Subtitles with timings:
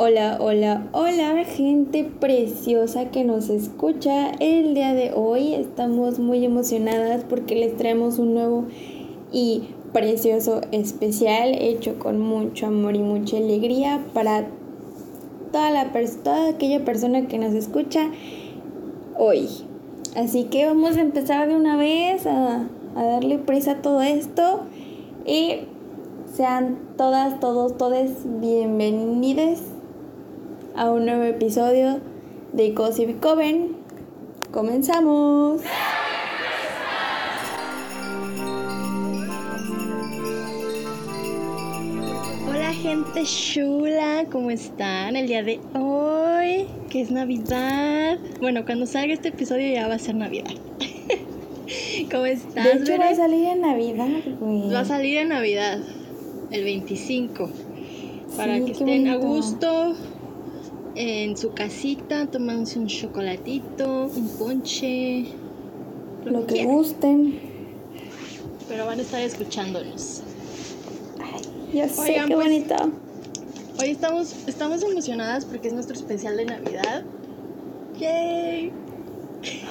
[0.00, 4.30] Hola, hola, hola, gente preciosa que nos escucha.
[4.38, 8.66] El día de hoy estamos muy emocionadas porque les traemos un nuevo
[9.32, 14.46] y precioso especial hecho con mucho amor y mucha alegría para
[15.50, 15.90] toda, la
[16.22, 18.08] toda aquella persona que nos escucha
[19.18, 19.48] hoy.
[20.14, 24.60] Así que vamos a empezar de una vez a, a darle prisa a todo esto
[25.26, 25.56] y
[26.32, 29.58] sean todas, todos, todes bienvenidos
[30.78, 32.00] a un nuevo episodio
[32.52, 33.72] de Cozy Coven.
[34.52, 35.60] ¡Comenzamos!
[42.48, 46.68] Hola gente chula, ¿cómo están el día de hoy?
[46.88, 48.16] Que es Navidad.
[48.40, 50.54] Bueno, cuando salga este episodio ya va a ser Navidad.
[52.12, 52.64] ¿Cómo estás?
[52.64, 54.06] De hecho, va a salir en Navidad,
[54.38, 54.70] güey.
[54.70, 55.80] Va a salir en Navidad,
[56.52, 57.50] el 25.
[58.36, 59.96] Para que estén a gusto,
[60.98, 65.26] en su casita tomándose un chocolatito, un ponche,
[66.24, 67.38] lo, que, gusten.
[68.68, 70.22] Pero van a estar escuchándonos.
[71.20, 71.42] Ay,
[71.72, 72.74] ya sé, qué pues, bonito.
[73.80, 77.04] Hoy estamos, estamos emocionadas porque es nuestro especial de Navidad.
[78.00, 78.72] ¡Yay!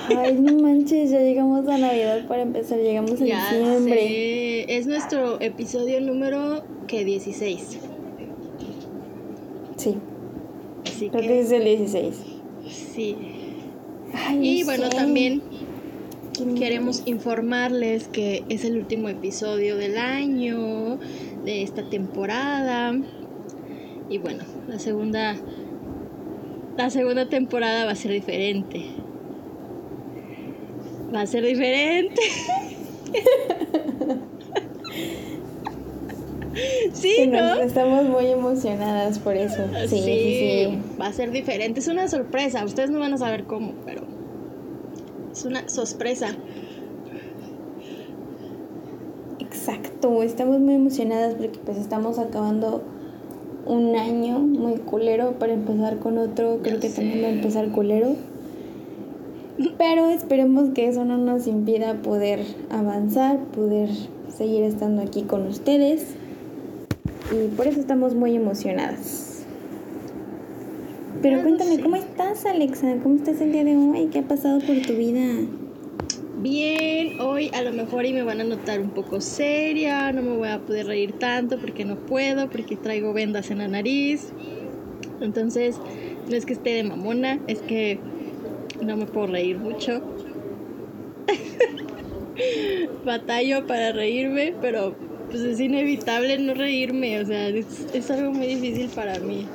[0.07, 4.77] Ay, no manches, ya llegamos a Navidad para empezar, llegamos en diciembre.
[4.77, 7.79] Es nuestro episodio número que 16.
[9.75, 9.97] Sí.
[10.97, 12.15] Creo que, es el 16.
[12.67, 13.15] Sí.
[14.41, 15.41] y bueno, también
[16.57, 20.97] queremos informarles que es el último episodio del año,
[21.45, 22.95] de esta temporada.
[24.09, 25.35] Y bueno, la segunda
[26.77, 28.85] la segunda temporada va a ser diferente.
[31.13, 32.21] Va a ser diferente.
[36.93, 37.55] Sí, ¿no?
[37.55, 39.63] Estamos muy emocionadas por eso.
[39.87, 41.79] Sí, sí, sí, Va a ser diferente.
[41.79, 42.63] Es una sorpresa.
[42.65, 44.03] Ustedes no van a saber cómo, pero
[45.31, 46.29] es una sorpresa.
[49.39, 50.23] Exacto.
[50.23, 52.83] Estamos muy emocionadas porque pues estamos acabando
[53.65, 56.59] un año muy culero para empezar con otro.
[56.63, 58.15] Creo que también va a empezar culero.
[59.77, 63.89] Pero esperemos que eso no nos impida poder avanzar, poder
[64.29, 66.16] seguir estando aquí con ustedes
[67.31, 69.45] y por eso estamos muy emocionadas.
[71.21, 72.95] Pero cuéntame, ¿cómo estás, Alexa?
[73.01, 74.07] ¿Cómo estás el día de hoy?
[74.11, 75.25] ¿Qué ha pasado por tu vida?
[76.39, 80.37] Bien, hoy a lo mejor y me van a notar un poco seria, no me
[80.37, 84.31] voy a poder reír tanto porque no puedo, porque traigo vendas en la nariz.
[85.19, 85.77] Entonces,
[86.29, 87.99] no es que esté de mamona, es que
[88.81, 90.01] no me puedo reír mucho.
[93.05, 94.95] Batallo para reírme, pero
[95.29, 99.45] pues es inevitable no reírme, o sea, es, algo muy difícil para mí.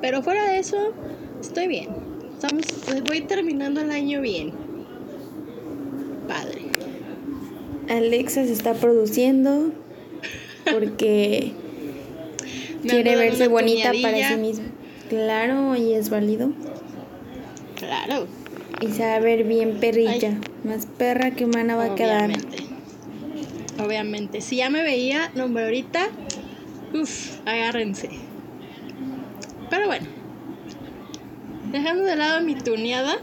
[0.00, 0.92] Pero fuera de eso,
[1.40, 1.88] estoy bien.
[2.34, 4.52] Estamos, pues, voy terminando el año bien.
[6.26, 6.62] Padre.
[7.88, 9.70] Alexa se está produciendo
[10.72, 11.52] porque
[12.82, 14.64] quiere verse bonita para sí misma.
[15.08, 16.50] Claro, y es válido.
[17.76, 18.26] Claro.
[18.80, 20.38] Y se va a ver bien perrilla.
[20.64, 22.30] Más perra que humana va a quedar
[23.78, 24.40] obviamente.
[24.40, 26.08] Si ya me veía, no, ahorita,
[26.92, 28.10] uff, agárrense.
[29.70, 30.06] Pero bueno,
[31.72, 33.18] dejando de lado mi tuneada,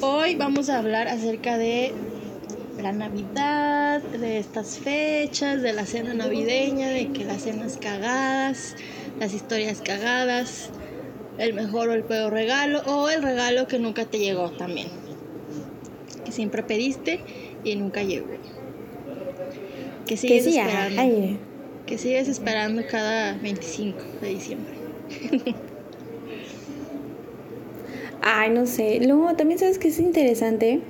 [0.00, 1.92] hoy vamos a hablar acerca de
[2.80, 8.76] la Navidad, de estas fechas, de la cena navideña, de que las cenas cagadas,
[9.18, 10.70] las historias cagadas,
[11.38, 14.88] el mejor o el peor regalo, o el regalo que nunca te llegó también,
[16.24, 17.20] que siempre pediste
[17.66, 18.26] y nunca llegó.
[20.06, 21.38] Que sigues esperando.
[21.84, 24.74] Que sigues esperando cada 25 de diciembre.
[28.22, 29.00] Ay, no sé.
[29.04, 30.80] Luego también sabes que es interesante.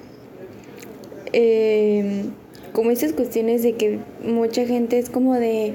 [1.33, 2.31] Em,
[2.73, 5.75] como esas cuestiones de que mucha gente es como de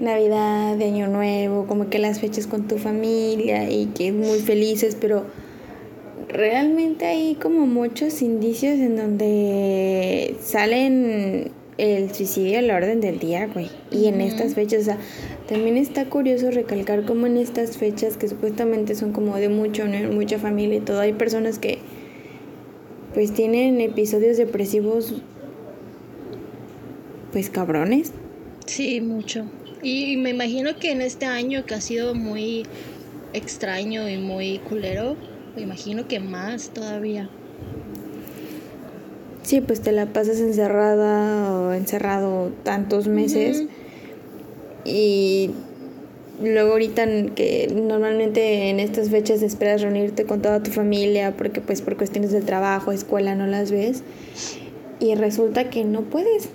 [0.00, 4.96] Navidad, de Año Nuevo, como que las fechas con tu familia y que muy felices,
[5.00, 5.24] pero
[6.32, 13.46] realmente hay como muchos indicios en donde salen el suicidio a la orden del día,
[13.46, 13.70] güey.
[13.90, 14.98] Y en estas fechas, o sea,
[15.48, 20.38] también está curioso recalcar cómo en estas fechas que supuestamente son como de mucho mucha
[20.38, 21.78] familia y todo, hay personas que
[23.14, 25.14] pues tienen episodios depresivos
[27.32, 28.12] pues cabrones.
[28.66, 29.46] Sí, mucho.
[29.82, 32.64] Y me imagino que en este año que ha sido muy
[33.32, 35.16] extraño y muy culero,
[35.56, 37.28] me imagino que más todavía.
[39.42, 43.64] Sí, pues te la pasas encerrada o encerrado tantos meses
[44.84, 45.50] y
[46.42, 51.82] luego ahorita que normalmente en estas fechas esperas reunirte con toda tu familia porque pues
[51.82, 54.04] por cuestiones de trabajo, escuela no las ves
[55.00, 56.48] y resulta que no puedes.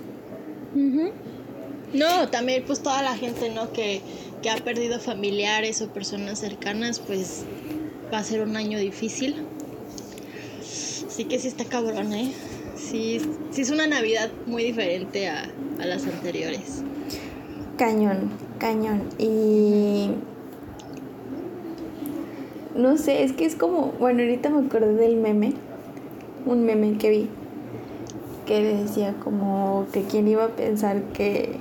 [1.92, 3.72] No, también pues toda la gente, ¿no?
[3.72, 4.00] Que,
[4.42, 7.44] que ha perdido familiares o personas cercanas, pues
[8.12, 9.36] va a ser un año difícil.
[10.62, 12.32] Sí que sí está cabrón, ¿eh?
[12.76, 13.20] Sí,
[13.50, 15.50] sí es una Navidad muy diferente a,
[15.80, 16.82] a las anteriores.
[17.78, 19.08] Cañón, cañón.
[19.18, 20.10] Y
[22.76, 25.54] no sé, es que es como, bueno, ahorita me acordé del meme,
[26.44, 27.30] un meme que vi,
[28.44, 31.56] que decía como que quién iba a pensar que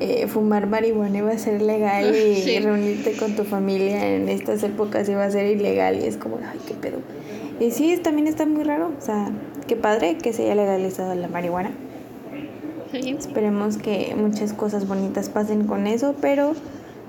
[0.00, 5.08] eh, fumar marihuana iba a ser legal y reunirte con tu familia en estas épocas
[5.08, 6.98] iba a ser ilegal y es como, ay, qué pedo.
[7.60, 9.30] Y sí, también está muy raro, o sea,
[9.68, 11.70] qué padre que se haya legalizado la marihuana.
[12.92, 16.54] Esperemos que muchas cosas bonitas pasen con eso, pero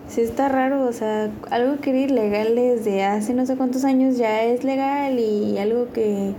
[0.08, 4.18] sí está raro, o sea, algo que era ilegal desde hace no sé cuántos años
[4.18, 6.34] ya es legal y algo que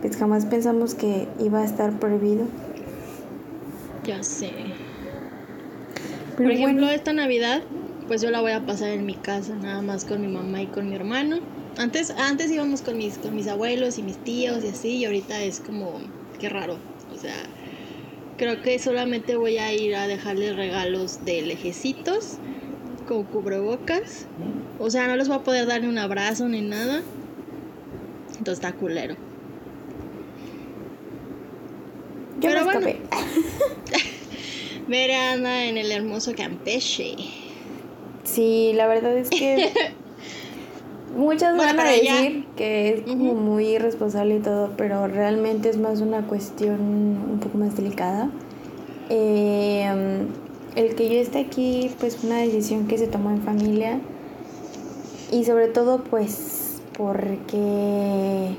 [0.00, 2.46] pues jamás pensamos que iba a estar prohibido.
[4.04, 4.50] Ya sé.
[6.42, 7.62] Por ejemplo, esta Navidad,
[8.08, 10.66] pues yo la voy a pasar en mi casa, nada más con mi mamá y
[10.66, 11.40] con mi hermano.
[11.78, 15.42] Antes, antes íbamos con mis, con mis abuelos y mis tíos y así, y ahorita
[15.42, 16.00] es como,
[16.38, 16.78] qué raro.
[17.14, 17.34] O sea,
[18.36, 22.38] creo que solamente voy a ir a dejarles regalos de lejecitos
[23.06, 24.26] con cubrebocas.
[24.78, 27.02] O sea, no les voy a poder dar ni un abrazo ni nada.
[28.30, 29.14] Entonces está culero.
[32.40, 32.86] Yo Pero bueno.
[34.88, 37.16] Verana en el hermoso Campeche.
[38.24, 39.72] Sí, la verdad es que
[41.16, 46.00] muchas van a decir que es como muy irresponsable y todo, pero realmente es más
[46.00, 48.30] una cuestión un poco más delicada.
[49.08, 50.26] Eh,
[50.76, 54.00] el que yo esté aquí, pues una decisión que se tomó en familia
[55.30, 58.56] y sobre todo pues porque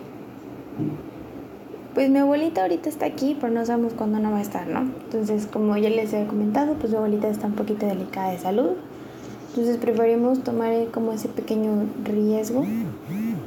[1.93, 4.81] pues mi abuelita ahorita está aquí, pero no sabemos cuándo no va a estar, ¿no?
[4.81, 8.71] Entonces, como ya les he comentado, pues mi abuelita está un poquito delicada de salud.
[9.49, 12.65] Entonces preferimos tomar como ese pequeño riesgo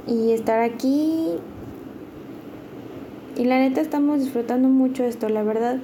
[0.06, 1.32] y estar aquí.
[3.36, 5.78] Y la neta estamos disfrutando mucho esto, la verdad.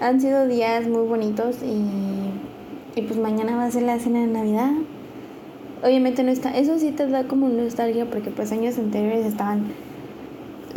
[0.00, 4.26] Han sido días muy bonitos y, y pues mañana va a ser la cena de
[4.26, 4.72] Navidad.
[5.84, 9.66] Obviamente no está, eso sí te da como nostalgia porque pues años anteriores estaban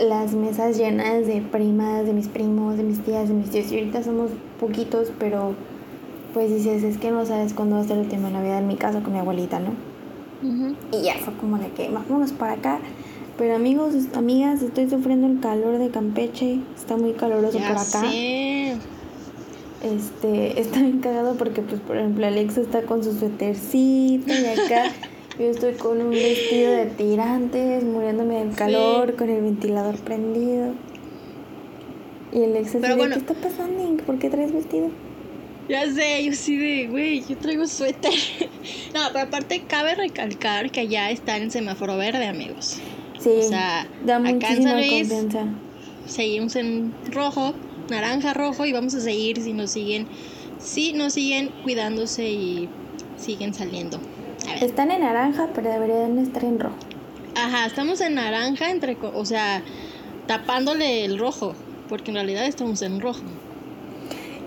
[0.01, 3.71] las mesas llenas de primas, de mis primos, de mis tías, de mis tíos.
[3.71, 5.53] Y ahorita somos poquitos, pero
[6.33, 8.68] pues dices, es que no sabes cuándo va a ser el tema de Navidad en
[8.68, 9.74] mi casa con mi abuelita, ¿no?
[10.92, 12.80] Y ya fue como de que vámonos para acá.
[13.38, 16.59] Pero amigos, amigas, estoy sufriendo el calor de Campeche.
[16.75, 18.03] Está muy caloroso por acá.
[18.07, 18.80] Este,
[20.59, 24.92] está bien cagado porque, pues, por ejemplo, Alexa está con su suétercito y acá
[25.41, 30.73] yo estoy con un vestido de tirantes, muriéndome del calor, con el ventilador prendido.
[32.31, 34.03] Y el ex dice, ¿qué está pasando?
[34.05, 34.89] ¿Por qué traes vestido?
[35.67, 38.11] Ya sé, yo sí de, güey, yo traigo suéter.
[38.93, 42.79] no, pero aparte cabe recalcar que allá está en semáforo verde, amigos.
[43.19, 45.45] Sí, o sea, da acá en confianza.
[46.07, 47.53] seguimos en rojo,
[47.89, 50.07] naranja, rojo y vamos a seguir si nos siguen,
[50.59, 52.69] si nos siguen cuidándose y
[53.17, 53.99] siguen saliendo.
[54.59, 56.75] Están en naranja, pero deberían estar en rojo.
[57.36, 59.62] Ajá, estamos en naranja, entre, o sea,
[60.27, 61.53] tapándole el rojo,
[61.88, 63.24] porque en realidad estamos en rojo.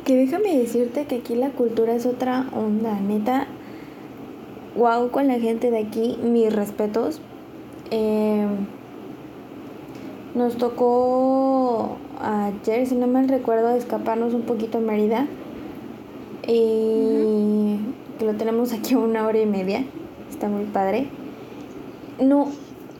[0.04, 3.46] Que déjame decirte que aquí la cultura es otra onda, neta.
[4.76, 7.20] Wow, con la gente de aquí, mis respetos.
[7.90, 8.46] Eh,
[10.34, 15.26] nos tocó ayer, si no mal recuerdo, escaparnos un poquito a Mérida.
[16.46, 17.78] Y
[18.18, 19.84] que lo tenemos aquí a una hora y media.
[20.30, 21.06] Está muy padre.
[22.20, 22.48] No,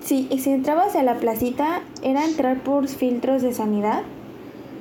[0.01, 4.03] sí, si entrabas hacia la placita, era entrar por filtros de sanidad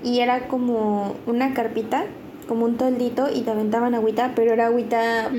[0.03, 2.05] y era como una carpita,
[2.47, 5.31] como un toldito y te aventaban agüita, pero era agüita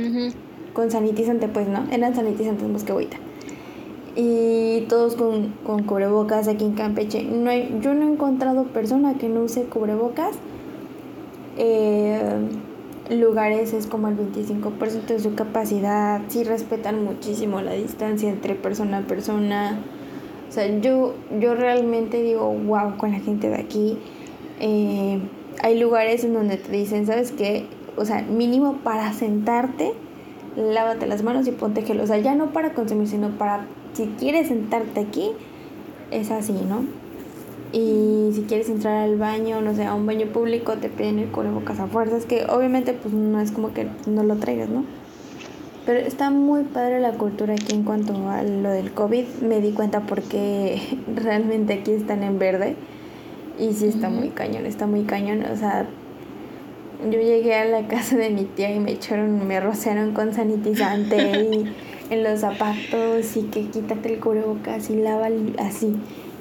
[0.73, 3.17] con sanitizante, pues no, eran sanitizantes más que agüita.
[4.17, 7.25] Y todos con, con cubrebocas aquí en Campeche.
[7.25, 10.37] No hay, yo no he encontrado persona que no use cubrebocas.
[11.57, 12.21] Eh,
[13.11, 18.99] lugares es como el 25% de su capacidad, sí respetan muchísimo la distancia entre persona
[18.99, 19.79] a persona.
[20.49, 23.99] O sea, yo, yo realmente digo, wow, con la gente de aquí.
[24.61, 25.21] Eh,
[25.63, 27.67] hay lugares en donde te dicen, ¿sabes qué?
[27.97, 29.93] O sea, mínimo para sentarte,
[30.57, 32.01] lávate las manos y ponte gel.
[32.01, 35.33] O sea, ya no para consumir, sino para, si quieres sentarte aquí,
[36.11, 37.04] es así, ¿no?
[37.75, 41.33] Y si quieres entrar al baño, no sé, a un baño público, te piden el
[41.33, 44.85] cubrebocas a fuerzas, que obviamente pues no es como que no lo traigas, ¿no?
[45.85, 49.25] Pero está muy padre la cultura aquí en cuanto a lo del COVID.
[49.43, 50.81] Me di cuenta porque
[51.17, 52.77] realmente aquí están en verde.
[53.59, 55.45] Y sí está muy cañón, está muy cañón.
[55.53, 55.87] O sea,
[57.03, 61.17] yo llegué a la casa de mi tía y me echaron, me rociaron con sanitizante
[61.17, 61.75] y
[62.11, 65.29] en los zapatos y que quítate el cubrebocas y lava
[65.59, 65.97] así.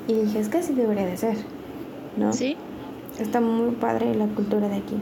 [0.07, 1.37] Y dije, es que así debería de ser,
[2.17, 2.33] ¿no?
[2.33, 2.57] Sí.
[3.19, 4.95] Está muy padre la cultura de aquí.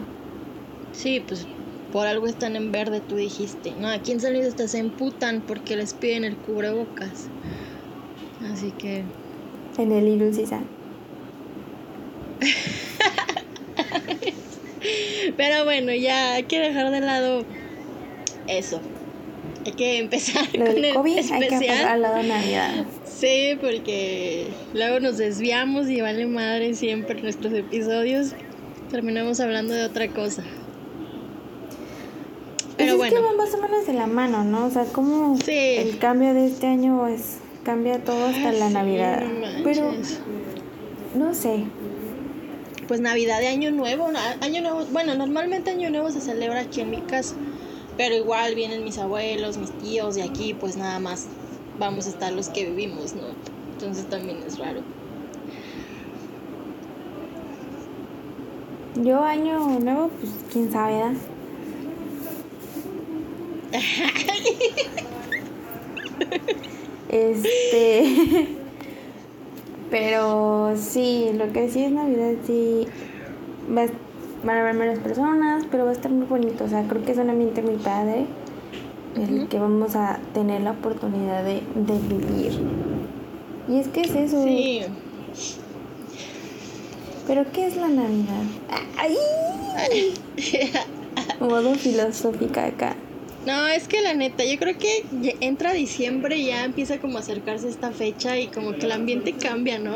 [0.92, 1.48] Sí, pues
[1.92, 3.74] por algo están en verde, tú dijiste.
[3.80, 7.28] No, aquí en San Luis hasta se emputan porque les piden el cubrebocas.
[8.52, 9.04] Así que...
[9.78, 10.32] En el Iru
[15.38, 17.46] Pero bueno, ya hay que dejar de lado
[18.48, 18.82] eso.
[19.66, 21.42] Hay que empezar con el COVID, especial.
[21.42, 22.86] hay que pasar al lado de Navidad.
[23.22, 28.32] Sí, porque luego nos desviamos y vale madre siempre nuestros episodios.
[28.90, 30.42] Terminamos hablando de otra cosa.
[32.78, 34.66] Pero pues es que van más o menos de la mano, ¿no?
[34.66, 39.22] O sea, como el cambio de este año es cambia todo hasta la Navidad.
[39.64, 39.94] Pero
[41.14, 41.66] no sé,
[42.88, 44.10] pues Navidad de Año Nuevo,
[44.42, 47.36] Año Nuevo, bueno, normalmente Año Nuevo se celebra aquí en mi casa,
[47.98, 51.28] pero igual vienen mis abuelos, mis tíos de aquí, pues nada más
[51.82, 53.24] vamos a estar los que vivimos, ¿no?
[53.74, 54.82] Entonces también es raro.
[58.96, 61.02] Yo año nuevo, pues quién sabe,
[67.10, 68.48] este
[69.90, 72.88] Pero sí, lo que sí es Navidad, sí
[73.76, 73.88] va,
[74.46, 76.64] van a haber menos personas, pero va a estar muy bonito.
[76.64, 78.26] O sea, creo que es un ambiente muy padre
[79.16, 82.60] el que vamos a tener la oportunidad de, de vivir.
[83.68, 84.44] Y es que es eso.
[84.44, 84.82] Sí.
[87.28, 88.44] ¿Pero qué es la Navidad?
[88.98, 89.16] ¡Ay!
[91.40, 92.96] Modo filosófica acá.
[93.46, 95.06] No, es que la neta, yo creo que
[95.40, 99.34] entra diciembre y ya empieza como a acercarse esta fecha y como que el ambiente
[99.34, 99.96] cambia, ¿no?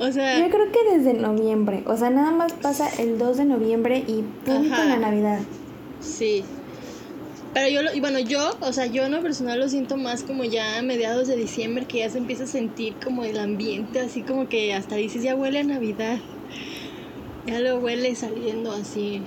[0.00, 0.38] O sea...
[0.40, 4.22] Yo creo que desde noviembre, o sea, nada más pasa el 2 de noviembre y
[4.44, 5.40] punto la Navidad.
[6.00, 6.42] Sí.
[7.54, 10.22] Pero yo, lo, y bueno, yo, o sea, yo en lo personal lo siento más
[10.22, 14.00] como ya a mediados de diciembre que ya se empieza a sentir como el ambiente,
[14.00, 16.18] así como que hasta dices, ya huele a Navidad.
[17.46, 19.20] Ya lo huele saliendo así.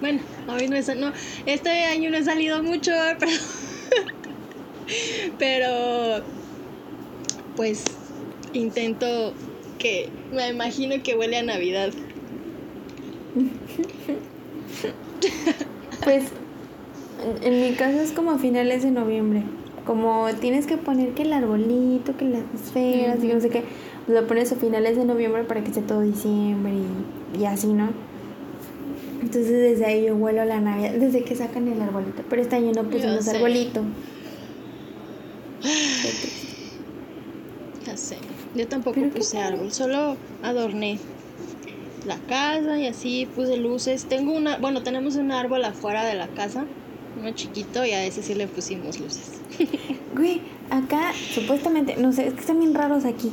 [0.00, 1.12] Bueno, hoy no es, no,
[1.46, 3.32] este año no he salido mucho, pero,
[5.38, 6.24] pero
[7.56, 7.84] pues
[8.52, 9.32] intento
[9.78, 11.92] que, me imagino que huele a Navidad.
[16.04, 16.24] Pues
[17.42, 19.42] en mi caso es como a finales de noviembre.
[19.86, 23.62] Como tienes que poner que el arbolito, que las esferas, y no sé qué,
[24.08, 26.72] lo pones a finales de noviembre para que esté todo diciembre
[27.34, 27.90] y, y así, ¿no?
[29.22, 32.22] Entonces desde ahí yo vuelo la Navidad, desde que sacan el arbolito.
[32.28, 33.82] Pero este año no pusimos arbolito.
[37.86, 38.18] Ya sé.
[38.54, 40.98] Yo tampoco puse árbol, solo adorné
[42.06, 44.04] la casa y así puse luces.
[44.04, 46.64] Tengo una, bueno, tenemos un árbol afuera de la casa,
[47.18, 49.40] uno chiquito y a ese sí le pusimos luces.
[50.14, 53.30] Güey, acá supuestamente, no sé, es que están bien raros aquí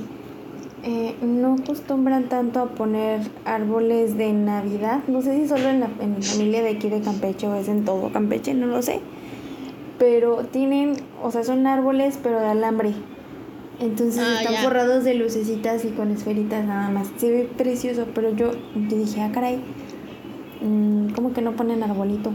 [0.86, 5.00] eh, no acostumbran tanto a poner árboles de Navidad.
[5.08, 7.86] No sé si solo en la, en familia de aquí de Campeche o es en
[7.86, 9.00] todo Campeche, no lo sé.
[9.98, 12.92] Pero tienen, o sea, son árboles pero de alambre.
[13.80, 17.10] Entonces ah, están forrados de lucecitas y con esferitas nada más.
[17.16, 19.62] Se ve precioso, pero yo, yo dije, ah, caray,
[20.62, 22.34] mm, ¿cómo que no ponen arbolito?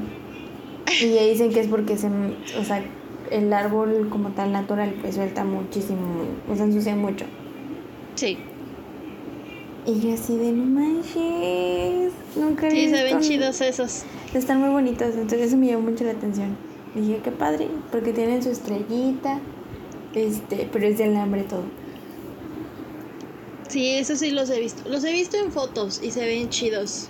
[1.00, 2.82] Y ya dicen que es porque se, o sea,
[3.30, 7.26] el árbol como tal natural pues suelta muchísimo, o sea, ensucia mucho.
[8.14, 8.38] Sí.
[9.86, 12.12] Y yo así de no manches.
[12.36, 14.02] Nunca Sí, se ven chidos esos.
[14.34, 16.56] Están muy bonitos, entonces eso me llamó mucho la atención.
[16.94, 19.40] dije, qué padre, porque tienen su estrellita,
[20.14, 21.62] este, pero es de alambre todo.
[23.68, 24.88] Sí, eso sí los he visto.
[24.88, 27.08] Los he visto en fotos y se ven chidos.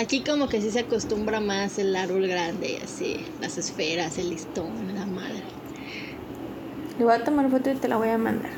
[0.00, 4.30] Aquí como que sí se acostumbra más el árbol grande y así, las esferas, el
[4.30, 5.42] listón, la madre.
[6.98, 8.50] Le voy a tomar foto y te la voy a mandar.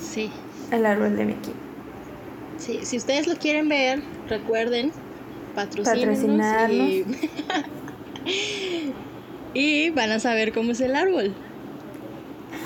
[0.00, 0.30] Sí,
[0.70, 1.52] el árbol de Mickey.
[2.58, 4.92] Sí, si ustedes lo quieren ver, recuerden
[5.56, 6.70] patrocinarnos
[9.54, 9.90] y...
[9.90, 11.34] van a saber cómo es el árbol.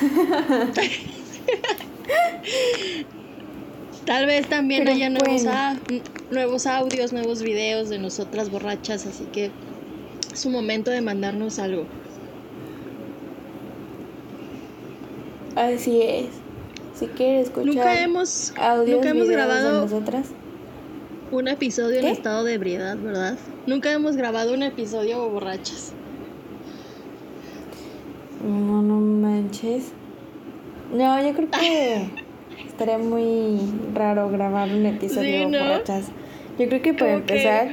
[4.06, 5.44] Tal vez también haya nuevos,
[6.30, 9.50] nuevos audios, nuevos videos de nosotras borrachas, así que
[10.32, 11.86] es un momento de mandarnos algo.
[15.54, 16.26] Así es.
[16.94, 20.28] Si quieres escuchar nunca hemos, audios, nunca hemos grabado nosotras.
[21.30, 23.38] un episodio en estado de ebriedad, ¿verdad?
[23.66, 25.92] Nunca hemos grabado un episodio borrachas.
[28.42, 29.92] manches.
[30.92, 32.10] No, yo creo que
[32.66, 33.58] estaría muy
[33.94, 35.58] raro grabar un episodio Sí, ¿no?
[35.58, 36.06] borrachas.
[36.58, 37.68] Yo creo que para que- empezar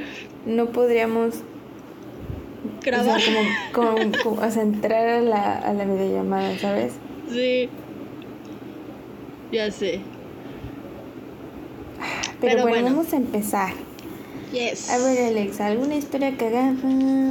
[0.46, 3.20] no podríamos o sea, Grabar.
[3.72, 6.92] como, como- como- o sea, entrar a la, a la videollamada, ¿sabes?
[7.30, 7.68] Sí.
[9.52, 10.00] Ya sé.
[12.40, 12.96] Pero, Pero bueno, bueno.
[12.96, 13.72] vamos a empezar.
[14.52, 14.88] Yes.
[14.90, 16.74] A ver, Alex, ¿alguna historia cagada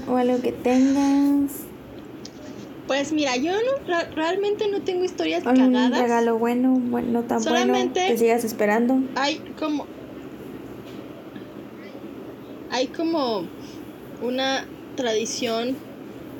[0.07, 1.51] o algo que tengas?
[2.89, 6.01] Pues mira, yo no, realmente no tengo historias Un cagadas.
[6.01, 8.97] regalo bueno, bueno, no tan Solamente- bueno, que sigas esperando.
[9.13, 9.85] Hay como.
[12.71, 13.47] Hay como
[14.23, 14.65] una
[14.95, 15.77] tradición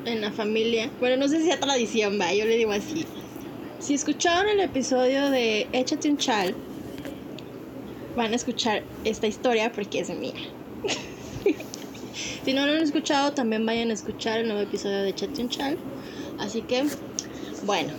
[0.06, 0.90] en la familia.
[1.00, 3.06] Bueno, no sé si sea tradición, va, yo le digo así.
[3.78, 6.56] Si escucharon el episodio de Échate un chal,
[8.16, 10.34] van a escuchar esta historia porque es mía.
[12.44, 15.50] si no lo han escuchado, también vayan a escuchar el nuevo episodio de Échate un
[15.50, 15.78] chal.
[16.40, 16.86] Así que,
[17.66, 17.90] bueno.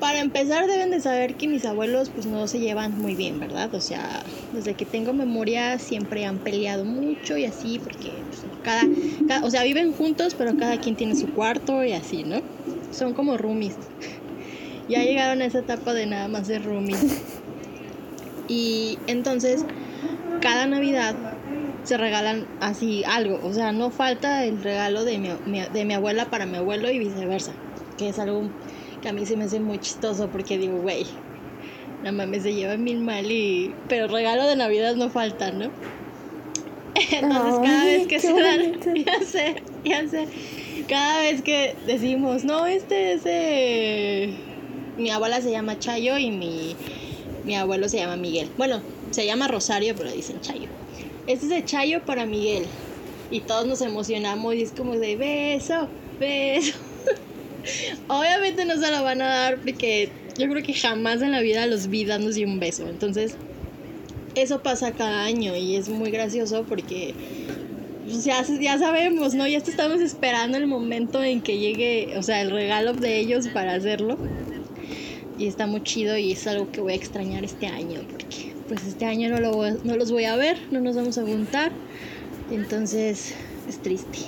[0.00, 3.74] Para empezar deben de saber que mis abuelos pues no se llevan muy bien, ¿verdad?
[3.74, 8.82] O sea, desde que tengo memoria siempre han peleado mucho y así porque pues, cada,
[9.26, 12.42] cada- o sea, viven juntos pero cada quien tiene su cuarto y así, ¿no?
[12.92, 13.74] Son como roomies.
[14.88, 17.20] Ya llegaron a esa etapa de nada más ser roomies.
[18.48, 19.62] Y entonces
[20.40, 21.14] cada Navidad
[21.84, 26.30] se regalan así algo, o sea, no falta el regalo de mi, de mi abuela
[26.30, 27.52] para mi abuelo y viceversa,
[27.96, 28.42] que es algo
[29.02, 31.06] que a mí se me hace muy chistoso porque digo, güey,
[32.02, 33.74] la mames se lleva mil mal y...
[33.88, 35.70] Pero regalo de Navidad no falta, ¿no?
[37.10, 40.28] Entonces cada vez que se dan, ya sé, ya sé,
[40.88, 44.34] cada vez que decimos, no, este es de...
[44.96, 46.74] Mi abuela se llama Chayo y mi,
[47.44, 48.50] mi abuelo se llama Miguel.
[48.58, 48.80] Bueno,
[49.12, 50.68] se llama Rosario, pero dicen Chayo.
[51.28, 52.64] Este es de Chayo para Miguel.
[53.30, 55.86] Y todos nos emocionamos y es como de beso,
[56.18, 56.74] beso.
[58.08, 60.08] Obviamente no se lo van a dar porque
[60.38, 62.88] yo creo que jamás en la vida los vi dándose un beso.
[62.88, 63.34] Entonces,
[64.36, 67.12] eso pasa cada año y es muy gracioso porque
[68.06, 69.46] pues, ya, ya sabemos, ¿no?
[69.46, 73.74] Ya estamos esperando el momento en que llegue, o sea, el regalo de ellos para
[73.74, 74.16] hacerlo.
[75.36, 78.86] Y está muy chido y es algo que voy a extrañar este año porque pues
[78.86, 81.72] este año no, lo voy no los voy a ver, no nos vamos a juntar.
[82.50, 83.34] Entonces,
[83.68, 84.18] es triste.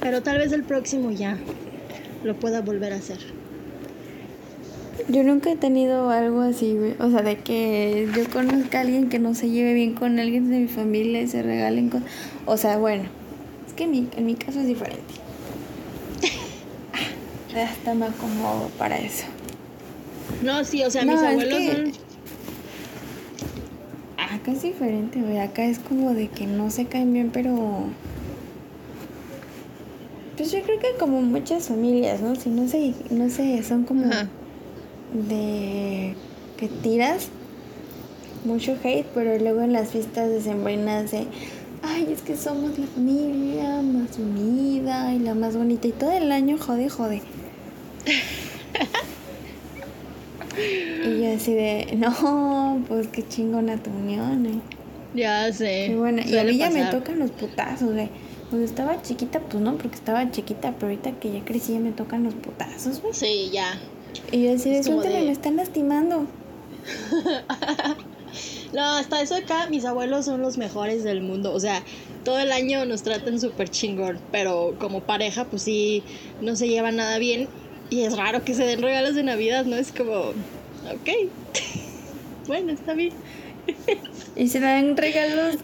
[0.00, 1.36] Pero tal vez el próximo ya
[2.22, 3.18] lo pueda volver a hacer.
[5.08, 6.76] Yo nunca he tenido algo así.
[7.00, 10.50] O sea, de que yo conozca a alguien que no se lleve bien con alguien
[10.50, 12.08] de mi familia y se regalen cosas.
[12.44, 13.04] O sea, bueno,
[13.66, 15.25] es que en mi, en mi caso es diferente.
[17.56, 19.24] Ah, Hasta me acomodo para eso.
[20.42, 21.92] No, sí, o sea, No, mis es abuelos que- son...
[24.18, 25.38] Acá es diferente, güey.
[25.38, 27.84] Acá es como de que no se caen bien, pero.
[30.36, 32.34] Pues yo creo que como muchas familias, ¿no?
[32.36, 34.28] Si no sé, no sé, son como Ajá.
[35.28, 36.14] de
[36.58, 37.28] que tiras
[38.44, 41.26] mucho hate, pero luego en las fiestas decembrinas de
[41.82, 46.30] ay, es que somos la familia más unida y la más bonita y todo el
[46.30, 47.22] año jode, jode.
[50.58, 54.60] Y yo así de, no, pues qué chingona tu unión, eh.
[55.14, 55.86] Ya sé.
[55.86, 58.08] Y bueno, y a mí ya me tocan los putazos, güey.
[58.48, 61.92] Cuando estaba chiquita, pues no, porque estaba chiquita, pero ahorita que ya crecí ya me
[61.92, 63.12] tocan los putazos, güey.
[63.14, 63.78] Sí, ya.
[64.32, 66.26] Y yo así de, suéltame, de- me están lastimando.
[68.72, 71.54] No, hasta eso acá, mis abuelos son los mejores del mundo.
[71.54, 71.82] O sea,
[72.24, 76.02] todo el año nos tratan súper chingón, pero como pareja, pues sí,
[76.42, 77.48] no se llevan nada bien.
[77.90, 79.76] Y es raro que se den regalos de Navidad, ¿no?
[79.76, 81.10] Es como, ok.
[82.46, 83.12] bueno, está bien.
[84.34, 85.56] ¿Y se dan regalos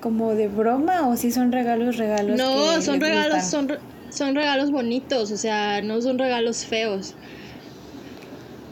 [0.00, 2.36] como de broma o si son regalos, regalos?
[2.36, 3.68] No, son regalos, son,
[4.10, 7.14] son regalos bonitos, o sea, no son regalos feos.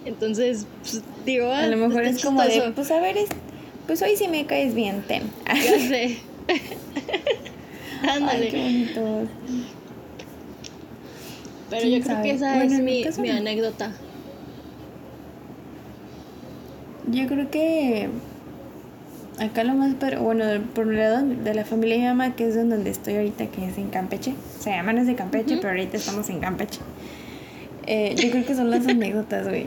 [0.05, 3.29] Entonces, pues, digo, A ah, lo mejor es como de, pues a ver, es-
[3.87, 5.23] pues hoy sí me caes bien, ten.
[5.47, 6.17] Ya sé.
[8.03, 8.49] Ay, Ándale.
[8.49, 9.29] qué bonito.
[11.75, 13.37] Pero ¿Quién yo creo que esa Bueno, es mi no.
[13.37, 13.93] anécdota.
[17.11, 18.09] Yo creo que
[19.39, 22.47] acá lo más, pero bueno, por el lado de la familia de mi mamá, que
[22.49, 24.35] es donde estoy ahorita, que es en Campeche.
[24.61, 26.81] Se llaman es de Campeche, pero ahorita estamos en Campeche.
[27.87, 29.67] Eh, yo creo que son las anécdotas, güey.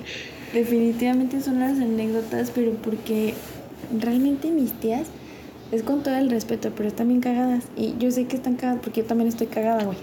[0.54, 3.34] Definitivamente son las anécdotas, pero porque
[4.00, 5.08] realmente mis tías,
[5.74, 7.66] es con todo el respeto, pero están bien cagadas.
[7.76, 9.98] Y yo sé que están cagadas porque yo también estoy cagada, güey.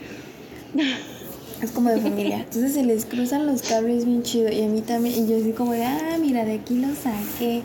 [1.62, 2.38] Es como de familia.
[2.38, 4.50] Entonces se les cruzan los cables bien chido.
[4.50, 5.24] Y a mí también.
[5.24, 7.62] Y yo así como de, ah, mira, de aquí lo saqué.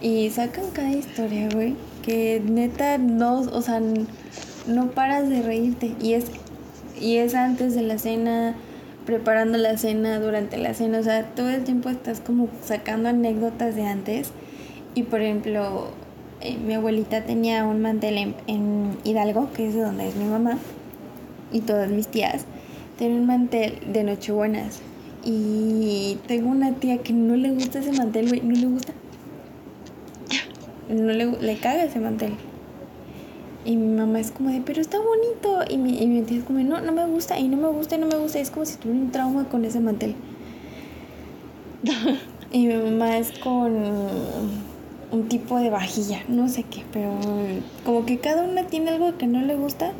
[0.00, 1.74] Y sacan cada historia, güey.
[2.02, 3.80] Que neta no, o sea,
[4.66, 5.94] no paras de reírte.
[6.00, 6.26] Y es,
[7.00, 8.56] y es antes de la cena,
[9.06, 10.98] preparando la cena, durante la cena.
[10.98, 14.30] O sea, todo el tiempo estás como sacando anécdotas de antes.
[14.94, 15.88] Y por ejemplo,
[16.40, 20.24] eh, mi abuelita tenía un mantel en, en Hidalgo, que es de donde es mi
[20.24, 20.58] mamá,
[21.52, 22.46] y todas mis tías.
[23.02, 24.80] Tienen un mantel de Nochebuenas.
[25.24, 28.92] Y tengo una tía que no le gusta ese mantel, güey, no le gusta.
[30.88, 32.34] No le, le caga ese mantel.
[33.64, 35.64] Y mi mamá es como de, pero está bonito.
[35.68, 37.66] Y mi, y mi tía es como, de, no, no me gusta, y no me
[37.70, 38.38] gusta, y no me gusta.
[38.38, 40.14] Es como si tuviera un trauma con ese mantel.
[42.52, 43.72] y mi mamá es con
[45.10, 47.18] un tipo de vajilla, no sé qué, pero
[47.84, 49.90] como que cada una tiene algo que no le gusta.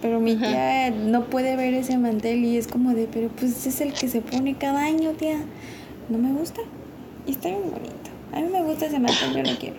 [0.00, 3.80] Pero mi tía no puede ver ese mantel y es como de, pero pues es
[3.82, 5.40] el que se pone cada año, tía.
[6.08, 6.62] No me gusta.
[7.26, 8.10] Y está bien bonito.
[8.32, 9.76] A mí me gusta ese mantel, yo lo quiero.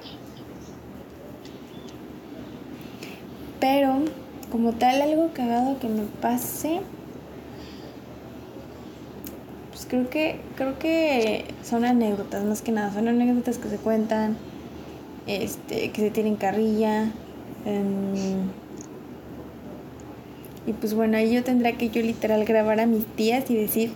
[3.60, 3.96] Pero,
[4.52, 6.82] como tal, algo cagado que me pase.
[9.72, 12.94] Pues creo que, creo que son anécdotas, más que nada.
[12.94, 14.38] Son anécdotas que se cuentan,
[15.26, 17.12] este, que se tienen carrilla.
[20.66, 23.92] Y pues bueno, ahí yo tendrá que yo literal grabar a mis tías y decir,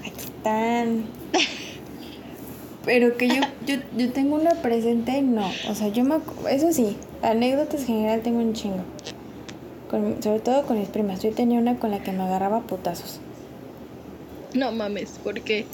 [0.00, 1.04] aquí están.
[2.84, 5.50] Pero que yo, yo, yo tengo una presente, no.
[5.68, 6.16] O sea, yo me...
[6.48, 8.84] Eso sí, anécdotas en general tengo un chingo.
[9.90, 11.20] Con, sobre todo con mis primas.
[11.20, 13.18] Yo tenía una con la que me agarraba putazos.
[14.54, 15.66] No mames, ¿por qué?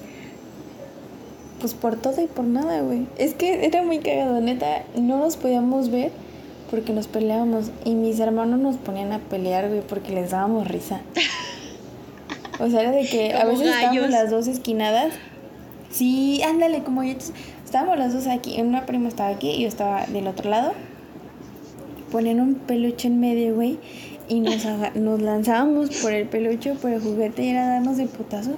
[1.61, 3.07] Pues por todo y por nada, güey.
[3.19, 4.85] Es que era muy cagado, neta.
[4.97, 6.11] No nos podíamos ver
[6.73, 11.03] porque nos peleábamos y mis hermanos nos ponían a pelear, güey, porque les dábamos risa.
[12.59, 15.13] O sea, era de que a veces estábamos las dos esquinadas.
[15.91, 17.13] Sí, ándale, como yo.
[17.63, 18.59] Estábamos las dos aquí.
[18.59, 20.73] Una prima estaba aquí y yo estaba del otro lado.
[22.11, 23.79] Ponían un peluche en medio, güey.
[24.31, 28.57] Y nos, nos lanzábamos por el peluche, por el juguete y era darnos de putazos.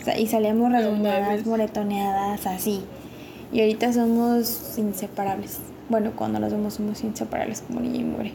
[0.00, 2.80] O sea, y salíamos rasguñadas, moretoneadas, así.
[3.52, 5.60] Y ahorita somos inseparables.
[5.88, 8.32] Bueno, cuando nos vemos somos inseparables como niña y muere.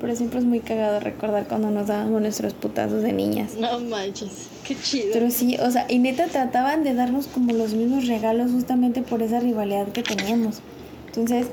[0.00, 3.54] Pero siempre es muy cagado recordar cuando nos dábamos nuestros putazos de niñas.
[3.58, 5.08] No manches, qué chido.
[5.12, 9.22] Pero sí, o sea, y neta trataban de darnos como los mismos regalos justamente por
[9.22, 10.60] esa rivalidad que teníamos.
[11.06, 11.46] Entonces,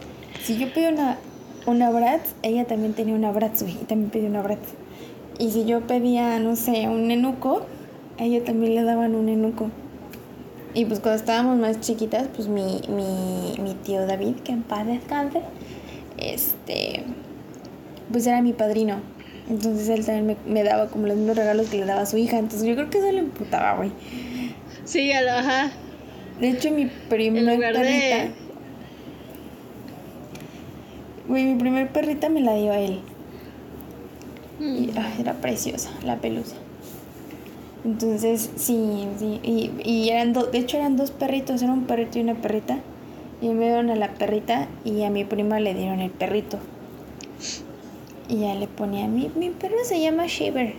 [0.44, 1.18] si yo pedía una,
[1.66, 4.70] una Bratz, ella también tenía una Bratz, güey, y también pedía una Bratz.
[5.38, 7.62] Y si yo pedía, no sé, un nenuco,
[8.18, 9.70] a ella también le daban un nenuco.
[10.74, 14.86] Y pues cuando estábamos más chiquitas, pues mi, mi, mi tío David, que en paz
[14.86, 15.42] descanse,
[16.18, 17.04] este,
[18.12, 19.02] pues era mi padrino.
[19.50, 22.18] Entonces él también me, me, daba como los mismos regalos que le daba a su
[22.18, 22.38] hija.
[22.38, 23.92] Entonces yo creo que eso le imputaba, güey.
[24.86, 25.72] Sí, ajá.
[26.40, 27.82] De hecho, mi primer perrita.
[27.82, 28.32] De...
[31.28, 33.00] Güey, mi primer perrita me la dio a él.
[34.60, 34.76] Mm.
[34.76, 36.56] Y ay, era preciosa, la pelusa.
[37.86, 39.40] Entonces, sí, sí.
[39.44, 42.80] Y, y eran dos, de hecho eran dos perritos, era un perrito y una perrita.
[43.42, 46.60] Y me dieron a la perrita y a mi prima le dieron el perrito.
[48.28, 50.74] Y ya le ponía, mi, mi perro se llama Shiver.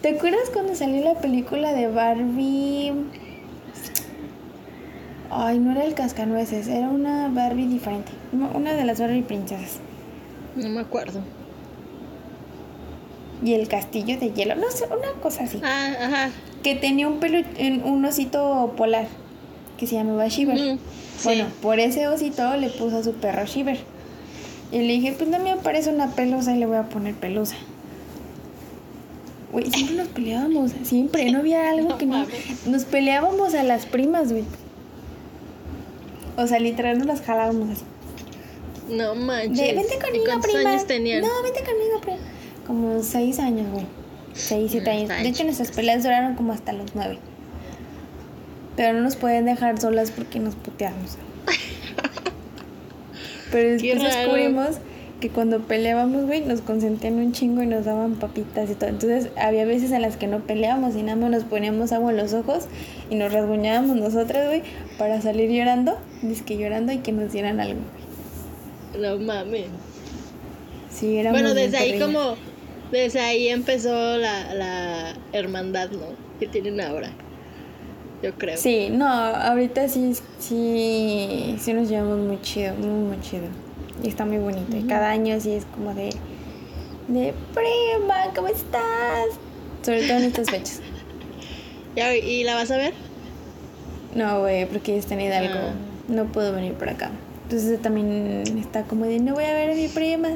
[0.00, 2.92] ¿Te acuerdas cuando salió la película de Barbie?
[5.30, 8.12] Ay, no era el cascanueces, era una Barbie diferente.
[8.32, 9.78] Una de las Barbie princesas.
[10.56, 11.20] No me acuerdo
[13.44, 15.60] y el castillo de hielo, no sé, una cosa así.
[15.62, 16.30] Ah, ajá.
[16.62, 17.38] Que tenía un pelo,
[17.84, 19.06] un osito polar
[19.78, 20.58] que se llamaba Shiver.
[20.58, 20.78] Mm,
[21.24, 23.78] bueno, por ese osito le puso a su perro Shiver.
[24.72, 27.56] Y le dije, pues no me aparece una pelusa y le voy a poner pelusa.
[29.52, 32.26] Güey, siempre nos peleábamos, siempre, no había algo que no...
[32.66, 34.44] Nos peleábamos a las primas, güey.
[36.36, 37.84] O sea, literal nos las jalábamos así.
[38.90, 39.74] No manches.
[39.74, 40.70] vente conmigo, ¿Y prima.
[40.70, 41.22] años tenían?
[41.22, 42.18] No, vente conmigo, prima.
[42.66, 43.86] Como seis años, güey.
[44.34, 45.08] Seis, siete años.
[45.08, 47.18] De hecho, nuestras peleas duraron como hasta los nueve.
[48.76, 51.16] Pero no nos pueden dejar solas porque nos puteamos.
[53.50, 54.78] Pero después descubrimos
[55.20, 58.90] que cuando peleábamos, güey, nos consentían un chingo y nos daban papitas y todo.
[58.90, 62.18] Entonces había veces en las que no peleábamos y nada más nos poníamos agua en
[62.18, 62.66] los ojos
[63.08, 64.62] y nos rasguñábamos nosotras, güey,
[64.98, 65.96] para salir llorando,
[66.44, 67.80] que llorando y que nos dieran algo.
[68.98, 69.68] No mames.
[70.90, 72.36] Sí, era Bueno, desde ahí como
[72.90, 76.06] desde ahí empezó la, la hermandad, ¿no?
[76.38, 77.10] Que tienen ahora.
[78.22, 78.56] Yo creo.
[78.56, 83.44] Sí, no, ahorita sí, sí, sí nos llevamos muy chido, muy, muy chido.
[84.02, 84.76] Y está muy bonito.
[84.76, 86.10] Y cada año sí es como de,
[87.08, 89.26] de prima, ¿cómo estás?
[89.82, 90.80] Sobre todo en estas fechas.
[92.22, 92.94] ¿Y la vas a ver?
[94.14, 95.58] No, güey, porque está en Hidalgo.
[95.58, 95.72] Ah.
[96.08, 97.10] No puedo venir por acá.
[97.44, 100.30] Entonces también está como de, no voy a ver a mi prima.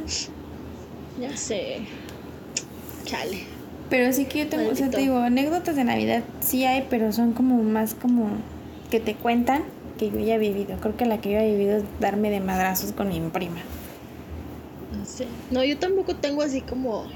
[1.21, 1.81] Ya sé.
[3.11, 3.40] Chale.
[3.88, 7.12] Pero sí que yo tengo, o sea, te digo, anécdotas de Navidad sí hay, pero
[7.12, 8.29] son como más como
[8.88, 9.64] que te cuentan
[9.99, 10.77] que yo ya he vivido.
[10.81, 13.61] Creo que la que yo he vivido es darme de madrazos con mi prima.
[14.96, 15.27] No sé.
[15.51, 17.07] No, yo tampoco tengo así como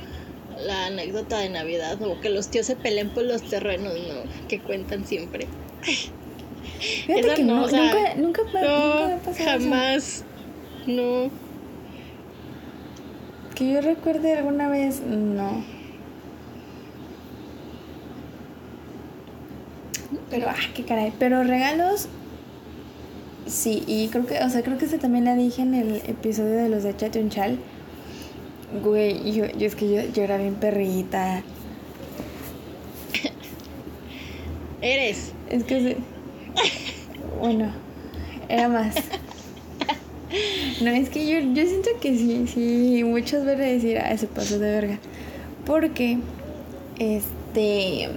[0.66, 4.48] la anécdota de Navidad o que los tíos se peleen por los terrenos, ¿no?
[4.48, 5.46] Que cuentan siempre.
[7.06, 10.24] Fíjate que no, nunca, nunca, no, Jamás.
[10.86, 11.30] No.
[13.54, 15.73] Que yo recuerde alguna vez, no.
[20.30, 21.12] Pero, ah, qué caray.
[21.18, 22.08] Pero regalos,
[23.46, 23.82] sí.
[23.86, 26.68] Y creo que, o sea, creo que ese también la dije en el episodio de
[26.68, 26.94] los de
[27.28, 27.58] Chal.
[28.82, 31.42] Güey, yo, yo es que yo, yo era bien perrita.
[34.80, 35.32] Eres.
[35.48, 35.96] Es que sí.
[37.40, 37.72] Bueno,
[38.48, 38.94] era más.
[40.80, 44.26] No, es que yo, yo siento que sí, sí, muchos van a decir, ah, ese
[44.26, 44.98] paso de verga.
[45.64, 46.18] Porque,
[46.98, 48.08] este,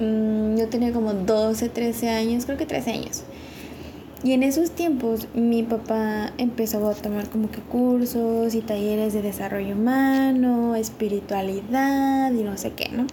[0.00, 3.24] Mm, yo tenía como 12, 13 años, creo que 13 años.
[4.24, 9.20] Y en esos tiempos mi papá empezó a tomar como que cursos y talleres de
[9.20, 13.06] desarrollo humano, espiritualidad y no sé qué, ¿no?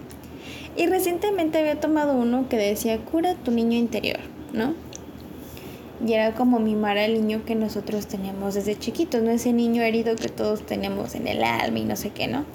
[0.77, 4.21] Y recientemente había tomado uno que decía cura tu niño interior,
[4.53, 4.73] ¿no?
[6.05, 9.31] Y era como mimar al niño que nosotros teníamos desde chiquitos, ¿no?
[9.31, 12.45] Ese niño herido que todos tenemos en el alma y no sé qué, ¿no?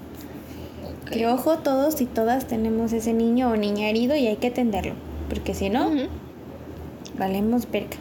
[1.11, 4.95] Que ojo, todos y todas tenemos ese niño o niña herido y hay que atenderlo.
[5.29, 5.91] Porque si no,
[7.19, 7.97] valemos perca.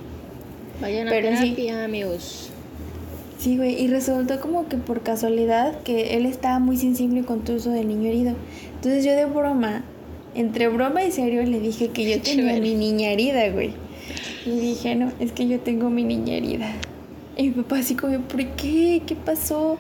[0.82, 2.50] Vayan a Pero terapia, amigos.
[3.38, 7.58] Sí, güey, y resultó como que por casualidad que él estaba muy sensible con todo
[7.58, 8.36] eso del niño herido.
[8.76, 9.84] Entonces yo de broma,
[10.34, 13.74] entre broma y serio, le dije que yo tenía mi niña herida, güey.
[14.46, 16.72] Y dije, no, es que yo tengo mi niña herida.
[17.38, 19.02] Y mi papá así como, ¿por qué?
[19.06, 19.78] ¿Qué pasó?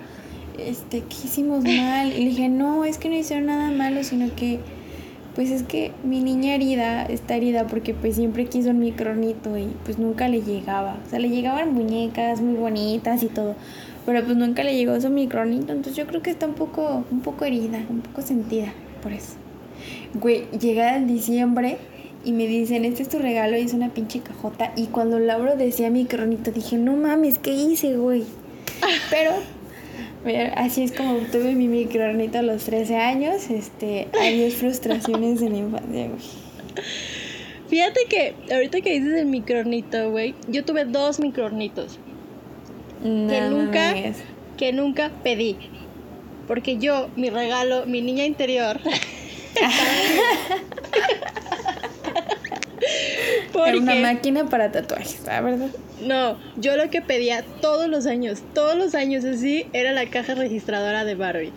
[0.59, 2.07] Este, ¿qué hicimos mal?
[2.13, 4.59] Y le dije, no, es que no hicieron nada malo, sino que,
[5.35, 9.67] pues es que mi niña herida está herida porque pues siempre quiso un micronito y
[9.83, 10.97] pues nunca le llegaba.
[11.05, 13.55] O sea, le llegaban muñecas muy bonitas y todo,
[14.05, 17.21] pero pues nunca le llegó su micronito, entonces yo creo que está un poco, un
[17.21, 19.33] poco herida, un poco sentida por eso.
[20.13, 21.77] Güey, llega el diciembre
[22.23, 24.71] y me dicen, este es tu regalo y es una pinche cajota.
[24.75, 28.23] Y cuando Lauro decía micronito, dije, no mames, ¿qué hice, güey?
[29.09, 29.31] Pero
[30.55, 33.49] así es como tuve mi microornito a los 13 años.
[33.49, 36.21] Este, hay frustraciones en la infancia, güey.
[37.67, 41.99] Fíjate que ahorita que dices el microornito, güey, yo tuve dos microornitos.
[43.01, 43.93] que nunca,
[44.57, 45.57] que nunca pedí.
[46.47, 48.79] Porque yo, mi regalo, mi niña interior.
[53.53, 55.69] Era una máquina para tatuajes, ¿la verdad?
[56.01, 60.35] No, yo lo que pedía todos los años, todos los años así, era la caja
[60.35, 61.53] registradora de Barbie.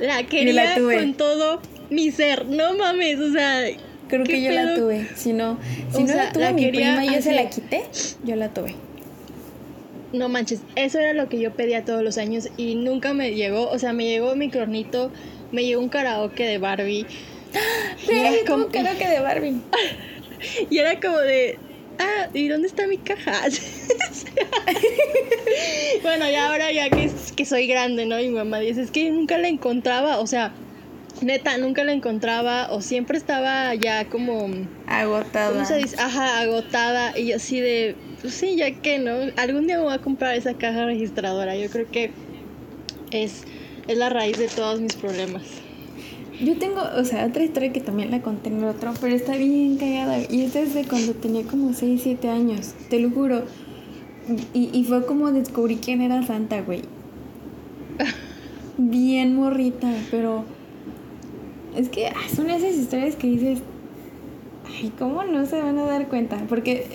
[0.00, 2.46] La quería con todo mi ser.
[2.46, 3.64] No mames, o sea.
[4.08, 5.08] Creo que yo la tuve.
[5.14, 5.58] Si no,
[5.94, 7.82] si no la tuve mi prima y yo se la quité,
[8.24, 8.74] yo la tuve.
[10.12, 13.70] No manches, eso era lo que yo pedía todos los años y nunca me llegó.
[13.70, 15.10] O sea, me llegó mi cronito,
[15.52, 17.06] me llegó un karaoke de Barbie.
[18.06, 19.60] Pero como un karaoke de Barbie.
[20.70, 21.58] y era como de,
[21.98, 23.32] ah, ¿y dónde está mi caja?
[26.02, 28.18] bueno, y ahora ya que, que soy grande, ¿no?
[28.20, 30.52] Y mi mamá dice, es que nunca la encontraba, o sea,
[31.20, 34.48] neta, nunca la encontraba, o siempre estaba ya como...
[34.86, 35.52] Agotada.
[35.52, 35.96] ¿Cómo se dice?
[35.98, 39.32] Ajá, agotada, y así de, pues sí, ya que, ¿no?
[39.36, 42.10] Algún día me voy a comprar esa caja registradora, yo creo que
[43.10, 43.44] es,
[43.88, 45.42] es la raíz de todos mis problemas.
[46.42, 49.36] Yo tengo, o sea, otra historia que también la conté en el otro, pero está
[49.36, 50.18] bien cagada.
[50.28, 53.44] Y es desde cuando tenía como 6, 7 años, te lo juro.
[54.52, 56.82] Y, y fue como descubrí quién era Santa, güey.
[58.78, 60.44] Bien morrita, pero
[61.76, 63.60] es que ah, son esas historias que dices,
[64.66, 66.38] ay, ¿cómo no se van a dar cuenta?
[66.48, 66.86] Porque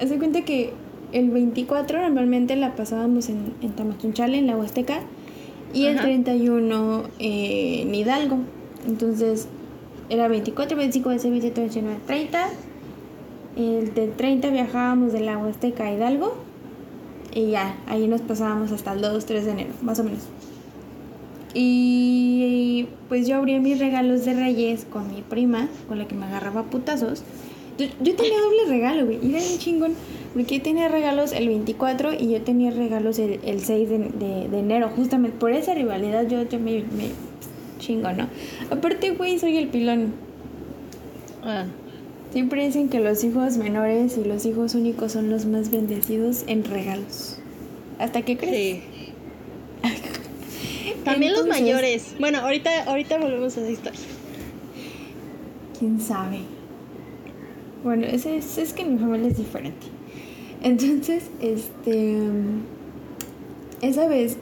[0.00, 0.72] hace cuenta que
[1.12, 5.00] el 24 normalmente la pasábamos en, en Tamazunchale, en la Huasteca,
[5.72, 8.38] y el 31 eh, en Hidalgo.
[8.86, 9.46] Entonces
[10.08, 12.48] era 24, 25, 26, 27, 29, 30.
[13.56, 16.34] El del 30 viajábamos de la Huasteca a Hidalgo.
[17.34, 20.22] Y ya, ahí nos pasábamos hasta el 2, 3 de enero, más o menos.
[21.54, 26.26] Y pues yo abrí mis regalos de Reyes con mi prima, con la que me
[26.26, 27.22] agarraba putazos.
[27.78, 29.18] Yo, tenía doble regalo, güey.
[29.22, 29.94] Y era un chingón.
[30.34, 33.98] Porque yo tenía regalos el 24 y yo tenía regalos el, el 6 de,
[34.48, 34.90] de, enero.
[34.94, 37.10] Justamente por esa rivalidad yo, yo me, me
[37.80, 38.28] chingo, ¿no?
[38.70, 40.12] Aparte, güey, soy el pilón.
[41.42, 41.66] Ah.
[42.32, 46.62] Siempre dicen que los hijos menores y los hijos únicos son los más bendecidos en
[46.62, 47.38] regalos.
[47.98, 48.54] ¿Hasta qué crees?
[48.54, 48.82] Sí.
[51.04, 52.14] También los mayores.
[52.20, 54.00] Bueno, ahorita, ahorita volvemos a esa historia.
[55.78, 56.40] ¿Quién sabe?
[57.82, 59.86] Bueno, es, es, que mi familia es diferente.
[60.62, 62.18] Entonces, este...
[63.80, 64.36] Esa vez,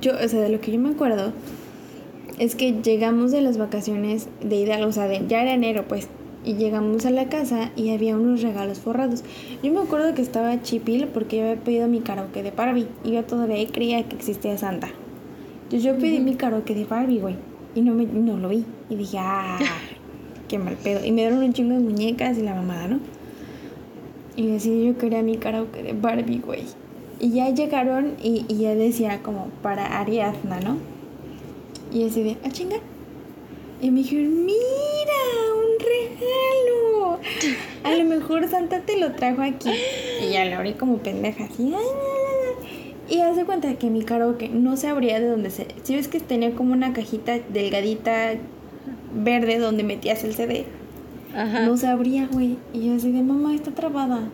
[0.00, 1.32] yo, o sea, de lo que yo me acuerdo,
[2.38, 6.08] es que llegamos de las vacaciones de Hidalgo, o sea, de, ya era enero, pues,
[6.44, 9.24] y llegamos a la casa y había unos regalos forrados.
[9.62, 13.12] Yo me acuerdo que estaba chipil porque yo había pedido mi karaoke de Barbie y
[13.12, 14.88] yo todavía creía que existía Santa.
[15.64, 17.34] Entonces yo pedí mi karaoke de Barbie, güey,
[17.74, 18.64] y no, me, no lo vi.
[18.88, 19.58] Y dije, ah,
[20.48, 21.04] qué mal pedo.
[21.04, 23.00] Y me dieron un chingo de muñecas y la mamada, ¿no?
[24.36, 26.62] Y decidí yo quería mi karaoke de Barbie, güey.
[27.18, 30.95] Y ya llegaron y, y ya decía como para Ariadna, ¿no?
[31.96, 32.76] Y así de, ah, chinga.
[33.80, 34.58] Y me dijeron, mira,
[35.56, 37.18] un regalo.
[37.84, 39.70] A lo mejor Santa te lo trajo aquí.
[40.22, 41.72] Y ya lo abrí como pendeja, así.
[43.08, 45.68] Y hace cuenta que mi karaoke no se abría de donde se.
[45.84, 48.34] Si ves que tenía como una cajita delgadita
[49.14, 50.66] verde donde metías el CD.
[51.34, 51.64] Ajá.
[51.64, 52.58] No se abría, güey.
[52.74, 54.28] Y yo así de mamá, está trabada.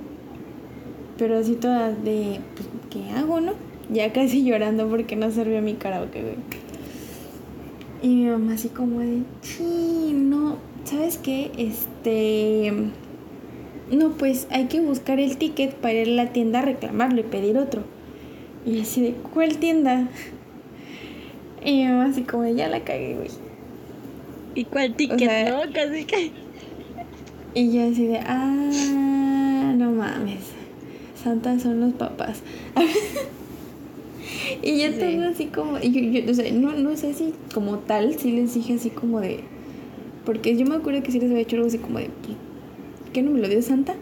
[1.16, 3.52] Pero así toda de, pues, ¿qué hago, no?
[3.88, 6.61] Ya casi llorando porque no servía mi karaoke, güey.
[8.02, 11.52] Y mi mamá así como de, sí, no, ¿sabes qué?
[11.56, 12.72] Este...
[13.92, 17.24] No, pues hay que buscar el ticket para ir a la tienda a reclamarlo y
[17.24, 17.84] pedir otro.
[18.66, 20.08] Y así de, ¿cuál tienda?
[21.64, 23.30] Y mi mamá así como de, ya la cagué, güey.
[24.56, 25.72] ¿Y cuál ticket, no?
[25.72, 26.32] Casi que...
[27.54, 30.52] Y yo así de, ah, no mames.
[31.22, 32.42] Santas son los papás.
[34.62, 38.18] y ya todo así como, yo, yo, o sea, no, no sé si como tal,
[38.18, 39.40] sí les dije así como de,
[40.24, 42.08] porque yo me acuerdo que sí les había hecho algo así como de,
[43.12, 43.94] ¿qué no me lo dio Santa?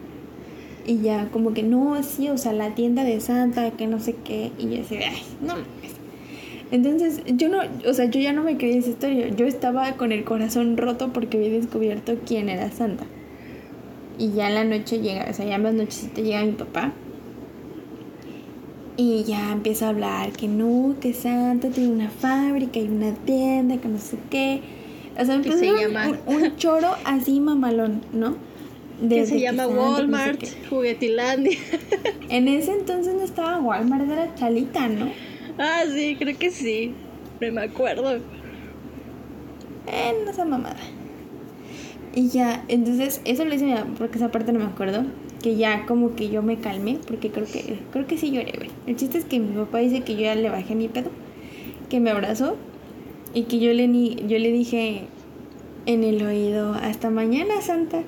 [0.86, 4.16] Y ya como que no, así, o sea, la tienda de Santa, que no sé
[4.24, 5.54] qué, y yo así de, ay, no
[6.70, 9.28] Entonces, yo no, o sea, yo ya no me creía esa historia.
[9.28, 13.04] Yo estaba con el corazón roto porque había descubierto quién era Santa.
[14.18, 16.92] Y ya en la noche llega, o sea, ya en las nochecitas llega mi papá
[19.00, 23.78] y ya empieza a hablar que no, que Santa tiene una fábrica y una tienda,
[23.78, 24.60] que no sé qué.
[25.18, 25.64] O sea, empieza
[26.26, 28.36] un, choro así mamalón, ¿no?
[29.08, 31.56] que se llama Walmart, Juguetilandia.
[32.28, 35.10] En ese entonces no estaba Walmart, era Chalita, ¿no?
[35.58, 36.92] Ah, sí, creo que sí.
[37.40, 38.16] No me acuerdo.
[39.86, 40.76] Eh, no esa mamada.
[42.14, 45.06] Y ya, entonces, eso lo hice porque esa parte no me acuerdo
[45.42, 48.70] que ya como que yo me calmé, porque creo que, creo que sí lloré, güey.
[48.86, 51.10] El chiste es que mi papá dice que yo ya le bajé mi pedo,
[51.88, 52.56] que me abrazó
[53.32, 55.02] y que yo le, ni, yo le dije
[55.86, 58.02] en el oído, hasta mañana, Santa.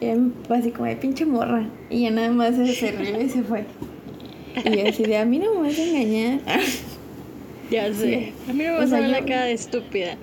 [0.00, 1.68] Y mi papá así como de pinche morra.
[1.90, 3.64] Y ya nada más se rió y se fue.
[4.64, 6.40] Y así de, a mí no me vas a engañar.
[7.70, 8.32] Ya sé.
[8.48, 10.16] A mí no me vas a ver la cara de estúpida.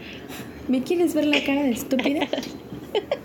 [0.67, 2.27] ¿Me quieres ver la cara de estúpida?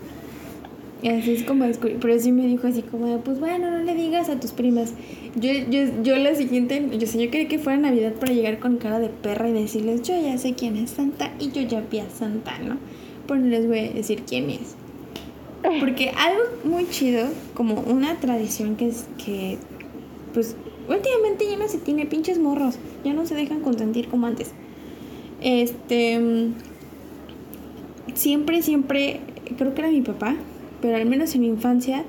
[1.03, 1.65] Así es como
[1.99, 4.93] Pero sí me dijo así como, pues bueno, no le digas a tus primas.
[5.35, 8.77] Yo, yo, yo la siguiente, yo sé, yo quería que fuera Navidad para llegar con
[8.77, 11.99] cara de perra y decirles, yo ya sé quién es Santa y yo ya vi
[11.99, 12.77] a Santa, ¿no?
[13.27, 14.75] Pero no les voy a decir quién es.
[15.79, 19.57] Porque algo muy chido, como una tradición que es que,
[20.33, 20.55] pues,
[20.89, 24.51] últimamente ya no se tiene pinches morros, ya no se dejan consentir como antes.
[25.41, 26.53] Este, mm,
[28.13, 29.21] siempre, siempre,
[29.57, 30.35] creo que era mi papá,
[30.81, 32.03] pero al menos en mi infancia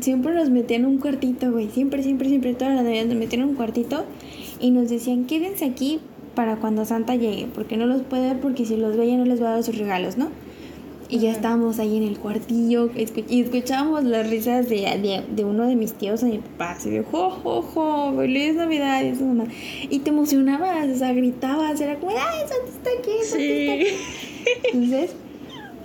[0.00, 1.68] siempre nos metían en un cuartito, güey.
[1.70, 4.04] Siempre, siempre, siempre, todas las navidades nos metían en un cuartito
[4.60, 6.00] y nos decían, quédense aquí
[6.34, 9.24] para cuando Santa llegue, porque no los puede ver porque si los ve ya no
[9.24, 10.28] les va a dar sus regalos, ¿no?
[11.08, 12.88] Y ya estábamos ahí en el cuartillo
[13.28, 17.02] y escuchábamos las risas de, de, uno de mis tíos, a mi papá, así de,
[17.02, 19.46] jo, jo, jo, feliz Navidad, y eso mamá.
[19.90, 23.86] Y te emocionabas, o sea, gritabas, era como, ay, Santa está aquí, Santa está aquí.
[24.72, 25.16] Entonces,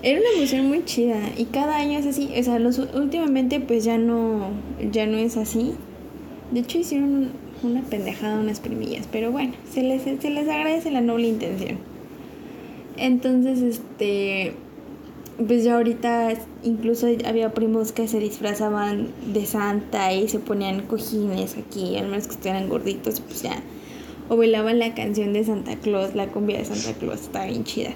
[0.05, 3.83] era una emoción muy chida y cada año es así, o sea, los, últimamente pues
[3.83, 4.51] ya no,
[4.91, 5.71] ya no es así.
[6.51, 7.31] De hecho hicieron
[7.63, 11.79] una pendejada unas primillas, pero bueno, se les, se les agradece la noble intención.
[12.97, 14.53] Entonces, este,
[15.37, 21.57] pues ya ahorita incluso había primos que se disfrazaban de santa y se ponían cojines
[21.57, 23.59] aquí, al menos que estuvieran gorditos, pues ya.
[24.27, 27.93] O bailaban la canción de Santa Claus, la cumbia de Santa Claus, estaba bien chida.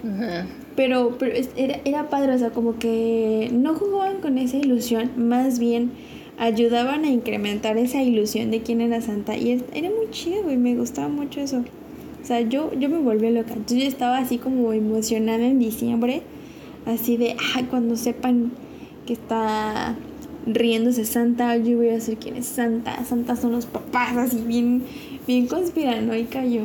[0.75, 5.59] Pero, pero era, era padre, o sea, como que no jugaban con esa ilusión, más
[5.59, 5.91] bien
[6.39, 9.35] ayudaban a incrementar esa ilusión de quién era Santa.
[9.37, 11.63] Y era muy chido, güey, me gustaba mucho eso.
[12.21, 13.53] O sea, yo, yo me volví loca.
[13.53, 16.21] Entonces yo estaba así como emocionada en diciembre,
[16.85, 18.51] así de, ah, cuando sepan
[19.05, 19.95] que está
[20.45, 23.03] riéndose Santa, yo voy a ser quién es Santa.
[23.03, 24.83] Santa son los papás, así bien,
[25.29, 26.63] bien conspiranoica yo.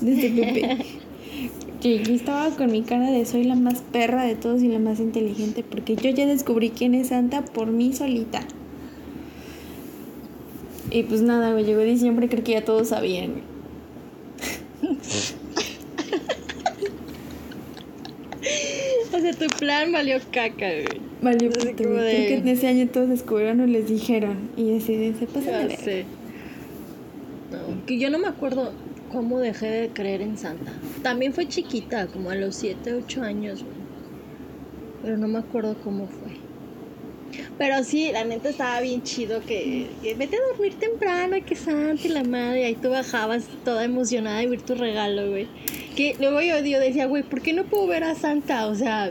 [0.00, 0.84] Desde Pepe.
[2.04, 5.00] Yo estaba con mi cara de soy la más perra de todos y la más
[5.00, 8.42] inteligente porque yo ya descubrí quién es Santa por mí solita.
[10.90, 13.40] Y pues nada, me llegó diciembre, creo que ya todos sabían.
[19.14, 21.00] o sea, tu plan valió caca, güey.
[21.22, 24.50] Valió puto, Creo que en ese año todos descubrieron o les dijeron.
[24.58, 26.04] Y así se pasan de sé.
[27.86, 28.72] Que yo no me acuerdo
[29.10, 30.72] cómo dejé de creer en Santa.
[31.02, 33.76] También fue chiquita, como a los 7, 8 años, güey.
[35.02, 36.50] Pero no me acuerdo cómo fue.
[37.58, 39.86] Pero sí, la neta estaba bien chido que,
[40.16, 42.64] vete a dormir temprano, que Santa y la madre.
[42.64, 45.46] Ahí tú bajabas toda emocionada de ver tu regalo, güey.
[45.96, 48.66] Que luego yo, yo decía, güey, ¿por qué no puedo ver a Santa?
[48.66, 49.10] O sea,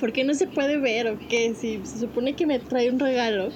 [0.00, 1.54] ¿por qué no se puede ver o qué?
[1.54, 3.50] Si se supone que me trae un regalo,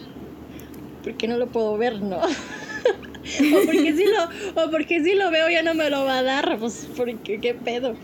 [1.02, 2.20] ¿por qué no lo puedo ver, no?
[3.54, 6.22] o porque si lo o porque si lo veo ya no me lo va a
[6.22, 7.94] dar, pues porque qué pedo.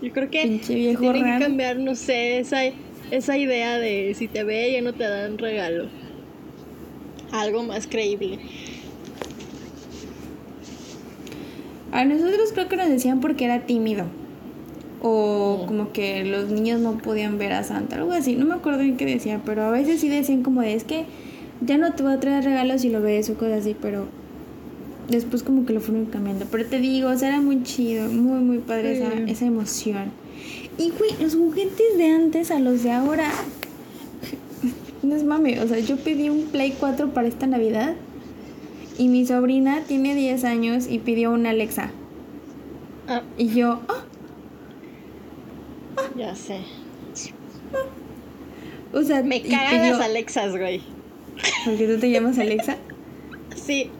[0.00, 2.60] Yo creo que tiene que cambiar, no sé, esa
[3.10, 5.88] esa idea de si te ve ya no te dan regalo.
[7.32, 8.38] Algo más creíble.
[11.92, 14.06] A nosotros creo que nos decían porque era tímido.
[15.00, 18.34] O como que los niños no podían ver a Santa, algo así.
[18.34, 21.04] No me acuerdo bien qué decía, pero a veces sí decían como de, es que
[21.60, 24.08] ya no te voy a traer regalos si lo ves o cosas así, pero
[25.08, 26.46] después como que lo fueron cambiando.
[26.50, 30.10] Pero te digo, o sea, era muy chido, muy, muy padre esa, esa emoción.
[30.78, 33.30] Y, güey, los juguetes de antes a los de ahora.
[35.02, 37.94] No es mame, o sea, yo pedí un Play 4 para esta Navidad.
[38.98, 41.92] Y mi sobrina tiene 10 años y pidió una Alexa.
[43.06, 43.22] Ah.
[43.38, 44.04] Y yo, ah,
[46.16, 46.60] ya sé.
[48.92, 50.82] O sea, me cagan las Alexas, güey.
[51.64, 52.76] ¿Por qué tú te llamas Alexa?
[53.58, 53.90] Sí.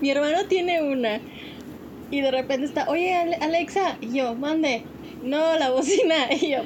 [0.00, 1.20] Mi hermano tiene una.
[2.10, 3.96] Y de repente está, oye, Alexa.
[4.00, 4.84] Y yo, mande.
[5.22, 6.28] No, la bocina.
[6.40, 6.64] Y yo,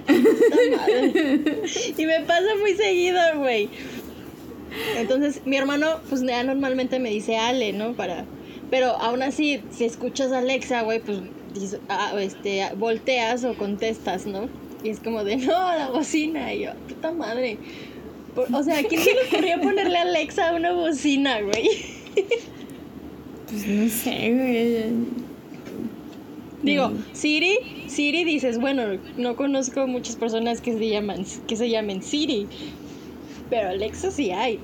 [0.77, 1.63] madre.
[1.97, 3.69] y me pasa muy seguido, güey.
[4.97, 7.95] Entonces, mi hermano, pues normalmente me dice Ale, ¿no?
[7.95, 8.25] Para.
[8.71, 11.21] Pero aún así, si escuchas a Alexa, güey, pues
[11.89, 14.49] ah, este, volteas o contestas, ¿no?
[14.83, 16.53] Y es como de, no, la bocina.
[16.53, 17.59] Y yo, puta madre.
[18.37, 21.98] o sea, ¿quién se le ocurrió ponerle a Alexa una bocina, güey?
[23.49, 24.85] Pues no sé, güey.
[26.63, 27.57] Digo, Siri,
[27.87, 32.47] Siri dices, bueno, no conozco muchas personas que se llaman, que se llamen Siri.
[33.49, 34.59] Pero Alexa sí hay.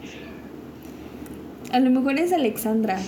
[1.73, 2.99] A lo mejor es Alexandra.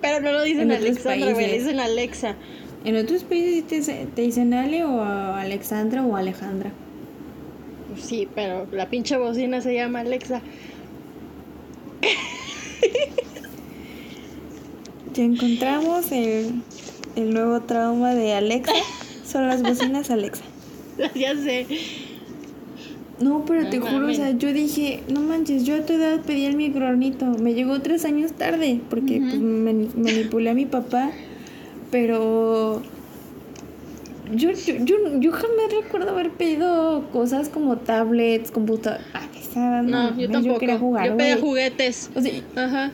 [0.00, 2.36] Pero no lo dicen Alexandra, güey, dicen Alexa.
[2.84, 3.64] En otros países
[4.14, 6.72] te, dicen Ale o Alexandra o Alejandra.
[7.98, 10.42] Sí, pero la pinche bocina se llama Alexa.
[15.14, 16.62] Ya encontramos el,
[17.16, 18.72] el nuevo trauma de Alexa.
[19.24, 20.44] Son las bocinas Alexa.
[21.14, 21.66] ya sé.
[23.18, 26.44] No, pero te juro, o sea, yo dije, no manches, yo a tu edad pedí
[26.44, 27.24] el microornito.
[27.26, 31.12] Me llegó tres años tarde porque pues, manipulé a mi papá
[31.90, 32.82] pero
[34.34, 39.04] yo, yo, yo, jamás recuerdo haber pedido cosas como tablets, computadoras.
[39.54, 40.66] Ah, no, yo tampoco.
[40.66, 42.10] Yo, jugar, yo pedía juguetes.
[42.14, 42.92] O sea, Ajá.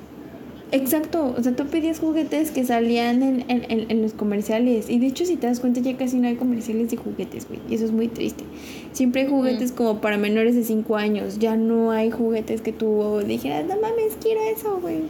[0.75, 4.89] Exacto, o sea, tú pedías juguetes que salían en, en, en, los comerciales.
[4.89, 7.61] Y de hecho, si te das cuenta, ya casi no hay comerciales de juguetes, güey.
[7.69, 8.45] Y eso es muy triste.
[8.93, 11.39] Siempre hay juguetes como para menores de 5 años.
[11.39, 15.03] Ya no hay juguetes que tú dijeras, no mames, quiero eso, güey.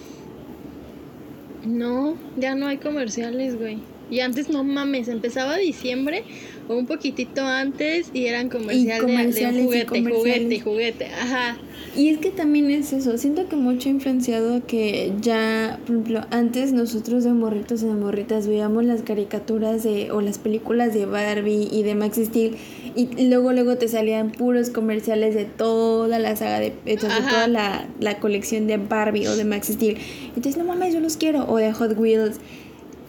[1.64, 3.78] No, ya no hay comerciales, güey.
[4.12, 6.22] Y antes no mames, empezaba diciembre
[6.68, 11.56] o un poquitito antes y eran comerciales, de, juguete, juguete, juguete, ajá.
[11.96, 16.26] Y es que también es eso, siento que mucho ha influenciado que ya, por ejemplo,
[16.30, 21.06] antes nosotros de morritos y de morritas veíamos las caricaturas de o las películas de
[21.06, 22.56] Barbie y de Max Steel
[22.94, 27.86] y luego luego te salían puros comerciales de toda la saga de, de toda la,
[27.98, 29.96] la, colección de Barbie o de Max Steel.
[30.28, 32.38] Entonces, no mames, yo los quiero o de Hot Wheels.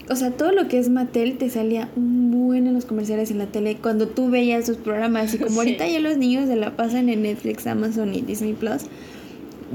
[0.09, 3.37] O sea, todo lo que es Mattel te salía un buen en los comerciales en
[3.37, 6.75] la tele cuando tú veías sus programas y como ahorita ya los niños se la
[6.75, 8.83] pasan en Netflix, Amazon y Disney Plus,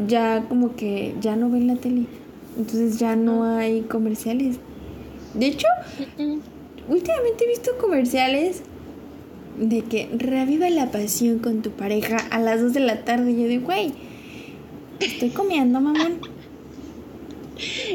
[0.07, 2.05] ya como que ya no ven la tele.
[2.59, 4.57] Entonces ya no hay comerciales.
[5.35, 5.66] De hecho,
[6.89, 8.62] últimamente he visto comerciales
[9.59, 13.33] de que reviva la pasión con tu pareja a las 2 de la tarde.
[13.33, 13.93] Y yo digo, güey,
[15.01, 16.18] estoy comiendo, mamón.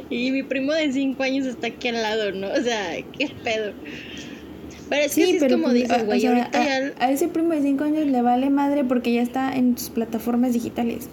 [0.10, 2.48] Y mi primo de 5 años está aquí al lado, ¿no?
[2.48, 3.74] O sea, qué pedo.
[4.90, 6.94] Pero sí, es como pues, dices, güey, ahorita ya...
[7.00, 10.54] A ese primo de 5 años le vale madre porque ya está en sus plataformas
[10.54, 11.10] digitales.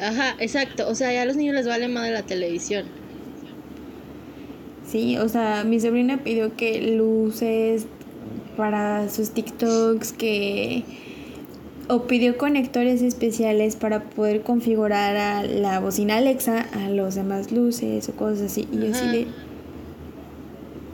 [0.00, 0.88] Ajá, exacto.
[0.88, 2.86] O sea, ya a los niños les vale madre la televisión.
[4.88, 7.86] Sí, o sea, mi sobrina pidió que luces
[8.56, 10.82] para sus TikToks, que
[11.92, 18.08] o pidió conectores especiales para poder configurar a la bocina Alexa a los demás luces
[18.08, 18.66] o cosas así.
[18.72, 19.26] Y yo así de...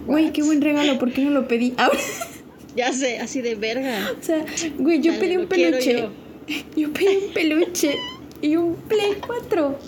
[0.08, 1.98] Güey, qué buen regalo, ¿por qué no lo pedí ahora?
[2.76, 4.10] Ya sé, así de verga.
[4.20, 4.44] O sea,
[4.78, 6.08] güey, yo pedí un peluche.
[6.76, 6.92] Yo.
[6.92, 7.96] pedí un peluche
[8.42, 9.78] y un Play 4.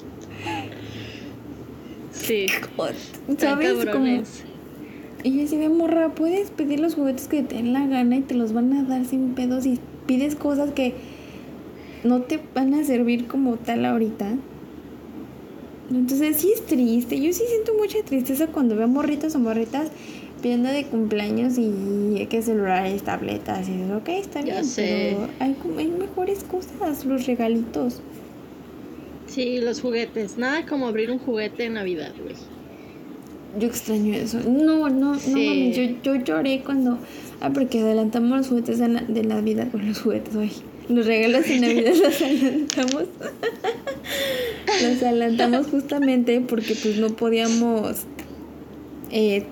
[2.13, 2.47] Sí.
[3.39, 3.87] ¿Sabes?
[3.87, 4.23] Como...
[5.25, 8.35] Y así de morra, puedes pedir los juguetes que te den la gana y te
[8.35, 9.81] los van a dar sin pedos y
[10.11, 10.93] pides cosas que
[12.03, 14.35] no te van a servir como tal ahorita.
[15.89, 17.21] Entonces sí es triste.
[17.21, 19.93] Yo sí siento mucha tristeza cuando veo morritos o morritas
[20.43, 25.87] pidiendo de cumpleaños y que celulares, tabletas y dices, ok, está bien, pero hay, hay
[25.93, 28.03] mejores cosas, los regalitos.
[29.29, 30.39] Sí, los juguetes.
[30.39, 32.35] Nada como abrir un juguete en Navidad, güey.
[33.61, 34.41] Yo extraño eso.
[34.41, 36.99] No, no, no Yo, yo lloré cuando
[37.41, 39.69] Ah, porque adelantamos los juguetes de, la, de Navidad.
[39.73, 40.53] Bueno, los juguetes, hoy.
[40.89, 43.05] Los regalos de Navidad los adelantamos.
[44.83, 48.03] los adelantamos justamente porque pues no podíamos
[49.11, 49.45] eh,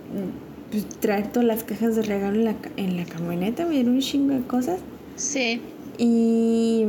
[0.71, 3.65] pues, traer todas las cajas de regalo en la, en la camioneta.
[3.65, 4.81] Me dieron un chingo de cosas.
[5.17, 5.61] Sí.
[5.97, 6.85] Y,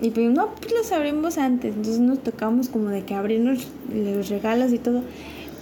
[0.00, 1.74] y pues no, pues los abrimos antes.
[1.74, 5.02] Entonces nos tocamos como de que abrimos los regalos y todo.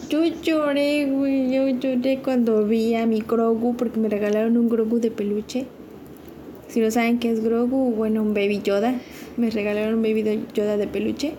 [0.08, 1.52] Yo lloré, güey.
[1.52, 5.66] Yo lloré cuando vi a mi Grogu porque me regalaron un Grogu de peluche.
[6.68, 8.94] Si no saben qué es Grogu, bueno, un Baby Yoda.
[9.36, 11.34] Me regalaron un Baby Yoda de peluche.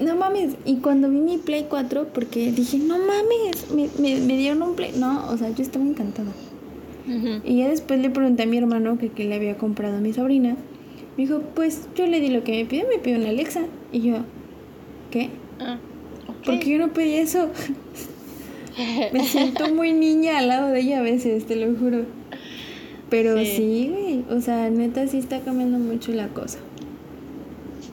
[0.00, 0.54] No mames.
[0.64, 4.92] Y cuando vi mi Play 4, porque dije, no mames, me, me, dieron un Play.
[4.96, 6.32] No, o sea, yo estaba encantada.
[7.44, 10.12] Y ya después le pregunté a mi hermano que, que le había comprado a mi
[10.12, 10.56] sobrina.
[11.16, 13.62] Me dijo, pues yo le di lo que me pidió, me pidió una Alexa.
[13.90, 14.18] Y yo,
[15.10, 15.30] ¿qué?
[16.40, 16.42] Ah.
[16.46, 17.50] Porque yo no pedí eso.
[19.12, 22.04] Me siento muy niña al lado de ella a veces, te lo juro.
[23.08, 24.24] Pero sí, güey.
[24.30, 26.58] O sea, neta sí está cambiando mucho la cosa.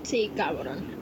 [0.04, 0.98] Sí, cabrón.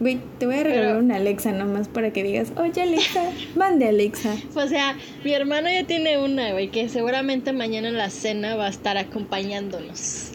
[0.00, 3.22] Güey, te voy a regalar una Alexa nomás para que digas, oye Alexa,
[3.54, 4.34] mande Alexa.
[4.56, 8.66] O sea, mi hermano ya tiene una, güey, que seguramente mañana en la cena va
[8.66, 10.32] a estar acompañándonos.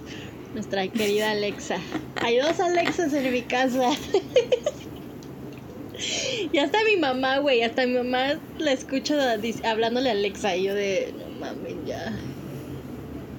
[0.54, 1.78] Nuestra querida Alexa.
[2.22, 3.92] Hay dos Alexas en mi casa.
[6.52, 9.16] y hasta mi mamá, güey, hasta mi mamá la escucho
[9.64, 12.14] hablándole a Alexa y yo de, no mames, ya.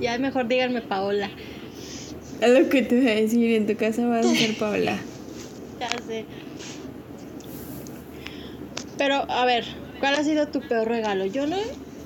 [0.01, 1.31] Ya mejor díganme Paola.
[2.41, 4.99] Es lo que te voy a decir, en tu casa vas a ser Paola.
[5.81, 6.25] ya sé.
[8.97, 9.65] Pero, a ver,
[9.99, 11.27] ¿cuál ha sido tu peor regalo?
[11.27, 11.57] Yo no,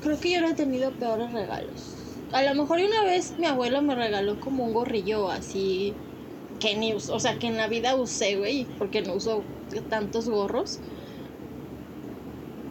[0.03, 1.94] creo que yo no he tenido peores regalos.
[2.35, 5.95] A lo mejor una vez mi abuelo me regaló como un gorrillo así
[6.59, 9.45] que ni o sea, que en la vida usé, güey, porque no uso
[9.89, 10.81] tantos gorros.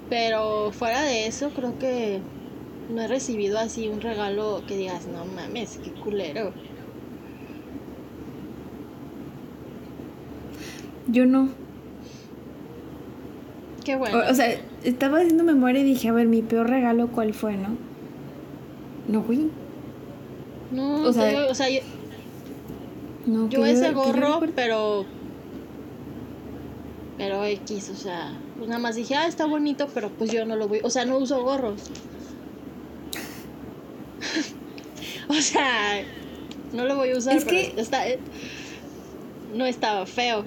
[0.10, 2.20] Pero fuera de eso, creo que
[2.94, 6.52] no he recibido así un regalo que digas, no mames, qué culero.
[11.08, 11.50] Yo no.
[13.86, 14.18] Qué bueno.
[14.18, 17.56] O, o, sea, estaba haciendo memoria y dije, a ver, mi peor regalo, ¿cuál fue,
[17.56, 17.93] no?
[19.08, 19.50] No, güey.
[20.72, 21.82] No, o sea, o sea yo,
[23.26, 25.06] no, yo ese gorro, pero.
[27.18, 30.56] Pero X, o sea, pues nada más dije, ah, está bonito, pero pues yo no
[30.56, 30.80] lo voy.
[30.84, 31.80] O sea, no uso gorros.
[35.30, 36.04] o sea,
[36.74, 37.38] no lo voy a usar.
[37.38, 37.74] Es que.
[37.78, 38.20] Está, eh,
[39.54, 40.44] no estaba feo.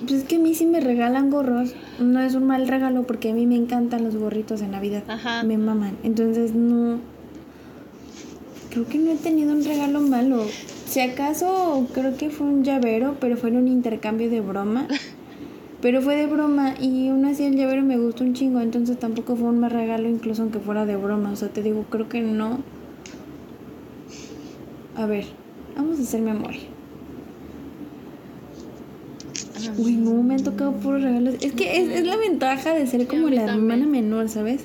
[0.00, 1.74] Pues es que a mí sí me regalan gorros.
[1.98, 5.02] No es un mal regalo porque a mí me encantan los gorritos de Navidad.
[5.08, 5.42] Ajá.
[5.42, 5.98] Me maman.
[6.04, 7.00] Entonces no
[8.70, 10.46] creo que no he tenido un regalo malo.
[10.86, 14.88] Si acaso creo que fue un llavero, pero fue en un intercambio de broma.
[15.80, 19.34] Pero fue de broma y aún así el llavero me gustó un chingo, entonces tampoco
[19.34, 21.32] fue un mal regalo incluso aunque fuera de broma.
[21.32, 22.58] O sea, te digo, creo que no.
[24.94, 25.24] A ver,
[25.74, 26.60] vamos a hacer memoria.
[29.78, 31.36] Uy, no, me han tocado puros regalos.
[31.40, 34.64] Es que es, es la ventaja de ser como la hermana menor, ¿sabes?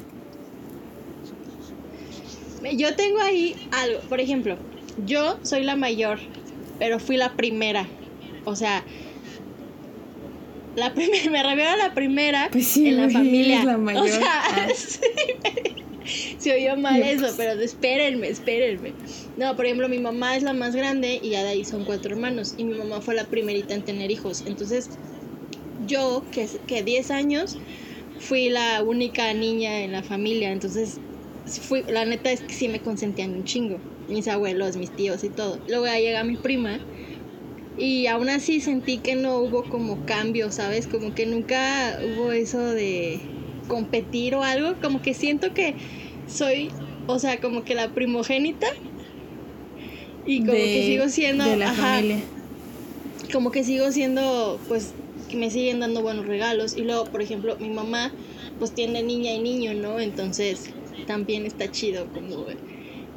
[2.74, 4.58] Yo tengo ahí algo, por ejemplo,
[5.06, 6.20] yo soy la mayor,
[6.80, 7.88] pero fui la primera.
[8.46, 8.84] O sea,
[10.76, 13.64] la primera, me refiero la primera pues en la familia.
[13.64, 14.04] la mayor.
[14.04, 14.68] O sea, ah.
[16.38, 18.94] se oyó mal eso, pero espérenme, espérenme.
[19.38, 22.14] No, por ejemplo, mi mamá es la más grande y ya de ahí son cuatro
[22.14, 22.56] hermanos.
[22.58, 24.44] Y mi mamá fue la primerita en tener hijos.
[24.46, 24.90] Entonces,
[25.88, 27.58] yo, que, que 10 años,
[28.20, 30.52] fui la única niña en la familia.
[30.52, 31.00] Entonces,
[31.46, 33.78] fui, la neta es que sí me consentían un chingo.
[34.08, 35.60] Mis abuelos, mis tíos y todo.
[35.68, 36.80] Luego ya llega mi prima
[37.78, 40.88] Y aún así sentí que no hubo como cambio, ¿sabes?
[40.88, 43.20] Como que nunca hubo eso de
[43.68, 44.76] competir o algo.
[44.82, 45.76] Como que siento que
[46.28, 46.70] soy,
[47.08, 48.68] o sea, como que la primogénita.
[50.26, 51.46] Y como que sigo siendo...
[51.46, 52.20] De la familia.
[53.32, 54.94] Como que sigo siendo, pues,
[55.30, 56.78] que me siguen dando buenos regalos.
[56.78, 58.12] Y luego, por ejemplo, mi mamá,
[58.60, 60.00] pues tiene niña y niño, ¿no?
[60.00, 60.70] Entonces,
[61.08, 62.46] también está chido como...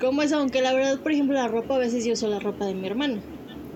[0.01, 2.67] Como eso, aunque la verdad, por ejemplo, la ropa, a veces yo uso la ropa
[2.67, 3.17] de mi hermano.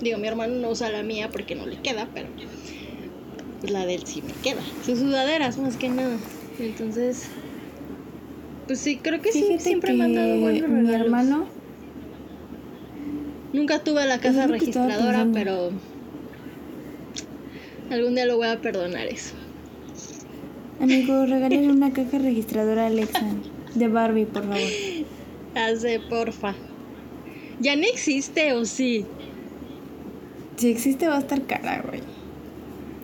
[0.01, 2.29] Digo, mi hermano no usa la mía porque no le queda, pero
[3.69, 4.63] la de él sí me queda.
[4.85, 6.17] Sus sudaderas, más que nada.
[6.61, 7.29] Entonces,
[8.67, 10.89] pues sí, creo que sí, siempre me han dado buenos regalos.
[10.89, 11.47] Mi hermano.
[13.53, 15.71] Nunca tuve la casa registradora, pero
[17.91, 19.35] algún día lo voy a perdonar eso.
[20.81, 23.21] Amigo, regálale una caja registradora a Alexa
[23.75, 24.59] de Barbie, por favor.
[25.55, 26.55] Hace, porfa.
[27.61, 29.05] ¿Ya no existe o sí?
[30.57, 32.01] Si existe va a estar cara, güey.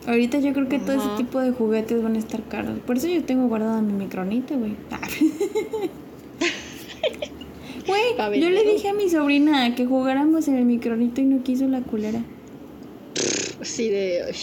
[0.07, 2.79] Ahorita yo creo que todo ese tipo de juguetes van a estar caros.
[2.81, 4.75] Por eso yo tengo guardado mi micronito, güey.
[7.89, 11.67] Güey, yo le dije a mi sobrina que jugáramos en el micronito y no quiso
[11.69, 12.23] la culera.
[13.63, 14.35] Sí, de...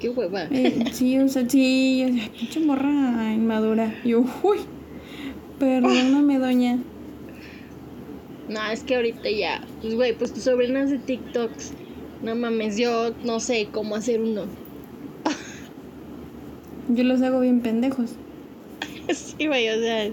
[0.00, 0.48] qué hueva.
[0.50, 2.04] Eh, sí, o sea, sí,
[2.42, 3.94] o sea, morra inmadura.
[4.04, 4.58] Yo, uy,
[5.58, 6.78] perdóname, doña.
[8.48, 11.72] No, es que ahorita ya, pues, güey, pues tu sobrina hace TikToks.
[12.22, 14.46] No mames, yo no sé cómo hacer uno.
[16.88, 18.12] yo los hago bien pendejos.
[19.14, 20.08] sí, güey, o sea,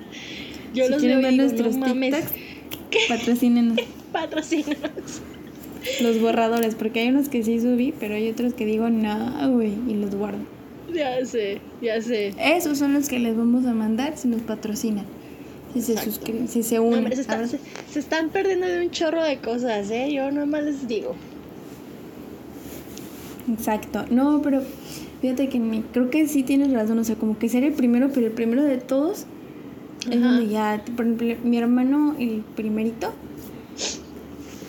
[0.74, 2.34] yo si los quieren veo ver y digo, nuestros no TikToks,
[3.10, 3.78] patrocínenos.
[4.12, 5.22] patrocínanos.
[6.02, 9.74] Los borradores, porque hay unos que sí subí, pero hay otros que digo, no, güey,
[9.88, 10.40] y los guardo.
[10.94, 12.34] Ya sé, ya sé.
[12.40, 15.06] Esos son los que les vamos a mandar si nos patrocinan.
[15.76, 17.14] Si se suscriben, si se unen.
[17.14, 17.60] se, está- A ver, se-
[17.92, 20.12] se están perdiendo de un chorro de cosas, ¿eh?
[20.12, 21.16] Yo nomás les digo.
[23.52, 24.06] Exacto.
[24.10, 24.62] No, pero
[25.22, 26.98] fíjate que mi- creo que sí tienes razón.
[27.00, 29.26] O sea, como que ser el primero, pero el primero de todos
[30.10, 33.14] es donde ya, por ejemplo, mi hermano, el primerito,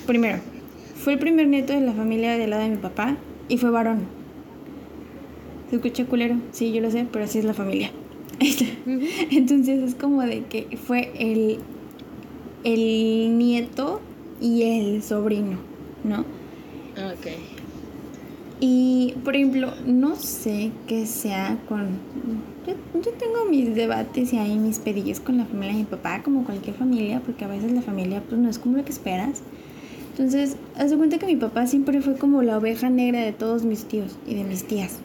[0.06, 0.38] primero,
[0.96, 3.16] fue el primer nieto de la familia del lado de mi papá
[3.48, 4.00] y fue varón.
[5.70, 6.36] ¿Se escucha culero?
[6.52, 7.90] Sí, yo lo sé, pero así es la familia.
[9.30, 11.58] Entonces es como de que fue el,
[12.64, 14.00] el nieto
[14.40, 15.58] y el sobrino,
[16.04, 16.20] ¿no?
[16.20, 17.26] Ok.
[18.58, 21.98] Y, por ejemplo, no sé qué sea con...
[22.66, 26.22] Yo, yo tengo mis debates y ahí mis pedillos con la familia de mi papá,
[26.22, 29.42] como cualquier familia, porque a veces la familia pues no es como lo que esperas.
[30.10, 33.64] Entonces, haz de cuenta que mi papá siempre fue como la oveja negra de todos
[33.64, 35.00] mis tíos y de mis tías.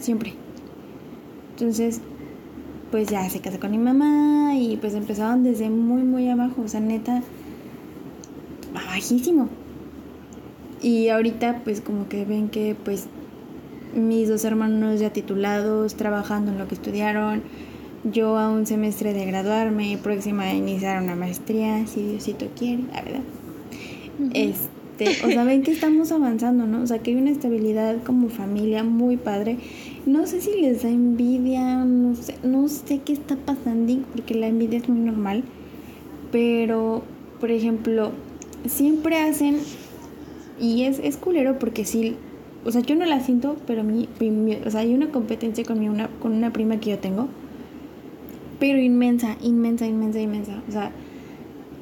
[0.00, 0.32] Siempre.
[1.50, 2.00] Entonces,
[2.94, 6.62] pues ya se casó con mi mamá y pues empezaron desde muy, muy abajo.
[6.64, 7.24] O sea, neta,
[8.72, 9.48] bajísimo.
[10.80, 13.08] Y ahorita pues como que ven que pues
[13.96, 17.42] mis dos hermanos ya titulados, trabajando en lo que estudiaron,
[18.04, 23.02] yo a un semestre de graduarme, próxima a iniciar una maestría, si Diosito quiere, la
[23.02, 23.22] verdad.
[24.34, 24.68] Este,
[25.24, 26.82] o sea, ven que estamos avanzando, ¿no?
[26.82, 29.58] O sea, que hay una estabilidad como familia muy padre.
[30.06, 34.46] No sé si les da envidia, no sé, no sé qué está pasando, porque la
[34.46, 35.42] envidia es muy normal.
[36.30, 37.02] Pero,
[37.40, 38.12] por ejemplo,
[38.66, 39.56] siempre hacen
[40.60, 42.16] y es, es culero porque sí,
[42.64, 45.80] o sea, yo no la siento, pero mi, mi- o sea, hay una competencia con,
[45.88, 47.28] una, con una prima que yo tengo,
[48.58, 50.62] pero inmensa, inmensa, inmensa, inmensa.
[50.68, 50.92] O sea,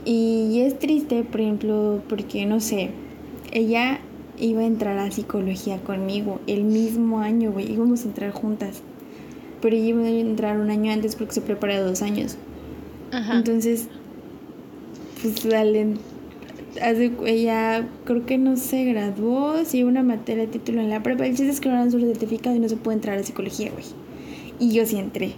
[0.05, 2.91] y es triste, por ejemplo, porque no sé,
[3.53, 4.01] ella
[4.39, 8.83] iba a entrar a psicología conmigo el mismo año, güey, íbamos a entrar juntas,
[9.61, 12.37] pero ella iba a entrar un año antes porque se preparó dos años.
[13.13, 13.37] Ajá.
[13.37, 13.89] Entonces,
[15.21, 15.95] pues dale,
[16.81, 21.27] hace, ella creo que no se graduó, sí una materia de título en la prepa,
[21.27, 23.71] el chiste es que no dan su certificado y no se puede entrar a psicología,
[23.71, 23.85] güey.
[24.59, 25.33] Y yo sí entré.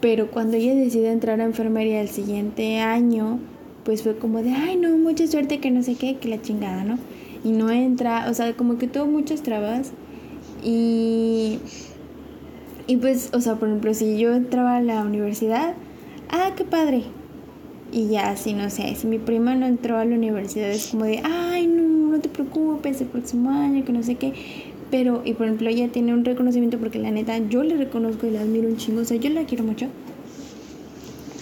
[0.00, 3.40] Pero cuando ella decide entrar a enfermería el siguiente año,
[3.86, 6.82] pues fue como de, ay no, mucha suerte que no sé qué, que la chingada,
[6.82, 6.98] ¿no?
[7.44, 9.92] Y no entra, o sea, como que tuvo muchas trabas
[10.62, 11.60] y...
[12.88, 15.74] Y pues, o sea, por ejemplo, si yo entraba a la universidad,
[16.30, 17.02] ah, qué padre.
[17.92, 21.04] Y ya, si no sé, si mi prima no entró a la universidad, es como
[21.04, 24.34] de, ay, no, no te preocupes, el próximo año, que no sé qué.
[24.90, 28.30] Pero, y por ejemplo, ella tiene un reconocimiento porque la neta, yo le reconozco y
[28.30, 29.88] la admiro un chingo, o sea, yo la quiero mucho.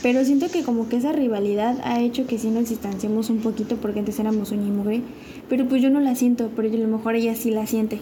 [0.05, 3.77] Pero siento que como que esa rivalidad ha hecho que sí nos distanciemos un poquito
[3.77, 5.01] porque antes éramos un y mugre.
[5.49, 8.01] Pero pues yo no la siento, pero yo, a lo mejor ella sí la siente.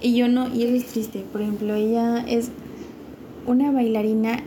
[0.00, 1.26] Y yo no, y eso es triste.
[1.30, 2.48] Por ejemplo, ella es
[3.44, 4.42] una bailarina,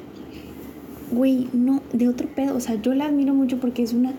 [1.11, 2.57] güey, no, de otro pedo.
[2.57, 4.15] O sea, yo la admiro mucho porque es una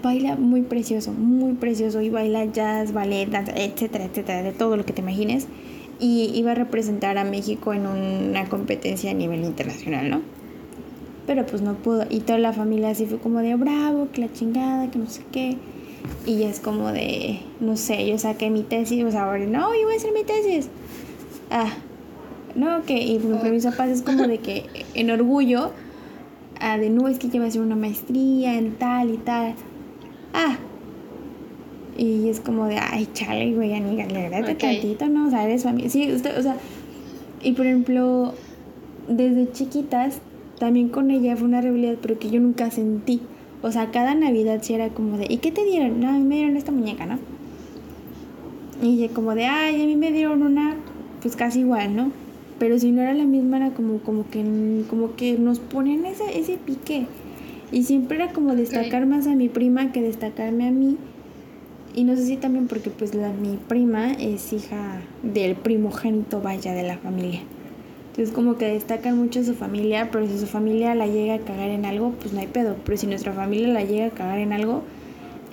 [0.00, 4.86] baila muy precioso, muy precioso y baila jazz, ballet, danza, etcétera, etcétera, de todo lo
[4.86, 5.48] que te imagines.
[5.98, 10.37] Y iba a representar a México en una competencia a nivel internacional, ¿no?
[11.28, 12.06] Pero pues no pudo.
[12.08, 15.22] Y toda la familia así fue como de bravo, que la chingada, que no sé
[15.30, 15.58] qué.
[16.26, 19.84] Y es como de, no sé, yo saqué mi tesis, o sea, ahora no, yo
[19.84, 20.70] voy a hacer mi tesis.
[21.50, 21.70] Ah,
[22.54, 24.64] no, que, y por mis papás es como de que
[24.94, 25.72] en orgullo,
[26.60, 29.54] ah, de no, es que lleva a hacer una maestría en tal y tal.
[30.32, 30.56] Ah,
[31.98, 34.54] y es como de, ay, chale, güey, amiga, le okay.
[34.54, 35.26] tantito, ¿no?
[35.26, 35.90] O sea, eres familia.
[35.90, 36.56] Sí, usted, o sea,
[37.42, 38.32] y por ejemplo,
[39.08, 40.20] desde chiquitas,
[40.58, 43.20] también con ella fue una rivalidad, pero que yo nunca sentí.
[43.62, 46.00] O sea, cada Navidad sí era como de, ¿y qué te dieron?
[46.00, 47.18] No, a mí me dieron esta muñeca, ¿no?
[48.82, 50.76] Y ella como de, ay, a mí me dieron una,
[51.20, 52.12] pues casi igual, ¿no?
[52.58, 54.44] Pero si no era la misma, era como, como, que,
[54.88, 57.06] como que nos ponían ese, ese pique.
[57.70, 60.96] Y siempre era como destacar más a mi prima que destacarme a mí.
[61.94, 66.72] Y no sé si también porque pues la, mi prima es hija del primogénito, vaya,
[66.72, 67.40] de la familia.
[68.18, 71.38] Entonces como que destacan mucho a su familia, pero si su familia la llega a
[71.38, 72.74] cagar en algo, pues no hay pedo.
[72.84, 74.82] Pero si nuestra familia la llega a cagar en algo,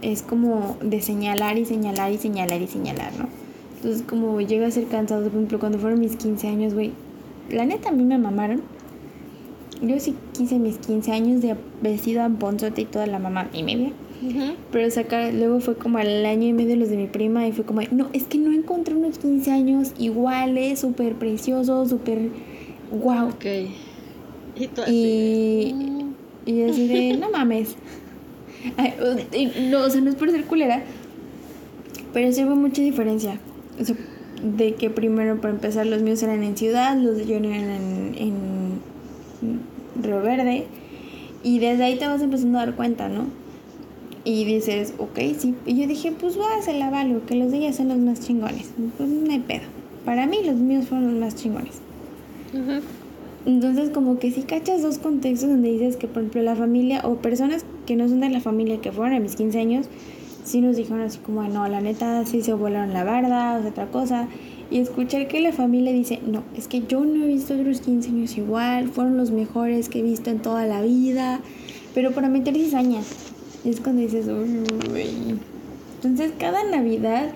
[0.01, 3.27] es como de señalar y señalar y señalar y señalar, ¿no?
[3.75, 6.91] Entonces como llega a ser cansado, por ejemplo, cuando fueron mis 15 años, güey,
[7.51, 8.63] la neta a mí me mamaron.
[9.83, 13.61] Yo sí quise mis 15 años de vestido a ponzote y toda la mamá y
[13.61, 13.91] media.
[14.71, 17.63] Pero sacar, luego fue como al año y medio los de mi prima y fue
[17.63, 22.31] como, no, es que no encontré unos 15 años iguales, súper preciosos, súper
[22.91, 23.29] wow.
[23.29, 23.45] Ok.
[24.55, 24.93] Y tú así.
[26.45, 27.75] Y, y así de, no mames.
[29.69, 30.83] no, o sea, no es por ser culera,
[32.13, 33.39] pero sí hubo mucha diferencia.
[33.79, 33.95] O sea,
[34.43, 38.15] de que primero, para empezar, los míos eran en ciudad, los de yo eran en,
[38.17, 38.79] en
[40.01, 40.65] Río Verde.
[41.43, 43.27] Y desde ahí te vas empezando a dar cuenta, ¿no?
[44.23, 45.53] Y dices, ok, sí.
[45.67, 48.19] Y yo dije, pues va, se la valgo, que los de ella son los más
[48.21, 48.71] chingones.
[48.97, 49.63] Pues no hay pedo.
[50.03, 51.84] Para mí los míos fueron los más chingones.
[53.45, 57.17] Entonces como que si cachas dos contextos donde dices que por ejemplo la familia o
[57.17, 59.85] personas que no son de la familia que fueron a mis 15 años,
[60.43, 63.87] sí nos dijeron así como, no, la neta sí se volaron la barda o otra
[63.87, 64.27] cosa.
[64.71, 68.09] Y escuchar que la familia dice, no, es que yo no he visto otros 15
[68.09, 71.39] años igual, fueron los mejores que he visto en toda la vida,
[71.93, 73.01] pero para meter cizaña.
[73.63, 75.39] Y es cuando dices, uy.
[75.97, 77.31] Entonces cada Navidad,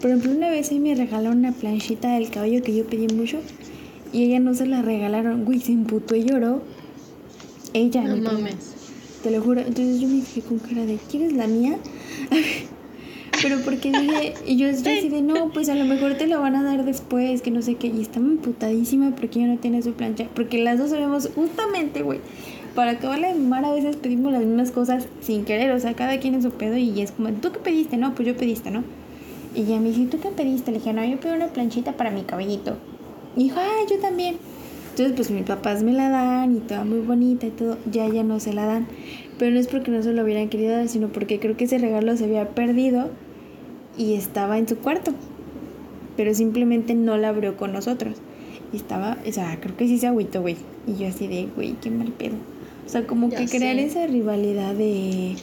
[0.00, 3.38] por ejemplo, una vez ahí me regalaron una planchita del cabello que yo pedí mucho
[4.12, 5.44] y ella no se la regalaron.
[5.44, 6.62] Güey, se imputó y lloró.
[7.72, 8.74] Ella, no mames.
[9.22, 9.60] Te lo juro.
[9.60, 11.78] Entonces yo me dije con cara de, ¿quieres la mía?
[13.42, 16.40] Pero porque dije, y yo, yo así de, no, pues a lo mejor te lo
[16.40, 17.86] van a dar después, que no sé qué.
[17.86, 20.26] Y estaba imputadísima porque ella no tiene su plancha.
[20.34, 22.20] Porque las dos sabemos justamente, güey.
[22.74, 25.70] Para acabar la mar a veces pedimos las mismas cosas sin querer.
[25.72, 27.96] O sea, cada quien en su pedo y es como, ¿tú qué pediste?
[27.96, 28.82] No, pues yo pediste, ¿no?
[29.54, 30.72] Y ella me dice, ¿tú qué pediste?
[30.72, 32.76] Le dije, no, yo pedí una planchita para mi cabellito.
[33.36, 34.36] Y dijo, ay, yo también.
[34.90, 37.78] Entonces, pues mis papás me la dan y toda muy bonita y todo.
[37.90, 38.88] Ya, ya no se la dan.
[39.38, 41.78] Pero no es porque no se lo hubieran querido dar, sino porque creo que ese
[41.78, 43.08] regalo se había perdido
[43.96, 45.12] y estaba en su cuarto.
[46.16, 48.16] Pero simplemente no la abrió con nosotros.
[48.72, 50.56] Y estaba, o sea, creo que sí se agüitó, güey.
[50.86, 52.34] Y yo así de, güey, qué mal pedo.
[52.84, 55.36] O sea, como que crear esa rivalidad de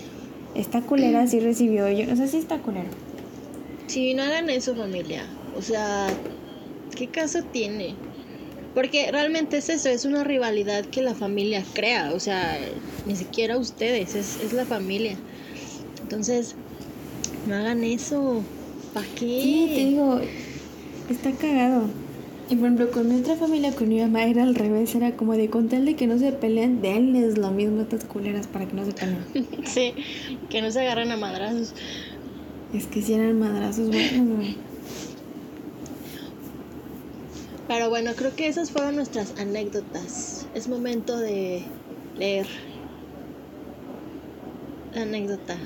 [0.55, 2.11] esta culera sí recibió yo.
[2.11, 2.89] O sea, sí está culera.
[3.87, 5.25] Sí, no hagan eso, familia.
[5.57, 6.07] O sea,
[6.95, 7.95] ¿qué caso tiene?
[8.73, 12.57] Porque realmente es eso, es una rivalidad que la familia crea, o sea,
[13.05, 15.15] ni siquiera ustedes, es, es la familia.
[16.01, 16.55] Entonces,
[17.47, 18.43] no hagan eso.
[18.93, 19.41] ¿Para qué?
[19.41, 20.19] Sí, te digo,
[21.09, 21.89] está cagado.
[22.49, 25.33] Y por ejemplo, con mi otra familia, con mi mamá, era al revés, era como
[25.33, 28.67] de con tal de que no se peleen, denles lo mismo a estas culeras para
[28.67, 29.25] que no se peleen.
[29.65, 29.93] sí,
[30.49, 31.73] que no se agarren a madrazos.
[32.73, 34.57] Es que si eran madrazos buenos, güey.
[37.67, 40.47] Pero bueno, creo que esas fueron nuestras anécdotas.
[40.53, 41.63] Es momento de
[42.17, 42.45] leer.
[44.95, 45.57] Anécdota.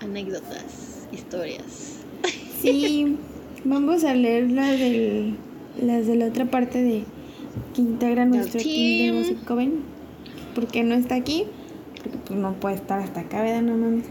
[0.00, 1.06] Anécdotas.
[1.12, 1.98] Historias.
[2.60, 3.18] Sí,
[3.64, 5.36] vamos a leer las, del,
[5.80, 7.04] las de la otra parte de
[7.74, 9.80] que integra nuestro team, de Music Coven.
[10.54, 11.44] Porque no está aquí.
[12.02, 13.62] Porque pues no puede estar hasta acá, ¿verdad?
[13.62, 14.06] No mames.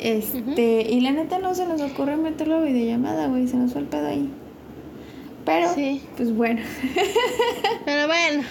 [0.00, 3.48] Este, y la neta no se nos ocurre meterlo a videollamada, güey.
[3.48, 4.30] Se nos fue el pedo ahí.
[5.48, 6.02] Pero, sí.
[6.16, 6.60] pues bueno.
[7.86, 8.42] pero bueno.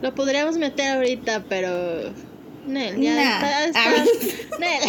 [0.00, 2.12] Lo podríamos meter ahorita, pero.
[2.66, 4.04] Nel, ya está,
[4.60, 4.82] Nel.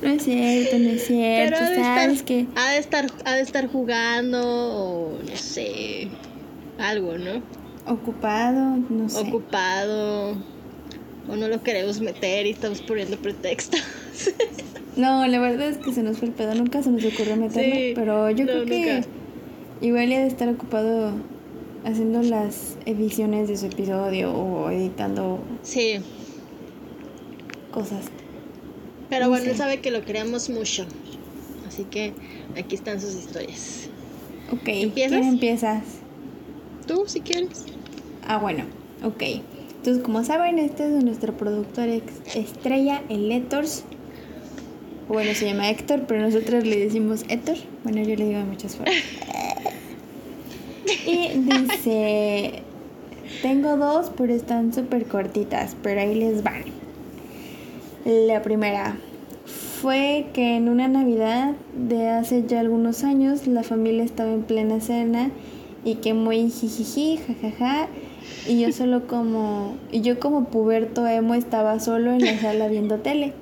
[0.00, 1.58] No es cierto, no es cierto.
[1.60, 6.08] Pero ¿Sabes que ha de estar, ha de estar jugando o no sé,
[6.78, 7.42] algo, ¿no?
[7.86, 9.20] Ocupado, no sé.
[9.20, 10.30] Ocupado.
[11.28, 13.80] O no lo queremos meter y estamos poniendo pretextos.
[14.96, 16.54] no, la verdad es que se nos fue el pedo.
[16.54, 17.94] Nunca se nos ocurrió meterlo.
[17.94, 19.04] pero yo creo que
[19.80, 21.12] igual ya de estar ocupado
[21.84, 25.40] haciendo las ediciones de su episodio o editando.
[25.62, 25.96] Sí.
[27.72, 28.06] Cosas.
[29.10, 30.86] Pero bueno, él sabe que lo queremos mucho.
[31.66, 32.14] Así que
[32.56, 33.88] aquí están sus historias.
[34.52, 34.66] Ok.
[34.66, 35.18] ¿Empiezas?
[35.18, 35.82] ¿Quién empiezas?
[36.86, 37.66] Tú, si quieres.
[38.26, 38.64] Ah, bueno.
[39.02, 39.22] Ok.
[39.76, 41.88] Entonces, como saben, este es nuestro productor
[42.34, 43.64] estrella, el Héctor.
[45.08, 47.56] Bueno, se llama Héctor, pero nosotros le decimos Héctor.
[47.82, 48.94] Bueno, yo le digo muchas formas.
[51.06, 52.62] Y dice,
[53.42, 56.62] tengo dos, pero están súper cortitas, pero ahí les van.
[58.04, 58.96] La primera
[59.80, 64.80] fue que en una Navidad de hace ya algunos años la familia estaba en plena
[64.80, 65.30] cena
[65.84, 67.88] y que muy jijiji, jajaja,
[68.48, 72.98] y yo solo como, y yo como puberto emo estaba solo en la sala viendo
[73.00, 73.34] tele.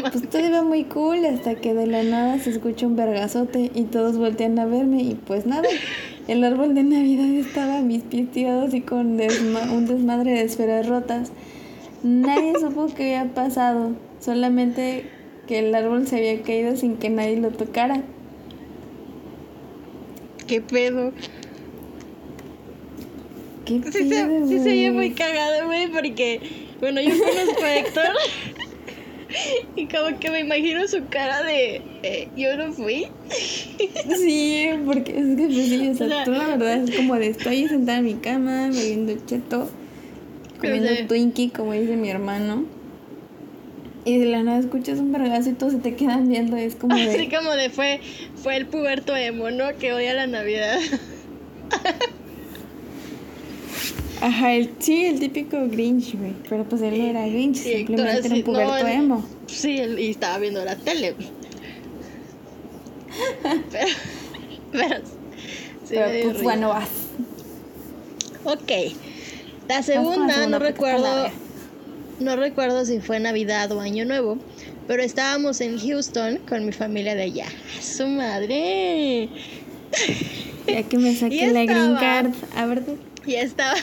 [0.00, 3.84] Pues todo iba muy cool hasta que de la nada se escucha un vergazote y
[3.84, 5.68] todos voltean a verme y pues nada,
[6.28, 10.86] el árbol de Navidad estaba a mis pies tirados y con un desmadre de esferas
[10.86, 11.32] rotas.
[12.02, 15.04] Nadie supo qué había pasado, solamente
[15.46, 18.02] que el árbol se había caído sin que nadie lo tocara.
[20.46, 21.12] ¿Qué pedo?
[23.66, 24.00] sí, se,
[24.62, 26.40] se oye muy cagado, güey, porque,
[26.80, 28.04] bueno, yo conozco a Héctor
[29.76, 33.06] y como que me imagino su cara de, eh, yo no fui.
[34.16, 37.68] Sí, porque es que pues sí, o sea, tú la verdad es como de estoy
[37.68, 39.70] sentada en mi cama, bebiendo cheto,
[40.60, 42.64] comiendo Twinkie, como dice mi hermano.
[44.04, 46.96] Y de la nada escuchas un vergazo y todos se te quedan viendo, es como
[46.96, 47.10] de...
[47.10, 48.00] Así como de fue,
[48.36, 49.76] fue el puberto emo, ¿no?
[49.78, 50.78] Que odia la Navidad.
[54.20, 56.32] Ajá, el, sí, el típico Grinch, güey.
[56.48, 59.24] Pero pues él era Grinch, simplemente era un puberto emo.
[59.46, 61.14] Sí, él, y estaba viendo la tele.
[63.70, 63.88] pero,
[64.72, 64.96] pero,
[65.84, 66.88] sí pero pues bueno, vas.
[68.44, 68.72] Ok.
[69.68, 71.30] La segunda, no recuerdo.
[72.20, 74.38] No recuerdo si fue Navidad o Año Nuevo,
[74.88, 77.46] pero estábamos en Houston con mi familia de allá.
[77.80, 79.28] ¡Su madre!
[80.66, 82.82] Ya que me saqué la green card, a ver.
[83.24, 83.74] Y estaba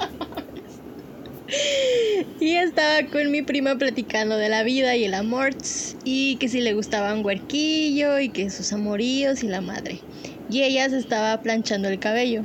[2.40, 5.54] y estaba con mi prima platicando de la vida y el amor
[6.04, 10.00] y que si le gustaba un huerquillo y que sus amoríos y la madre.
[10.50, 12.44] Y ella se estaba planchando el cabello.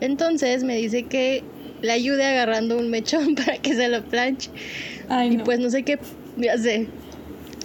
[0.00, 1.42] Entonces me dice que
[1.82, 4.50] le ayude agarrando un mechón para que se lo planche.
[5.30, 5.98] y pues no sé qué,
[6.36, 6.88] ya sé.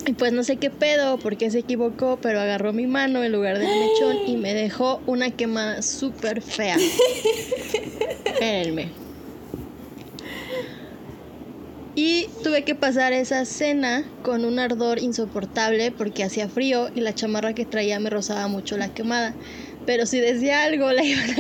[0.07, 3.59] Y pues no sé qué pedo, porque se equivocó, pero agarró mi mano en lugar
[3.59, 6.75] del mechón y me dejó una quema súper fea.
[8.25, 9.00] Espérenme.
[11.93, 17.13] Y tuve que pasar esa cena con un ardor insoportable porque hacía frío y la
[17.13, 19.33] chamarra que traía me rozaba mucho la quemada.
[19.85, 21.35] Pero si decía algo la iban a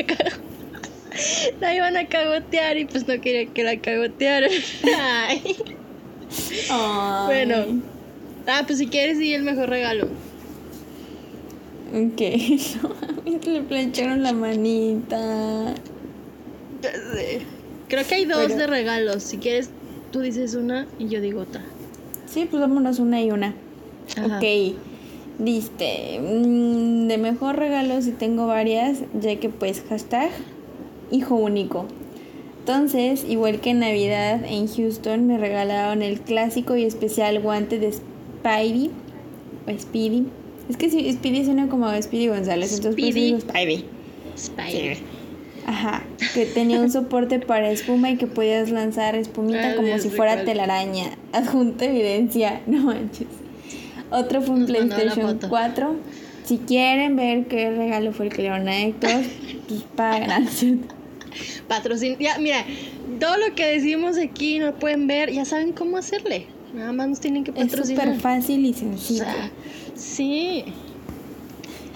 [1.59, 4.51] la iban a cagotear y pues no quería que la cagotearan.
[4.97, 5.57] Ay.
[7.25, 7.81] Bueno.
[8.47, 10.07] Ah, pues si quieres sí el mejor regalo.
[11.93, 12.21] Ok.
[13.45, 15.75] Le plancharon la manita.
[17.89, 19.23] Creo que hay dos de regalos.
[19.23, 19.69] Si quieres,
[20.11, 21.61] tú dices una y yo digo otra.
[22.27, 23.55] Sí, pues vámonos una y una.
[24.17, 24.75] Ok.
[25.39, 26.19] Viste.
[26.19, 30.29] Mm, de mejor regalo si tengo varias, ya que pues hashtag
[31.11, 31.85] hijo único.
[32.59, 37.91] Entonces, igual que en Navidad en Houston, me regalaron el clásico y especial guante de
[37.91, 38.91] Spidey.
[39.67, 40.25] O Speedy.
[40.69, 43.85] Es que si Speedy suena como Speedy González, entonces pues digo Spidey.
[44.37, 44.97] Spidey.
[45.67, 46.03] Ajá,
[46.33, 51.17] que tenía un soporte para espuma y que podías lanzar espumita como si fuera telaraña.
[51.33, 53.27] Adjunta evidencia, no manches.
[54.09, 55.95] Otro fue un PlayStation 4.
[56.43, 59.21] Si quieren ver qué regalo fue el que le dieron a Héctor,
[59.67, 60.47] pues pagan.
[61.67, 62.65] Patrocin ya, mira,
[63.19, 66.47] todo lo que decimos aquí no pueden ver, ya saben cómo hacerle.
[66.73, 68.07] Nada más nos tienen que patrocinar.
[68.07, 69.25] Es súper fácil y sencillo.
[69.95, 70.65] sí.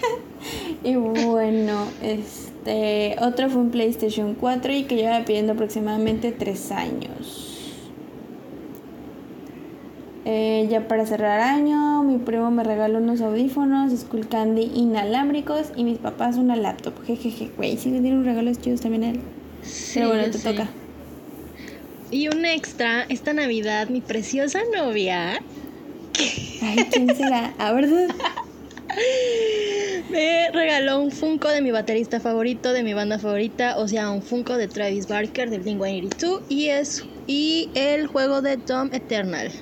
[0.84, 6.72] y bueno, es este, otro fue un PlayStation 4 y que lleva pidiendo aproximadamente 3
[6.72, 7.52] años.
[10.24, 15.84] Eh, ya para cerrar año, mi primo me regaló unos audífonos Skull Candy inalámbricos y
[15.84, 16.94] mis papás una laptop.
[17.04, 19.20] Jejeje, güey, sí le dieron regalos chidos también a él.
[19.94, 20.68] Pero bueno, te toca.
[22.10, 25.40] Y un extra, esta Navidad, mi preciosa novia.
[26.62, 27.54] Ay, ¿quién será?
[27.58, 27.88] A ver.
[30.16, 34.22] Me regaló un Funko de mi baterista favorito, de mi banda favorita, o sea, un
[34.22, 39.52] Funko de Travis Barker del Blink-182 y es y el juego de Tom Eternal.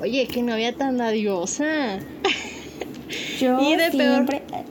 [0.00, 2.00] Oye, que no había tan adiosa.
[3.38, 4.42] Yo y de siempre...
[4.48, 4.64] peor.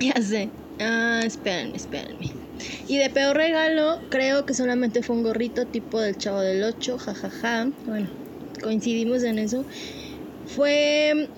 [0.00, 0.48] Ya sé.
[0.80, 2.32] Ah, espérenme, espérenme.
[2.88, 6.96] Y de peor regalo, creo que solamente fue un gorrito tipo del chavo del 8,
[6.96, 7.68] jajaja.
[7.84, 8.08] Bueno,
[8.62, 9.66] coincidimos en eso.
[10.46, 11.28] Fue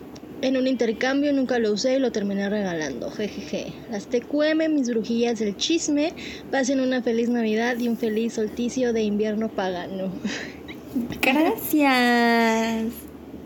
[0.45, 3.11] en un intercambio, nunca lo usé y lo terminé regalando.
[3.11, 3.73] Jejeje.
[3.91, 6.13] Las TQM, mis brujillas del chisme.
[6.51, 10.13] Pasen una feliz Navidad y un feliz solsticio de invierno pagano.
[11.23, 12.93] Gracias.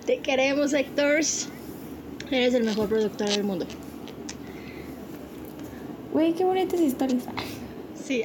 [0.06, 1.48] Te queremos, Héctors.
[2.32, 3.64] Eres el mejor productor del mundo.
[6.12, 7.22] Güey, qué bonitas historias.
[8.04, 8.22] Sí.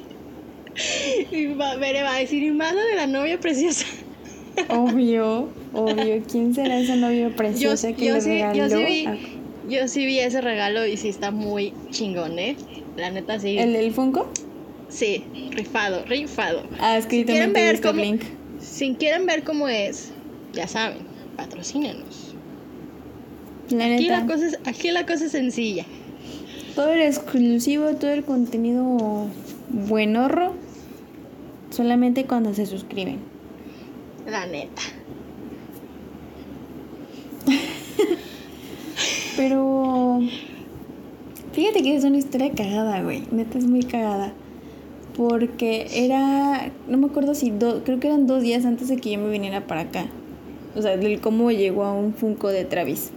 [1.30, 3.86] y va, va a decir, y más de la novia preciosa.
[4.68, 6.22] Obvio, obvio.
[6.30, 8.54] ¿Quién será esa novia preciosa que le regaló?
[8.54, 9.06] Yo sí, vi,
[9.68, 12.56] yo sí vi ese regalo y sí está muy chingón, ¿eh?
[12.96, 13.58] La neta sí.
[13.58, 14.28] ¿El del Funko?
[14.88, 16.64] Sí, rifado, rifado.
[16.80, 18.02] Ah, es que si quieren ver cómo,
[18.60, 20.10] Si quieren ver cómo es,
[20.52, 20.98] ya saben,
[21.36, 22.34] patrocínenos.
[23.70, 25.86] La aquí, La cosa es, aquí la cosa es sencilla.
[26.74, 29.28] Todo el exclusivo, todo el contenido
[29.68, 30.54] buenorro,
[31.70, 33.29] solamente cuando se suscriben.
[34.26, 34.82] La neta.
[39.36, 40.20] Pero.
[41.52, 43.22] Fíjate que es una historia cagada, güey.
[43.30, 44.32] Neta es muy cagada.
[45.16, 46.70] Porque era.
[46.88, 47.50] No me acuerdo si.
[47.50, 50.06] creo que eran dos días antes de que yo me viniera para acá.
[50.76, 53.10] O sea, del cómo llegó a un Funko de Travis.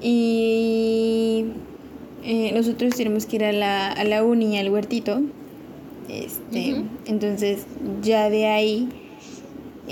[0.00, 1.46] Y.
[2.24, 5.20] Eh, nosotros tenemos que ir a la, a la uni, al huertito.
[6.08, 6.82] Este.
[7.06, 7.66] Entonces,
[8.02, 8.88] ya de ahí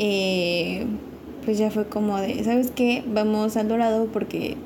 [0.03, 0.87] eh,
[1.45, 3.05] pues ya fue como de, ¿sabes qué?
[3.07, 4.57] Vamos al dorado porque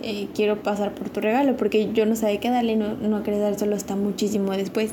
[0.00, 3.40] eh, quiero pasar por tu regalo, porque yo no sabía qué darle, no, no quería
[3.40, 4.92] dar solo hasta muchísimo después.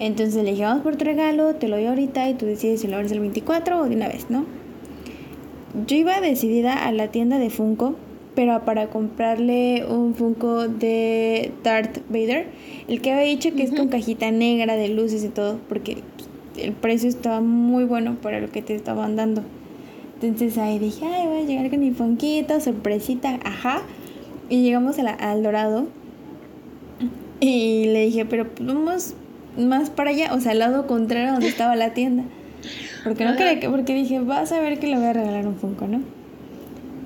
[0.00, 2.88] Entonces le dije, vamos por tu regalo, te lo doy ahorita y tú decides si
[2.88, 4.46] lo abres el 24 o de una vez, ¿no?
[5.86, 7.94] Yo iba decidida a la tienda de Funko,
[8.34, 12.46] pero para comprarle un Funko de Darth Vader,
[12.88, 15.98] el que había dicho que es con cajita negra de luces y todo, porque
[16.56, 19.42] el precio estaba muy bueno para lo que te estaban dando.
[20.20, 23.82] Entonces ahí dije, ay, voy a llegar con mi fonquito, sorpresita, ajá.
[24.48, 25.86] Y llegamos al Dorado.
[27.40, 29.14] Y le dije, pero pues vamos
[29.58, 32.24] más para allá, o sea, al lado contrario donde estaba la tienda.
[33.02, 35.56] Porque no quería que, porque dije, vas a ver que le voy a regalar un
[35.56, 36.00] Funko, ¿no?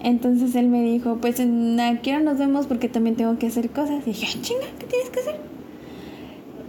[0.03, 4.03] Entonces él me dijo, pues en qué nos vemos porque también tengo que hacer cosas.
[4.07, 5.37] Y dije, chinga, ¿qué tienes que hacer?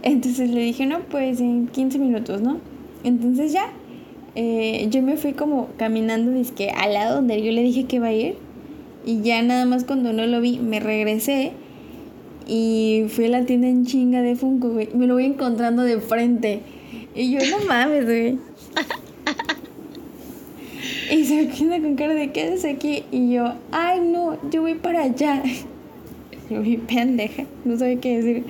[0.02, 2.58] Entonces le dije, no, pues en 15 minutos, ¿no?
[3.04, 3.72] Entonces ya,
[4.34, 8.08] eh, yo me fui como caminando, que al lado donde yo le dije que iba
[8.08, 8.36] a ir.
[9.04, 11.52] Y ya nada más cuando no lo vi, me regresé
[12.48, 14.88] y fui a la tienda en chinga de Funko, güey.
[14.94, 16.62] Me lo voy encontrando de frente.
[17.14, 18.38] Y yo, no mames, güey.
[21.12, 23.04] y se queda con cara de, ¿qué haces aquí?
[23.12, 25.42] Y yo, ay, no, yo voy para allá.
[26.62, 28.44] Vi pendeja, no sabía qué decir.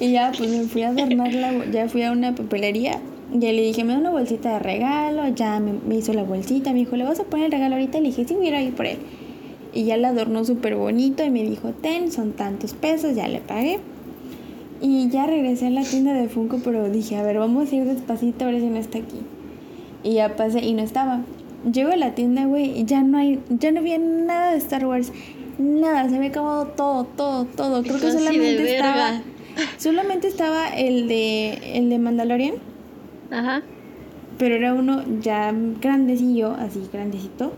[0.00, 3.00] Y ya, pues me fui a adornar la, ya fui a una papelería.
[3.32, 5.26] Ya le dije, me da una bolsita de regalo.
[5.34, 6.72] Ya me, hizo la bolsita.
[6.72, 7.98] Me dijo, ¿le vas a poner el regalo ahorita?
[7.98, 8.98] Le dije, sí, voy a por él.
[9.72, 11.24] Y ya la adornó súper bonito.
[11.24, 13.16] Y me dijo, ten, son tantos pesos.
[13.16, 13.80] Ya le pagué.
[14.80, 16.58] Y ya regresé a la tienda de Funko.
[16.62, 19.18] Pero dije, a ver, vamos a ir despacito a ver si no está aquí.
[20.04, 21.22] Y ya pasé y no estaba.
[21.72, 24.84] Llego a la tienda, güey, y ya no hay, ya no había nada de Star
[24.84, 25.12] Wars
[25.58, 27.82] nada, se había acabado todo, todo, todo.
[27.82, 29.22] Creo que solamente estaba.
[29.78, 32.54] Solamente estaba el de el de Mandalorian.
[33.30, 33.62] Ajá.
[34.38, 37.52] Pero era uno ya grandecillo, así grandecito.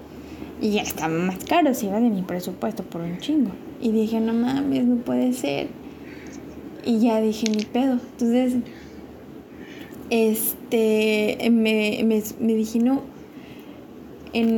[0.61, 3.51] Y ya estaba más caro, se iba de mi presupuesto por un chingo.
[3.80, 5.68] Y dije, no mames, no puede ser.
[6.84, 7.99] Y ya dije, mi pedo.
[8.12, 8.57] Entonces,
[10.09, 13.03] este, me, me, me dije, no,
[14.32, 14.49] en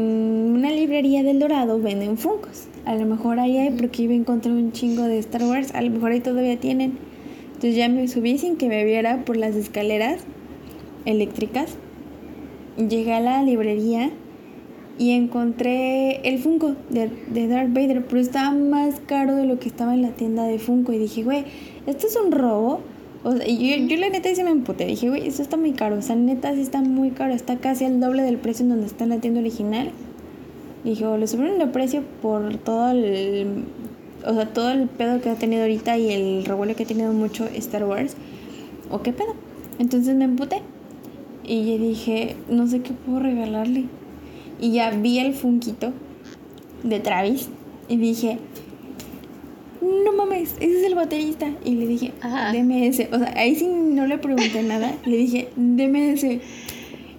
[0.55, 2.68] una librería del Dorado venden Funkos.
[2.89, 5.74] A lo mejor ahí hay, porque iba a encontrar un chingo de Star Wars.
[5.74, 6.97] A lo mejor ahí todavía tienen.
[7.49, 10.22] Entonces ya me subí sin que me viera por las escaleras
[11.05, 11.76] eléctricas.
[12.78, 14.11] Llegué a la librería
[14.97, 19.68] y encontré el Funko de, de Darth Vader, pero estaba más caro de lo que
[19.68, 20.95] estaba en la tienda de Funko.
[20.95, 21.45] Y dije, güey,
[21.86, 22.80] ¿esto es un robo?
[23.22, 24.86] O sea, yo, yo la neta sí me emputé.
[24.86, 25.99] Dije, güey, esto está muy caro.
[25.99, 27.34] O sea, neta sí está muy caro.
[27.34, 29.91] Está casi al doble del precio en donde está en la tienda original.
[30.89, 33.64] Dijo, le subieron el precio por todo el.
[34.24, 37.12] O sea, todo el pedo que ha tenido ahorita y el revuelo que ha tenido
[37.12, 38.16] mucho Star Wars.
[38.91, 39.34] ¿O qué pedo?
[39.78, 40.62] Entonces me emputé.
[41.45, 43.84] Y yo dije, no sé qué puedo regalarle.
[44.62, 45.93] Y ya vi el funquito
[46.82, 47.51] de Travis.
[47.91, 48.39] Y dije,
[49.82, 51.53] no mames, ese es el baterista.
[51.66, 52.51] Y le dije, Ajá.
[52.51, 53.11] deme ese.
[53.12, 54.95] O sea, ahí sí no le pregunté nada.
[55.05, 56.41] Le dije, deme ese.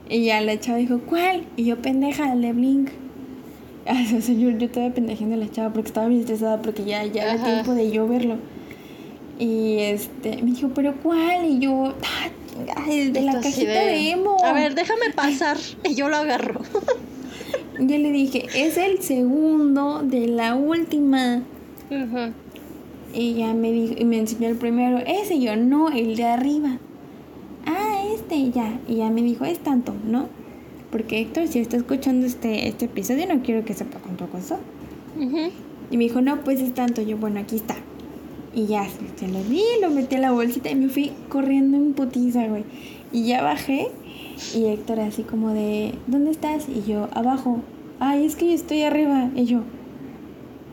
[0.10, 1.44] Y ya la chava dijo, ¿cuál?
[1.56, 2.90] Y yo, pendeja, el de Blink.
[3.90, 6.84] Ay, o sea, yo, yo estaba pendejando a la chava porque estaba bien estresada porque
[6.86, 8.38] ya, ya era tiempo de yo verlo.
[9.40, 11.46] Y este, me dijo, ¿pero cuál?
[11.46, 14.38] Y yo, ah, el de la Esto cajita de, emo.
[14.44, 15.58] A ver, déjame pasar.
[15.84, 16.62] Y yo lo agarro.
[17.80, 21.42] Yo le dije, es el segundo de la última.
[23.14, 26.78] Y ya me dijo, y me enseñó el primero, ese yo, no, el de arriba.
[27.66, 28.78] Ah, este, ya.
[28.88, 30.28] Y ya me dijo, es tanto, ¿no?
[30.92, 34.60] Porque Héctor, si está escuchando este, este episodio, no quiero que sepa cuánto costó.
[35.18, 35.52] Ujú.
[35.92, 37.02] Y me dijo, no, pues es tanto.
[37.02, 37.76] Yo, bueno, aquí está.
[38.56, 41.94] Y ya, se lo di, lo metí a la bolsita y me fui corriendo en
[41.94, 42.64] putiza, güey.
[43.12, 43.88] Y ya bajé
[44.56, 46.68] y Héctor así como de, ¿dónde estás?
[46.68, 47.60] Y yo, abajo.
[48.00, 49.30] Ay, es que yo estoy arriba.
[49.36, 49.62] Y yo,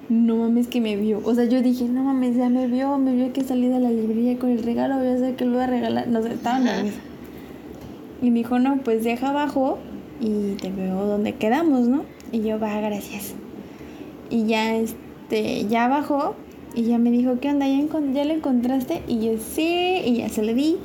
[0.09, 1.21] no mames que me vio.
[1.25, 3.91] O sea, yo dije, no mames, ya me vio, me vio que salí de la
[3.91, 6.09] librería con el regalo, voy a hacer que lo voy a regalar.
[6.09, 6.99] No sé, estaba nerviosa.
[8.23, 9.79] Y me dijo, no, pues deja abajo
[10.21, 12.05] y te veo donde quedamos, ¿no?
[12.33, 13.35] Y yo, va, gracias.
[14.31, 16.35] Y ya, este, ya bajó
[16.75, 17.67] y ya me dijo, ¿qué onda?
[17.69, 17.81] ¿Ya,
[18.13, 19.03] ya lo encontraste?
[19.09, 20.77] Y yo, sí, y ya se lo di.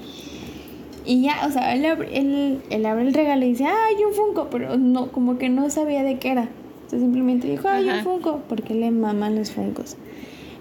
[1.06, 4.14] Y ya, o sea, él, abre- él, él abre el regalo y dice, ay, un
[4.14, 6.44] Funko, pero no, como que no sabía de qué era.
[6.84, 8.04] Entonces simplemente dijo, ay, un.
[8.04, 9.98] Funko, porque le maman los Funkos.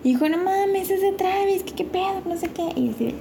[0.02, 2.62] Y dijo, no mames, es de Travis, que qué pedo, no sé qué.
[2.74, 3.14] Y así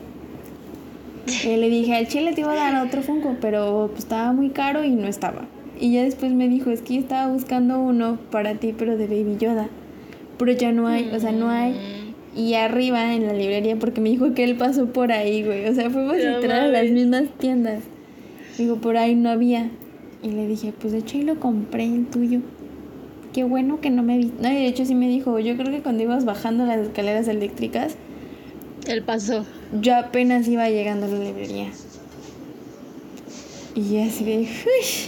[1.44, 4.50] y le dije, al chile te iba a dar otro Funko, pero pues estaba muy
[4.50, 5.48] caro y no estaba.
[5.80, 9.08] Y ya después me dijo, es que yo estaba buscando uno para ti, pero de
[9.08, 9.70] Baby Yoda.
[10.38, 11.76] Pero ya no hay, o sea, no hay.
[12.36, 15.68] Y arriba en la librería, porque me dijo que él pasó por ahí, güey.
[15.68, 17.84] O sea, fuimos No literal a las mismas tiendas.
[18.58, 19.70] Digo, por ahí no había.
[20.22, 22.42] Y le dije, pues de hecho ahí lo compré el tuyo.
[23.34, 24.32] Qué bueno que no me vi.
[24.42, 27.28] No, y de hecho sí me dijo, yo creo que cuando ibas bajando las escaleras
[27.28, 27.96] eléctricas,
[28.88, 29.46] Él pasó.
[29.82, 31.70] Yo apenas iba llegando a la librería.
[33.76, 35.08] Y así de, "Ush".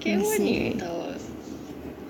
[0.00, 0.38] Qué Sí, güey.
[0.38, 1.08] bonito.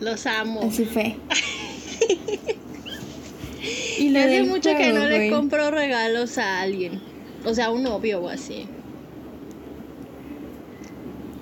[0.01, 0.63] Los amo.
[0.63, 1.17] Así fue.
[3.99, 7.01] y lo Hace mucho que no le compro regalos a alguien.
[7.45, 8.67] O sea, a un novio o así.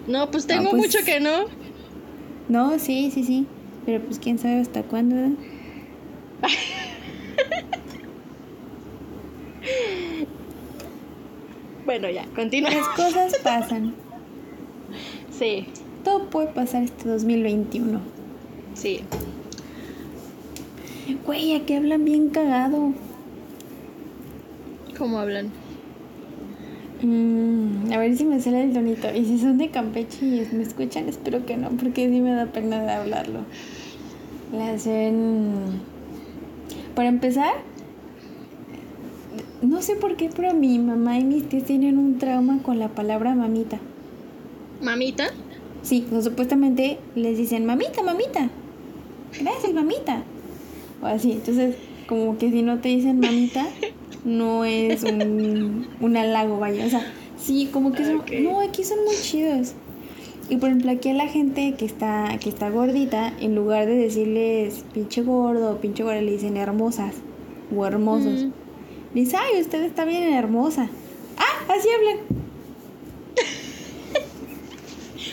[0.07, 1.47] No, pues tengo pues- mucho que no.
[2.49, 3.47] No, sí, sí, sí.
[3.85, 5.37] Pero pues quién sabe hasta cuándo.
[11.85, 12.71] Bueno, ya, continúa.
[12.71, 13.95] Las cosas pasan.
[15.31, 15.67] Sí,
[16.05, 18.01] Todo puede pasar este 2021.
[18.75, 19.01] sí.
[21.25, 22.93] Güey, aquí hablan bien cagado.
[24.99, 25.51] ¿Cómo hablan?
[27.03, 29.09] Mm, a ver si me sale el tonito.
[29.15, 32.47] Y si son de Campeche y me escuchan, espero que no, porque sí me da
[32.47, 33.41] pena de hablarlo.
[34.53, 35.81] Le hacen.
[36.97, 37.53] Para empezar,
[39.63, 42.89] no sé por qué, pero mi mamá y mis tías tienen un trauma con la
[42.89, 43.79] palabra mamita.
[44.83, 45.29] ¿Mamita?
[45.83, 48.51] Sí, o supuestamente les dicen mamita, mamita.
[49.41, 50.23] Gracias, mamita.
[51.03, 51.33] O así.
[51.33, 51.77] Entonces,
[52.09, 53.67] como que si no te dicen mamita,
[54.25, 56.85] no es un, un halago, vaya.
[56.85, 58.23] O sea, sí, como que son.
[58.43, 59.75] No, aquí son muy chidos.
[60.49, 63.97] Y por ejemplo, aquí a la gente que está, que está gordita, en lugar de
[63.97, 67.17] decirles pinche gordo o pinche gorda, le dicen hermosas
[67.77, 68.45] o hermosos.
[68.45, 68.66] Mm.
[69.17, 70.91] Dice, ay, usted está bien hermosa.
[71.39, 72.19] Ah, así hablan.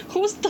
[0.08, 0.50] Justo.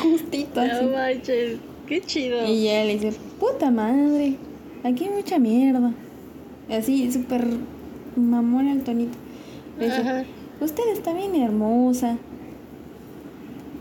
[0.00, 0.82] Justito así.
[0.86, 1.58] No manches.
[1.86, 2.46] Qué chido.
[2.46, 4.38] Y ella le dice, puta madre,
[4.82, 5.92] aquí hay mucha mierda.
[6.70, 7.46] Así, súper
[8.16, 9.18] mamón el tonito.
[9.78, 10.24] Le dice, Ajá.
[10.62, 12.16] usted está bien hermosa.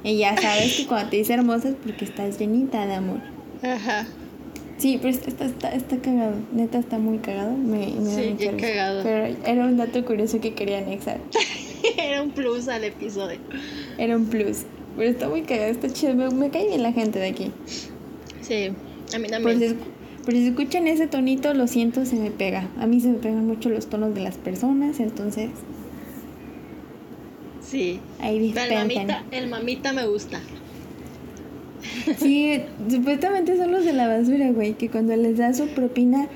[0.04, 3.22] Y ya sabes que cuando te dice hermosa es porque estás llenita de amor.
[3.64, 4.06] Ajá.
[4.80, 6.36] Sí, pero está, está, está, cagado.
[6.54, 7.52] Neta está muy cagado.
[7.52, 9.04] Me, me da Sí, qué cagado.
[9.04, 11.20] Pero era un dato curioso que quería anexar.
[11.98, 13.40] Era un plus al episodio.
[13.98, 14.64] Era un plus.
[14.98, 16.14] Pero está muy cagado, está chido.
[16.16, 17.52] Me, me cae bien la gente de aquí.
[18.42, 18.72] Sí,
[19.14, 19.60] a mí también.
[19.60, 19.76] si,
[20.26, 22.68] pero si escuchan ese tonito, lo siento, se me pega.
[22.80, 25.50] A mí se me pegan mucho los tonos de las personas, entonces
[27.62, 28.00] Sí.
[28.20, 30.42] ahí El mamita, el mamita me gusta.
[32.18, 36.28] Sí, supuestamente son los de la basura, güey, que cuando les da su propina,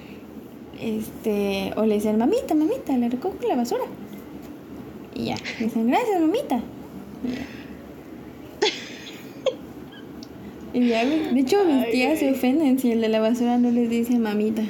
[0.82, 3.84] este, o le dicen, mamita, mamita, le recojo la basura.
[5.16, 6.62] Y ya, le dicen, gracias, mamita.
[10.74, 11.06] Y ya.
[11.34, 14.64] De hecho, mis tías se ofenden si el de la basura no les dice mamita.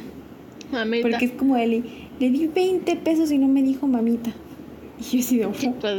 [0.72, 1.08] Mamita.
[1.08, 1.84] Porque es como Eli,
[2.20, 4.32] le di 20 pesos y no me dijo mamita.
[5.00, 5.96] Y yo Sí, "Ojo, pues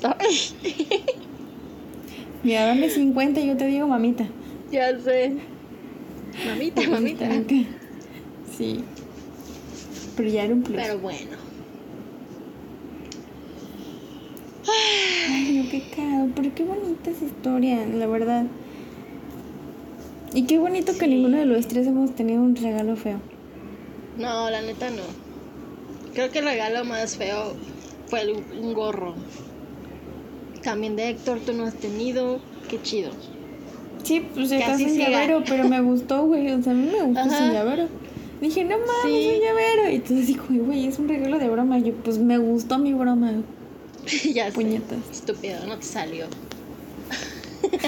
[2.42, 4.26] mira, dame 50 y yo te digo mamita.
[4.70, 5.36] ya sé.
[6.46, 7.28] Mamita, mamita.
[8.56, 8.84] Sí.
[10.16, 10.76] Pero ya era un plus.
[10.76, 11.36] Pero bueno.
[15.28, 16.28] Ay, no, qué caro.
[16.34, 18.44] Pero qué bonita esa historia, la verdad.
[20.34, 23.20] Y qué bonito que ninguno de los tres hemos tenido un regalo feo.
[24.18, 25.02] No, la neta no.
[26.14, 27.54] Creo que el regalo más feo
[28.06, 29.14] fue un gorro.
[30.66, 32.40] También de Héctor tú no has tenido.
[32.68, 33.12] Qué chido.
[34.02, 35.08] Sí, pues se casó siga.
[35.10, 36.50] llavero, pero me gustó, güey.
[36.50, 37.44] O sea, a mí me gustó Ajá.
[37.46, 37.88] ese llavero.
[38.40, 39.30] Dije, no mames, Sí.
[39.36, 39.90] un llavero.
[39.90, 41.78] Y entonces dijo, güey, es un regalo de broma.
[41.78, 43.32] Y yo, pues me gustó mi broma.
[44.34, 44.52] ya sé.
[44.52, 44.98] Puñetas.
[45.12, 46.26] Estúpido, no te salió.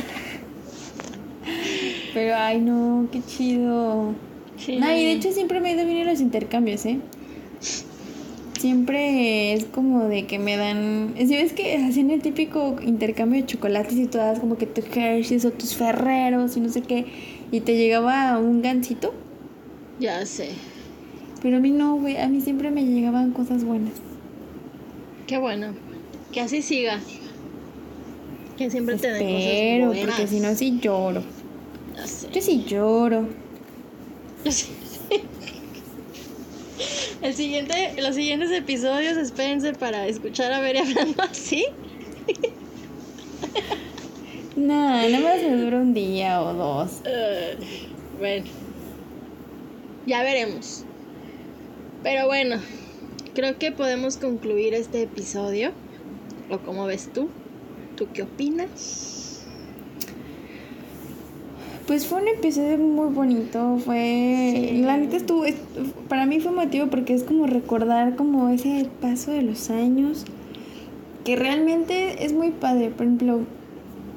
[2.15, 4.15] Pero, ay, no, qué chido.
[4.57, 4.77] Sí.
[4.77, 7.01] No, y de hecho siempre me ha ido bien en los intercambios, ¿eh?
[8.59, 11.15] Siempre es como de que me dan...
[11.17, 15.45] Si ves que hacían el típico intercambio de chocolates y todas como que tus Hershey's
[15.45, 17.07] o tus Ferreros y no sé qué,
[17.53, 19.15] y te llegaba un gansito.
[20.01, 20.51] Ya sé.
[21.41, 23.93] Pero a mí no, güey, a mí siempre me llegaban cosas buenas.
[25.29, 25.75] Qué bueno.
[26.33, 26.99] Que así siga.
[28.57, 30.17] Que siempre te den cosas buenas.
[30.17, 31.23] porque si no, sí lloro.
[31.95, 32.29] Ya sé.
[32.33, 33.29] Yo sí lloro.
[34.45, 34.67] Yo sí.
[37.21, 41.67] El siguiente, los siguientes episodios, espérense para escuchar a Beri hablando así.
[44.57, 47.01] No, nada más me dura un día o dos.
[47.05, 47.57] Eh,
[48.19, 48.47] bueno,
[50.05, 50.85] ya veremos.
[52.03, 52.61] Pero bueno,
[53.35, 55.71] creo que podemos concluir este episodio.
[56.51, 57.31] ¿O cómo ves tú?
[57.97, 59.18] ¿Tú qué opinas?
[61.89, 64.69] Pues fue un episodio muy bonito, fue...
[64.73, 64.83] Sí.
[64.83, 65.45] La neta estuvo...
[65.45, 65.57] es-
[66.09, 70.25] Para mí fue motivo porque es como recordar como ese paso de los años,
[71.25, 72.91] que realmente es muy padre.
[72.91, 73.41] Por ejemplo,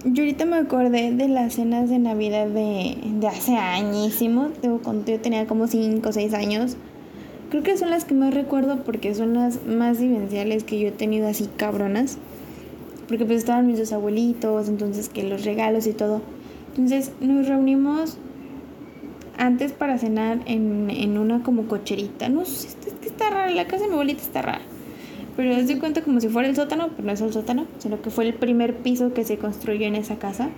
[0.04, 4.50] yo ahorita me acordé de las cenas de Navidad de, de hace añísimos,
[4.84, 6.76] cuando yo tenía como 5 o 6 años.
[7.52, 10.92] Creo que son las que más recuerdo porque son las más vivenciales que yo he
[10.92, 12.18] tenido así cabronas.
[13.08, 16.22] Porque pues estaban mis dos abuelitos, entonces que los regalos y todo.
[16.72, 18.18] Entonces nos reunimos
[19.38, 22.30] antes para cenar en, en una como cocherita.
[22.30, 24.62] No sé, es que está rara, la casa de mi abuelita está rara.
[25.36, 28.02] Pero es de cuenta como si fuera el sótano, pero no es el sótano, sino
[28.02, 30.50] que fue el primer piso que se construyó en esa casa.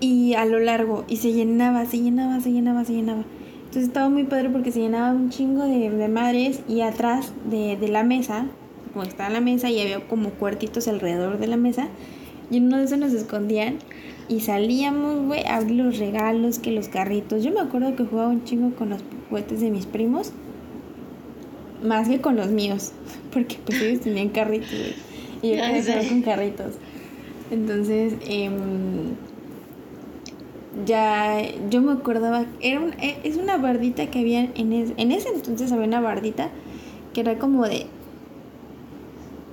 [0.00, 3.24] Y a lo largo, y se llenaba, se llenaba, se llenaba, se llenaba.
[3.58, 7.76] Entonces estaba muy padre porque se llenaba un chingo de, de madres y atrás de,
[7.76, 8.46] de la mesa,
[8.92, 11.88] como estaba la mesa y había como cuartitos alrededor de la mesa,
[12.50, 13.76] y en uno de esos nos escondían
[14.28, 17.42] y salíamos, güey, a abrir los regalos, que los carritos.
[17.44, 20.32] Yo me acuerdo que jugaba un chingo con los juguetes de mis primos,
[21.82, 22.92] más que con los míos,
[23.32, 24.94] porque pues ellos tenían carritos, güey.
[25.42, 26.74] Y yo quería jugar con carritos.
[27.50, 29.14] Entonces, em,
[30.86, 35.10] ya yo me acordaba, era un, e- es una bardita que había en, es- en
[35.12, 36.50] ese entonces había una bardita
[37.12, 37.86] que era como de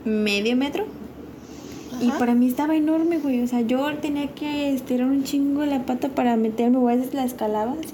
[0.05, 0.85] medio metro
[2.01, 5.85] y para mí estaba enorme, güey, o sea, yo tenía que estirar un chingo la
[5.85, 7.93] pata para meterme, güey, a veces la escalaba así.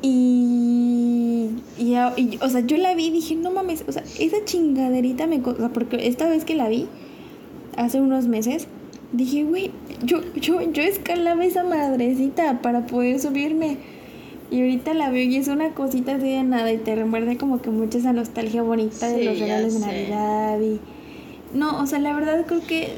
[0.00, 4.44] Y, y, y, o sea, yo la vi y dije, no mames, o sea, esa
[4.44, 5.40] chingaderita me...
[5.40, 6.86] O sea, porque esta vez que la vi,
[7.76, 8.68] hace unos meses,
[9.12, 9.72] dije, güey,
[10.04, 13.78] yo, yo, yo escalaba esa madrecita para poder subirme.
[14.50, 17.60] Y ahorita la veo y es una cosita así de nada y te remuerde como
[17.60, 19.80] que mucha esa nostalgia bonita de los regalos de.
[19.80, 20.80] Navidad y...
[21.52, 22.92] No, o sea, la verdad creo que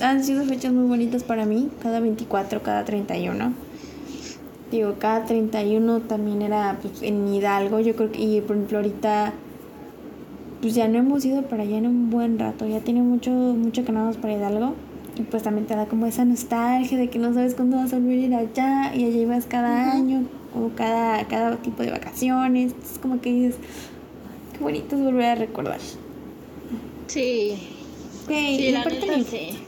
[0.00, 3.52] han sido fechas muy bonitas para mí, cada 24, cada 31.
[4.70, 9.32] Digo, cada 31 también era pues, en Hidalgo, yo creo que, y por ejemplo ahorita,
[10.60, 13.84] pues ya no hemos ido para allá en un buen rato, ya tiene mucho, mucho
[13.84, 14.74] que no vamos para Hidalgo,
[15.16, 17.96] y pues también te da como esa nostalgia de que no sabes cuándo vas a
[17.96, 20.24] volver a ir allá, y allá ibas cada año,
[20.54, 23.56] o cada, cada tipo de vacaciones, es como que dices,
[24.52, 25.80] qué bonito es volver a recordar.
[27.08, 27.54] Sí.
[28.24, 29.58] Ok, Sí, la neta sí.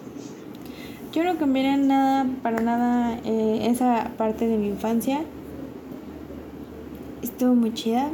[1.13, 5.23] Yo no cambiaría nada, para nada, eh, esa parte de mi infancia.
[7.23, 8.11] Estuvo muy chida.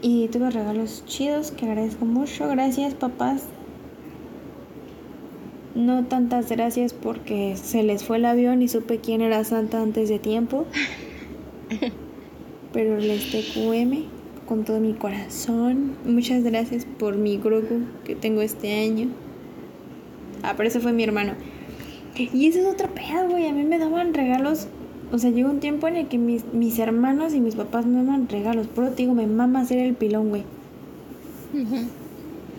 [0.00, 2.48] Y tuve regalos chidos que agradezco mucho.
[2.48, 3.44] Gracias, papás.
[5.74, 10.08] No tantas gracias porque se les fue el avión y supe quién era Santa antes
[10.08, 10.64] de tiempo.
[12.72, 14.17] Pero les TQM
[14.48, 15.92] con todo mi corazón.
[16.06, 19.08] Muchas gracias por mi Grogu que tengo este año.
[20.42, 21.34] Ah, pero ese fue mi hermano.
[22.16, 23.46] Y ese es otro pedo, güey.
[23.46, 24.66] A mí me daban regalos.
[25.12, 28.02] O sea, llegó un tiempo en el que mis, mis hermanos y mis papás me
[28.02, 28.68] daban regalos.
[28.74, 30.42] Pero te digo, me mama ser el pilón, güey.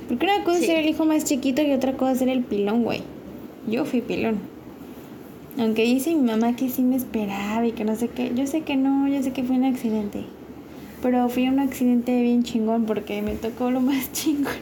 [0.07, 0.63] Porque una cosa Sí.
[0.63, 3.01] es ser el hijo más chiquito y otra cosa es ser el pilón, güey.
[3.67, 4.37] Yo fui pilón.
[5.57, 8.31] Aunque dice mi mamá que sí me esperaba y que no sé qué.
[8.35, 10.23] Yo sé que no, yo sé que fue un accidente.
[11.01, 14.53] Pero fue un accidente bien chingón porque me tocó lo más chingón.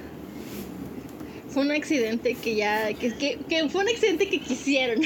[1.50, 2.94] Fue un accidente que ya.
[2.94, 5.02] que, que, que fue un accidente que quisieron.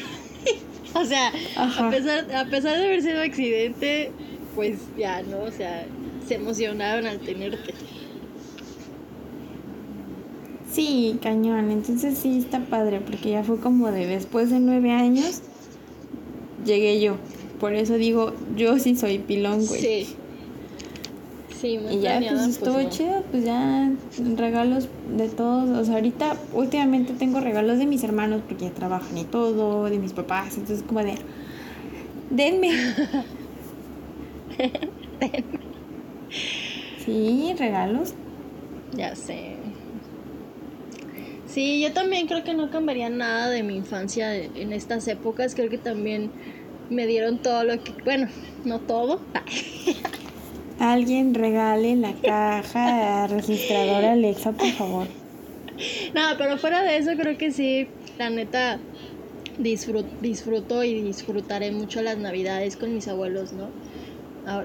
[0.94, 4.12] o sea, a pesar, a pesar de haber sido accidente,
[4.56, 5.44] pues ya, ¿no?
[5.44, 5.86] O sea,
[6.28, 7.74] se emocionaron al tenerte.
[10.72, 11.72] Sí, cañón.
[11.72, 15.42] Entonces sí está padre porque ya fue como de después de nueve años
[16.66, 17.18] llegué yo.
[17.60, 19.82] Por eso digo, yo sí soy pilón, güey.
[19.82, 20.16] Sí.
[21.62, 23.92] Sí, muy y ya, pues, pues estuvo chido, pues ya
[24.36, 25.70] regalos de todos.
[25.70, 30.00] O sea, ahorita últimamente tengo regalos de mis hermanos porque ya trabajan y todo, de
[30.00, 30.58] mis papás.
[30.58, 31.16] Entonces, como de,
[32.32, 32.72] denme.
[35.20, 35.62] denme.
[37.06, 38.14] Sí, regalos.
[38.94, 39.56] Ya sé.
[41.48, 45.56] Sí, yo también creo que no cambiaría nada de mi infancia en estas épocas.
[45.56, 46.32] Creo que también
[46.90, 48.28] me dieron todo lo que, bueno,
[48.66, 49.20] no todo.
[50.82, 55.08] Alguien regale la caja registradora Alexa, por favor.
[56.16, 57.88] No, pero fuera de eso creo que sí,
[58.18, 58.80] la neta
[59.60, 63.70] disfruto y disfrutaré mucho las navidades con mis abuelos, ¿no?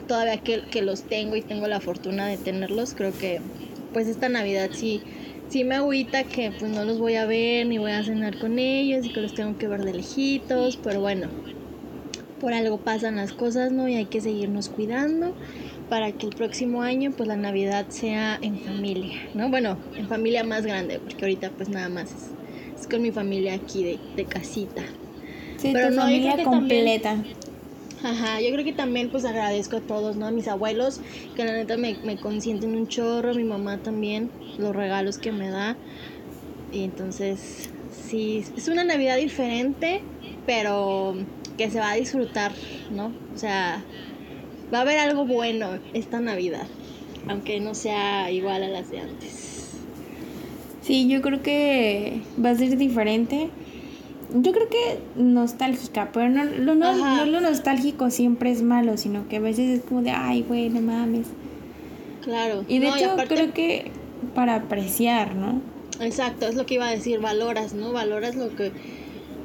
[0.09, 3.43] todavía que, que los tengo y tengo la fortuna de tenerlos, creo que
[3.93, 5.03] pues esta Navidad sí
[5.49, 8.59] sí me agüita que pues no los voy a ver ni voy a cenar con
[8.59, 11.29] ellos y que los tengo que ver de lejitos, pero bueno,
[12.41, 13.87] por algo pasan las cosas, ¿no?
[13.87, 15.35] Y hay que seguirnos cuidando
[15.89, 19.49] para que el próximo año pues la Navidad sea en familia, ¿no?
[19.49, 22.13] Bueno, en familia más grande, porque ahorita pues nada más
[22.79, 24.83] es, con mi familia aquí de, de casita.
[25.57, 27.17] Sí, pero tu familia completa.
[28.03, 30.27] Ajá, yo creo que también pues agradezco a todos, ¿no?
[30.27, 31.01] A mis abuelos,
[31.35, 35.49] que la neta me, me consienten un chorro, mi mamá también, los regalos que me
[35.49, 35.77] da.
[36.73, 40.03] Y entonces, sí, es una Navidad diferente,
[40.47, 41.17] pero
[41.57, 42.53] que se va a disfrutar,
[42.91, 43.13] ¿no?
[43.35, 43.83] O sea,
[44.73, 46.67] va a haber algo bueno esta Navidad,
[47.29, 49.73] aunque no sea igual a las de antes.
[50.83, 53.51] Sí, yo creo que va a ser diferente
[54.35, 59.37] yo creo que nostálgica, pero no, no, no, lo nostálgico siempre es malo, sino que
[59.37, 61.29] a veces es como de, ay, güey, no mames.
[62.23, 62.65] Claro.
[62.67, 63.91] Y de hecho creo que
[64.35, 65.61] para apreciar, ¿no?
[66.01, 67.93] Exacto, es lo que iba a decir, valoras, ¿no?
[67.93, 68.73] Valoras lo que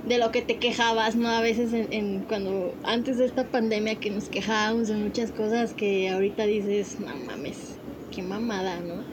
[0.08, 1.30] de lo que te quejabas, ¿no?
[1.30, 5.74] A veces en, en cuando antes de esta pandemia que nos quejábamos de muchas cosas
[5.74, 7.76] que ahorita dices, no mames,
[8.12, 9.04] qué mamada, ¿no?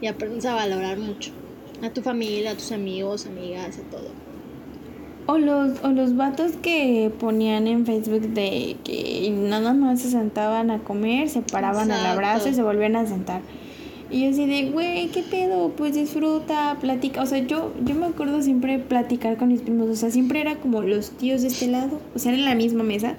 [0.00, 1.30] Y aprendes a valorar mucho
[1.82, 4.08] a tu familia, a tus amigos, amigas, a todo.
[5.26, 10.70] O los, o los vatos que ponían en Facebook de que nada más se sentaban
[10.70, 13.40] a comer, se paraban al abrazo y se volvían a sentar.
[14.12, 15.70] Y yo así de, güey, ¿qué pedo?
[15.70, 17.22] Pues disfruta, platica.
[17.22, 19.88] O sea, yo, yo me acuerdo siempre platicar con mis primos.
[19.88, 21.98] O sea, siempre era como los tíos de este lado.
[22.14, 23.16] O sea, era en la misma mesa.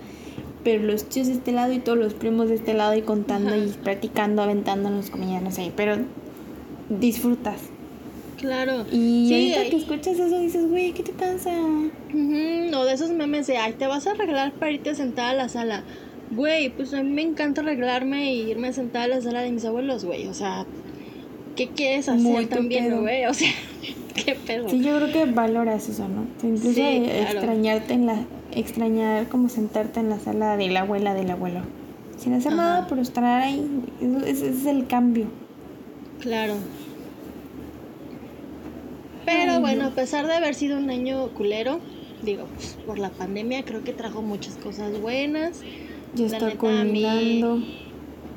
[0.63, 3.55] Pero los tíos de este lado y todos los primos de este lado y contando
[3.57, 5.71] y platicando, aventándonos comida, no sé.
[5.75, 5.97] Pero
[6.89, 7.59] disfrutas.
[8.37, 8.85] Claro.
[8.91, 11.51] Y sí, ahorita que escuchas eso dices, güey, ¿qué te pasa?
[12.13, 15.49] No, de esos memes de, ay, te vas a arreglar para irte sentada a la
[15.49, 15.83] sala.
[16.31, 19.51] Güey, pues a mí me encanta arreglarme e irme a sentar a la sala de
[19.51, 20.27] mis abuelos, güey.
[20.27, 20.65] O sea,
[21.55, 23.25] ¿qué quieres hacer también, güey?
[23.25, 23.49] O sea,
[24.25, 24.69] qué pedo.
[24.69, 26.25] Sí, yo creo que valoras eso, ¿no?
[26.47, 31.61] Incluso extrañarte en la, extrañar como sentarte en la sala de la abuela del abuelo.
[32.17, 33.65] Sin hacer nada, pero estar ahí,
[34.25, 35.25] ese es el cambio.
[36.19, 36.55] Claro.
[39.25, 41.79] Pero bueno, a pesar de haber sido un año culero,
[42.23, 45.61] digo, pues, por la pandemia creo que trajo muchas cosas buenas.
[46.15, 47.63] Ya está culminando.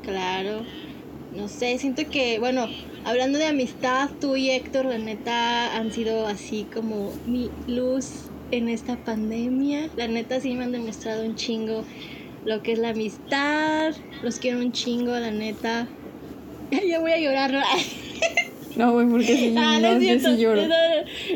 [0.03, 0.61] claro.
[1.35, 2.65] No sé, siento que, bueno,
[3.07, 8.67] hablando de amistad, tú y Héctor, la neta, han sido así como mi luz en
[8.67, 9.89] esta pandemia.
[9.95, 11.83] La neta sí me han demostrado un chingo
[12.45, 13.93] lo que es la amistad.
[14.23, 15.87] Los quiero un chingo, la neta.
[16.71, 17.63] ya voy a llorar.
[18.75, 20.67] No, güey, porque si ah, no, no, yo sí lloro.
[20.67, 20.75] No,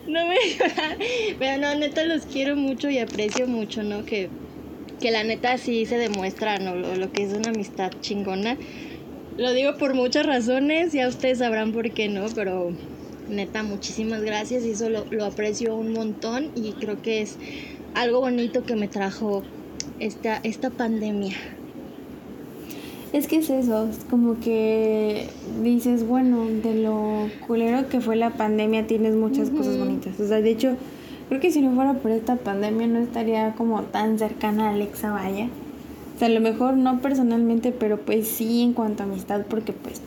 [0.08, 0.98] no, voy a llorar.
[1.40, 4.06] Pero no, neta los quiero mucho y aprecio mucho, ¿no?
[4.06, 4.30] Que,
[5.02, 6.76] que la neta sí se demuestra, ¿no?
[6.76, 8.58] Lo, lo que es una amistad chingona.
[9.42, 12.74] Lo digo por muchas razones, ya ustedes sabrán por qué no, pero
[13.28, 17.38] neta, muchísimas gracias y eso lo, lo aprecio un montón y creo que es
[17.96, 19.42] algo bonito que me trajo
[20.00, 21.36] esta, esta pandemia.
[23.14, 25.26] Es que es eso, es como que
[25.64, 30.20] dices, bueno, de lo culero que fue la pandemia tienes muchas cosas bonitas.
[30.20, 30.78] O sea, de hecho,
[31.30, 35.10] creo que si no fuera por esta pandemia no estaría como tan cercana a Alexa
[35.10, 35.48] Vaya.
[36.22, 40.02] A lo mejor no personalmente, pero pues sí en cuanto a amistad, porque pues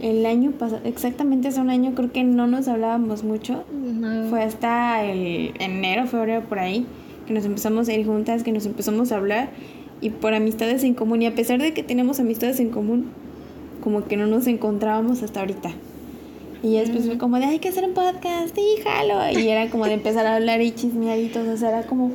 [0.00, 3.64] el año pasado, exactamente hace un año creo que no nos hablábamos mucho.
[4.28, 6.86] Fue hasta el enero, febrero por ahí
[7.26, 9.50] que nos empezamos a ir juntas, que nos empezamos a hablar
[10.00, 11.22] y por amistades en común.
[11.22, 13.10] Y a pesar de que tenemos amistades en común,
[13.82, 15.70] como que no nos encontrábamos hasta ahorita.
[16.62, 19.38] Y después fue como de, hay que hacer un podcast, sí, jalo.
[19.38, 22.12] Y era como de empezar a hablar y chismeaditos, o sea, era como,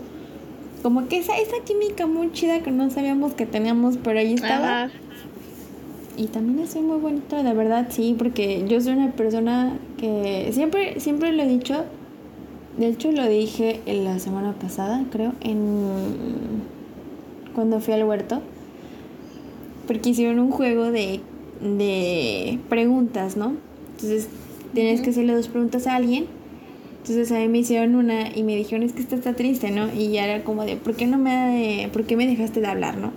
[0.81, 4.89] como que esa, esa química muy chida que no sabíamos que teníamos, pero ahí estaba.
[6.17, 10.99] Y también es muy bonito, de verdad, sí, porque yo soy una persona que siempre,
[10.99, 11.85] siempre lo he dicho,
[12.77, 16.61] de hecho lo dije la semana pasada, creo, en
[17.55, 18.41] cuando fui al huerto,
[19.87, 21.21] porque hicieron un juego de,
[21.61, 23.55] de preguntas, ¿no?
[23.95, 24.27] Entonces
[24.73, 26.25] tienes que hacerle dos preguntas a alguien.
[27.01, 29.91] Entonces a mí me hicieron una y me dijeron, es que esta está triste, ¿no?
[29.91, 32.97] Y ya era como de, ¿por qué no me, ¿por qué me dejaste de hablar,
[32.97, 33.11] no?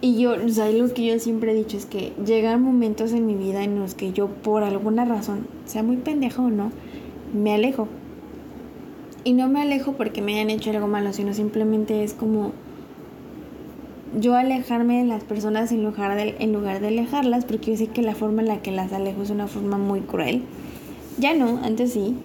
[0.00, 3.26] Y yo, o sea, algo que yo siempre he dicho es que llegan momentos en
[3.26, 6.72] mi vida en los que yo, por alguna razón, sea muy pendejo o no,
[7.34, 7.86] me alejo.
[9.24, 12.52] Y no me alejo porque me hayan hecho algo malo, sino simplemente es como
[14.18, 17.88] yo alejarme de las personas en lugar de, en lugar de alejarlas, porque yo sé
[17.88, 20.42] que la forma en la que las alejo es una forma muy cruel.
[21.18, 22.16] Ya no, antes sí.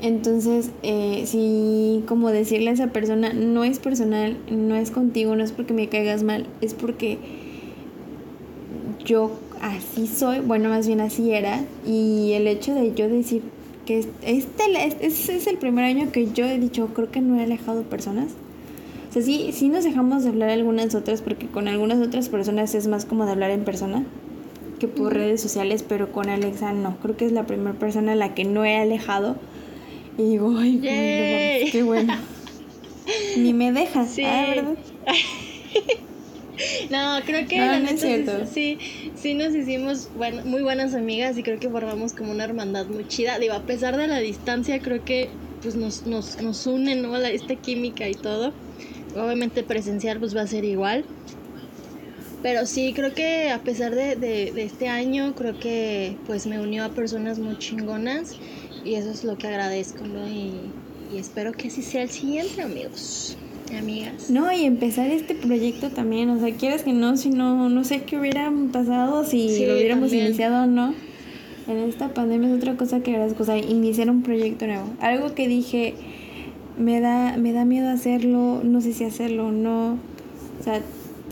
[0.00, 5.42] Entonces, eh, si como decirle a esa persona, no es personal, no es contigo, no
[5.42, 7.18] es porque me caigas mal, es porque
[9.04, 13.42] yo así soy, bueno, más bien así era, y el hecho de yo decir
[13.86, 14.62] que este,
[15.00, 18.28] este es el primer año que yo he dicho, creo que no he alejado personas
[19.08, 22.74] o sea, sí, sí nos dejamos de hablar algunas otras porque con algunas otras personas
[22.74, 24.04] es más como de hablar en persona
[24.78, 26.98] que por redes sociales, pero con Alexa no.
[27.00, 29.36] Creo que es la primera persona a la que no he alejado.
[30.16, 32.14] Y digo, ay, qué bueno.
[33.36, 34.24] Ni me deja, sí.
[34.24, 34.74] Ah, ¿verdad?
[36.90, 38.78] No, creo que la neta sí,
[39.14, 40.10] sí, nos hicimos
[40.44, 43.38] muy buenas amigas y creo que formamos como una hermandad muy chida.
[43.38, 45.28] Digo, a pesar de la distancia, creo que
[45.62, 47.16] pues nos, nos, nos une, ¿no?
[47.16, 48.52] La, esta química y todo
[49.16, 51.04] obviamente presencial pues va a ser igual.
[52.42, 56.84] Pero sí, creo que a pesar de, de, este año, creo que pues me unió
[56.84, 58.36] a personas muy chingonas
[58.84, 60.28] y eso es lo que agradezco, ¿no?
[60.28, 60.52] Y,
[61.16, 63.36] espero que así sea el siguiente, amigos
[63.76, 64.30] amigas.
[64.30, 68.02] No, y empezar este proyecto también, o sea, quieres que no, si no, no sé
[68.02, 70.94] qué hubiera pasado si lo hubiéramos iniciado o no.
[71.66, 74.88] En esta pandemia es otra cosa que agradezco, o sea, iniciar un proyecto nuevo.
[75.00, 75.94] Algo que dije,
[76.78, 79.98] me da, me da miedo hacerlo, no sé si hacerlo o no.
[80.60, 80.80] O sea,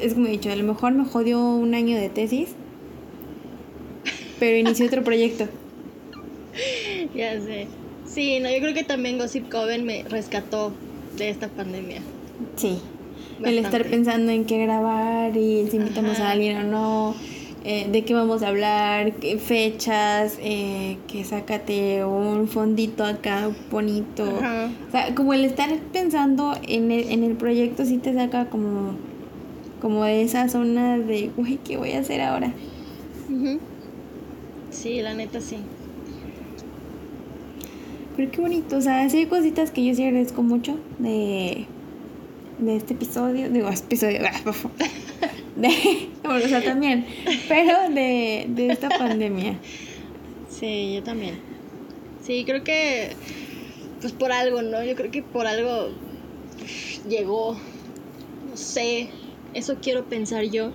[0.01, 2.51] es como he dicho, a lo mejor me jodió un año de tesis,
[4.39, 5.47] pero inicié otro proyecto.
[7.15, 7.67] Ya sé.
[8.07, 10.73] Sí, no, yo creo que también Gossip Coven me rescató
[11.17, 12.01] de esta pandemia.
[12.57, 12.79] Sí.
[13.45, 17.15] El estar pensando en qué grabar y si invitamos a alguien o no
[17.69, 24.23] eh, de qué vamos a hablar, qué fechas, eh, que sácate un fondito acá bonito.
[24.25, 28.93] O sea, como el estar pensando en el, en el proyecto sí te saca como,
[29.81, 32.53] como de esa zona de, güey, ¿qué voy a hacer ahora?
[34.71, 35.57] Sí, la neta sí.
[38.17, 41.67] Pero qué bonito, o sea, sí hay cositas que yo sí agradezco mucho de,
[42.59, 44.21] de este episodio, digo, episodio,
[45.57, 47.05] de, o sea, también,
[47.49, 49.59] pero de, de esta pandemia.
[50.49, 51.35] Sí, yo también.
[52.23, 53.11] Sí, creo que,
[54.01, 54.83] pues por algo, ¿no?
[54.83, 55.91] Yo creo que por algo
[57.09, 57.55] llegó,
[58.49, 59.11] no sé,
[59.57, 60.71] eso quiero pensar yo,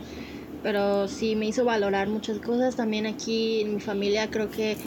[0.63, 2.75] pero sí me hizo valorar muchas cosas.
[2.75, 4.77] También aquí en mi familia creo que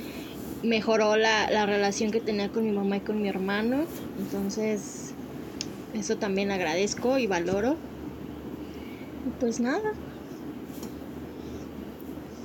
[0.62, 3.84] mejoró la, la relación que tenía con mi mamá y con mi hermano.
[4.18, 5.12] Entonces,
[5.94, 7.76] eso también agradezco y valoro
[9.40, 9.92] pues nada.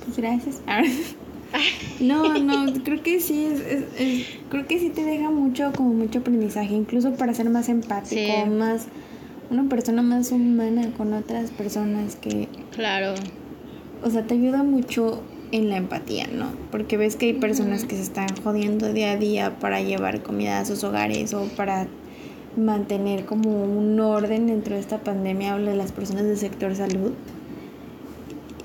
[0.04, 0.60] Pues gracias.
[1.98, 6.74] No, no, creo que sí, es, creo que sí te deja mucho, como mucho aprendizaje,
[6.74, 8.86] incluso para ser más empático, más,
[9.50, 12.48] una persona más humana con otras personas que...
[12.70, 13.14] Claro.
[14.02, 15.22] O sea, te ayuda mucho
[15.52, 16.46] en la empatía, ¿no?
[16.70, 20.60] Porque ves que hay personas que se están jodiendo día a día para llevar comida
[20.60, 21.88] a sus hogares o para
[22.56, 27.12] mantener como un orden dentro de esta pandemia, hablo de las personas del sector salud.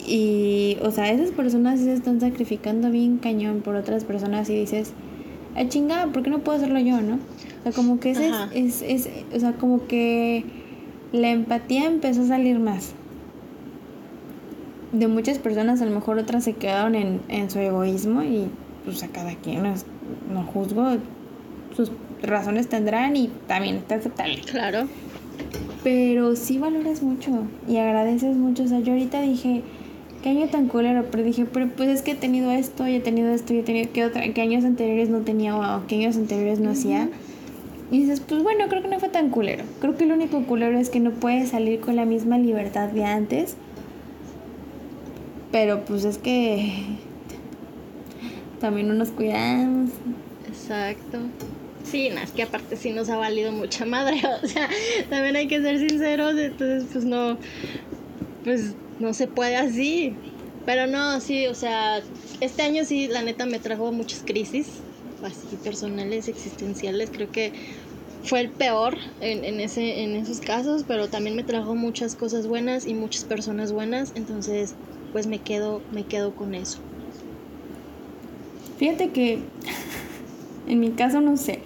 [0.08, 4.94] Y, o sea, esas personas se están sacrificando bien cañón por otras personas y dices,
[5.56, 7.16] a chingada, ¿por qué no puedo hacerlo yo, no?
[7.16, 10.46] O sea, como que ese es, es, es, o sea, como que
[11.16, 12.94] la empatía empezó a salir más.
[14.92, 18.48] De muchas personas, a lo mejor otras se quedaron en, en su egoísmo y
[18.86, 19.74] pues a cada quien no,
[20.32, 20.98] no juzgo
[21.76, 24.40] sus razones tendrán y también está aceptable.
[24.50, 24.88] Claro.
[25.84, 27.32] Pero sí valoras mucho
[27.68, 28.64] y agradeces mucho.
[28.64, 29.62] O sea, yo ahorita dije,
[30.24, 33.00] qué año tan culero, pero dije, pero pues es que he tenido esto y he
[33.00, 36.16] tenido esto y he tenido que otra, que años anteriores no tenía o que años
[36.16, 37.10] anteriores no hacía.
[37.92, 39.64] Y dices, pues bueno, creo que no fue tan culero.
[39.80, 43.04] Creo que lo único culero es que no puedes salir con la misma libertad de
[43.06, 43.56] antes.
[45.52, 46.84] Pero pues es que
[48.60, 49.92] también no nos cuidamos.
[50.48, 51.20] Exacto.
[51.84, 54.68] Sí, no, es que aparte sí nos ha valido mucha madre, o sea,
[55.10, 57.38] también hay que ser sinceros, entonces pues no,
[58.44, 60.16] pues no se puede así.
[60.66, 62.02] Pero no, sí, o sea,
[62.42, 64.68] este año sí, la neta me trajo muchas crisis,
[65.26, 67.52] así personales, existenciales, creo que
[68.24, 72.88] fue el peor en, ese, en esos casos, pero también me trajo muchas cosas buenas
[72.88, 74.76] y muchas personas buenas, entonces
[75.12, 76.80] pues me quedo, me quedo con eso.
[78.78, 79.40] Fíjate que
[80.68, 81.60] en mi caso no sé,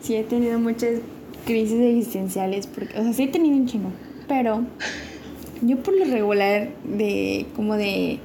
[0.00, 1.00] sí he tenido muchas
[1.46, 3.90] crisis existenciales, porque, o sea, sí he tenido un chingo,
[4.26, 4.64] pero
[5.62, 8.18] yo por lo regular de como de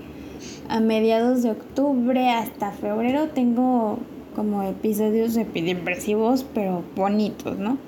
[0.70, 3.99] a mediados de octubre hasta febrero tengo
[4.38, 7.80] como episodios depresivos, pero bonitos, ¿no?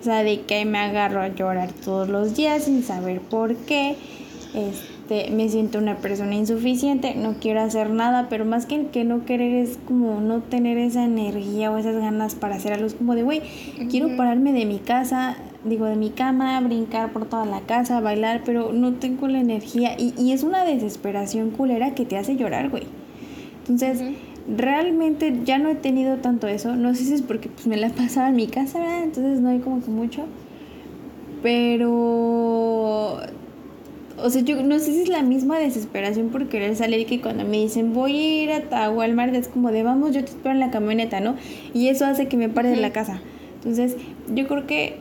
[0.00, 3.94] O sea, de que me agarro a llorar todos los días sin saber por qué.
[4.52, 9.04] Este, me siento una persona insuficiente, no quiero hacer nada, pero más que el que
[9.04, 12.86] no querer es como no tener esa energía o esas ganas para hacer algo.
[12.86, 13.42] Es como de, güey,
[13.88, 18.42] quiero pararme de mi casa, digo, de mi cama, brincar por toda la casa, bailar,
[18.44, 19.94] pero no tengo la energía.
[19.96, 22.88] Y, y es una desesperación culera que te hace llorar, güey.
[23.60, 24.02] Entonces,
[24.48, 26.76] realmente ya no he tenido tanto eso.
[26.76, 29.04] No sé si es porque pues, me la pasaba en mi casa, ¿verdad?
[29.04, 30.24] Entonces no hay como que mucho.
[31.42, 33.20] Pero...
[34.18, 37.44] O sea, yo no sé si es la misma desesperación por querer salir que cuando
[37.44, 40.60] me dicen voy a ir a Walmart es como de vamos, yo te espero en
[40.60, 41.34] la camioneta, ¿no?
[41.74, 43.20] Y eso hace que me pare de la casa.
[43.56, 43.96] Entonces,
[44.32, 44.98] yo creo que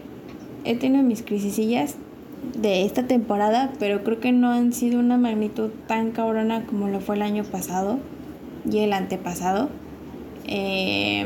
[0.64, 1.98] he tenido mis crisisillas
[2.60, 7.00] de esta temporada, pero creo que no han sido una magnitud tan cabrona como lo
[7.00, 8.00] fue el año pasado
[8.70, 9.70] y el antepasado.
[10.48, 11.26] Eh,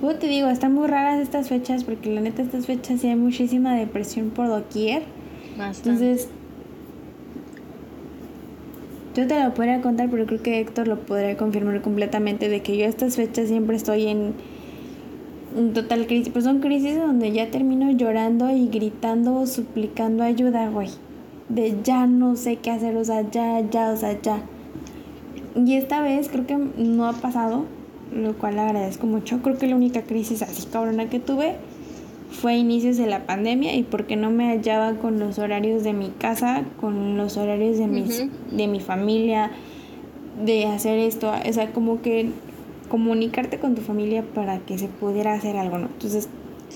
[0.00, 3.16] pues te digo, están muy raras estas fechas porque la neta estas fechas sí hay
[3.16, 5.02] muchísima depresión por doquier.
[5.58, 6.28] Entonces,
[9.14, 12.76] yo te lo podría contar, pero creo que Héctor lo podría confirmar completamente de que
[12.76, 14.34] yo estas fechas siempre estoy en
[15.56, 20.90] un total crisis, pues son crisis donde ya termino llorando y gritando, suplicando ayuda, güey.
[21.48, 24.42] De ya no sé qué hacer, o sea, ya, ya, o sea, ya.
[25.54, 27.64] Y esta vez creo que no ha pasado,
[28.12, 29.40] lo cual agradezco mucho.
[29.42, 31.56] Creo que la única crisis así cabrona que tuve
[32.30, 35.92] fue a inicios de la pandemia y porque no me hallaba con los horarios de
[35.92, 39.52] mi casa, con los horarios de, mis, de mi familia,
[40.44, 41.30] de hacer esto.
[41.30, 42.30] O sea, como que
[42.88, 45.86] comunicarte con tu familia para que se pudiera hacer algo, ¿no?
[45.86, 46.28] Entonces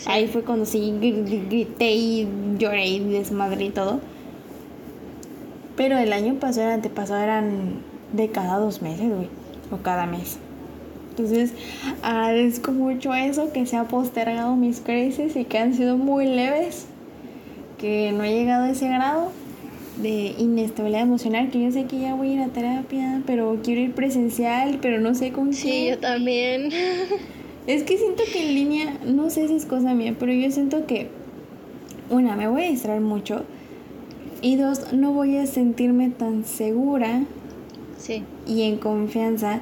[0.06, 2.28] ahí fue cuando sí grité y
[2.58, 4.00] lloré y desmadré y todo.
[5.76, 7.82] Pero el año pasado, el antepasado eran
[8.12, 9.28] de cada dos meses, güey,
[9.70, 10.38] o cada mes.
[11.10, 11.52] Entonces,
[12.02, 16.86] agradezco mucho eso, que se ha postergado mis crisis y que han sido muy leves,
[17.76, 19.32] que no he llegado a ese grado
[20.00, 23.80] de inestabilidad emocional, que yo sé que ya voy a ir a terapia, pero quiero
[23.80, 26.70] ir presencial, pero no sé con Sí, yo también.
[27.66, 30.86] Es que siento que en línea, no sé si es cosa mía, pero yo siento
[30.86, 31.10] que,
[32.08, 33.42] una, me voy a distraer mucho,
[34.40, 37.24] y dos, no voy a sentirme tan segura
[38.46, 39.60] y en confianza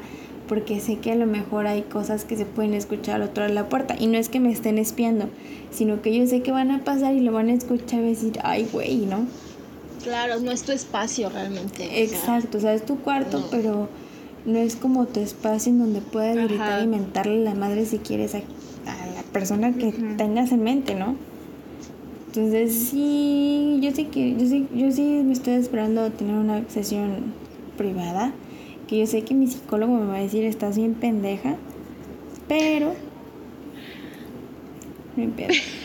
[0.49, 3.49] porque sé que a lo mejor hay cosas que se pueden escuchar al otro lado
[3.49, 5.29] de la puerta y no es que me estén espiando,
[5.71, 8.39] sino que yo sé que van a pasar y lo van a escuchar y decir,
[8.43, 9.27] ay, güey, ¿no?
[10.03, 12.03] Claro, no es tu espacio realmente.
[12.03, 13.89] Exacto, o sea, es tu cuarto, pero
[14.45, 18.35] no es como tu espacio en donde puedes gritar y mentarle la madre si quieres
[18.35, 21.17] a, la persona que tengas en mente, ¿no?
[22.29, 26.69] Entonces sí, yo sé que, yo sí, yo sí me estoy esperando a tener una
[26.69, 27.33] sesión
[27.77, 28.33] privada,
[28.87, 31.57] que yo sé que mi psicólogo me va a decir, estás bien pendeja,
[32.49, 32.95] pero...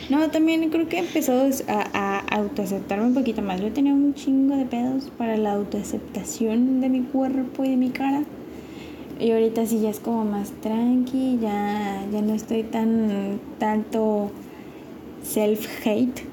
[0.09, 3.61] No, también creo que empezó a, a autoaceptarme un poquito más.
[3.61, 7.91] Yo tenía un chingo de pedos para la autoaceptación de mi cuerpo y de mi
[7.91, 8.23] cara.
[9.21, 14.31] Y ahorita sí ya es como más tranqui, ya, ya no estoy tan tanto
[15.23, 16.23] self-hate.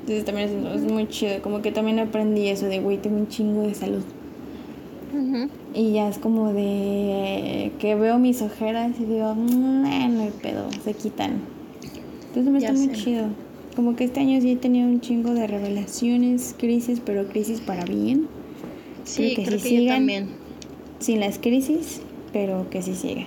[0.00, 1.42] Entonces también es, es, muy chido.
[1.42, 4.04] Como que también aprendí eso de, güey, tengo un chingo de salud
[5.74, 10.68] y ya es como de que veo mis ojeras y digo, mm, no hay pedo,
[10.84, 11.40] se quitan.
[12.28, 13.28] Entonces me está muy chido.
[13.74, 17.84] Como que este año sí he tenido un chingo de revelaciones, crisis, pero crisis para
[17.84, 18.26] bien.
[19.04, 20.30] Sí, creo que, yo también.
[20.98, 22.00] Sin las crisis,
[22.32, 23.26] pero que sí siga.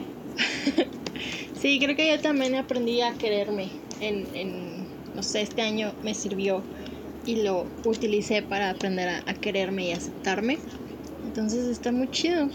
[1.61, 3.67] sí, creo que yo también aprendí a quererme.
[4.01, 4.51] En, en,
[5.15, 6.63] no sé, este año me sirvió
[7.25, 10.57] y lo utilicé para aprender a quererme y aceptarme.
[11.25, 12.49] Entonces está muy chido.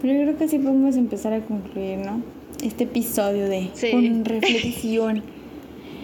[0.00, 2.22] Pero yo creo que sí podemos empezar a concluir, ¿no?
[2.62, 3.70] Este episodio de
[4.24, 5.22] reflexión.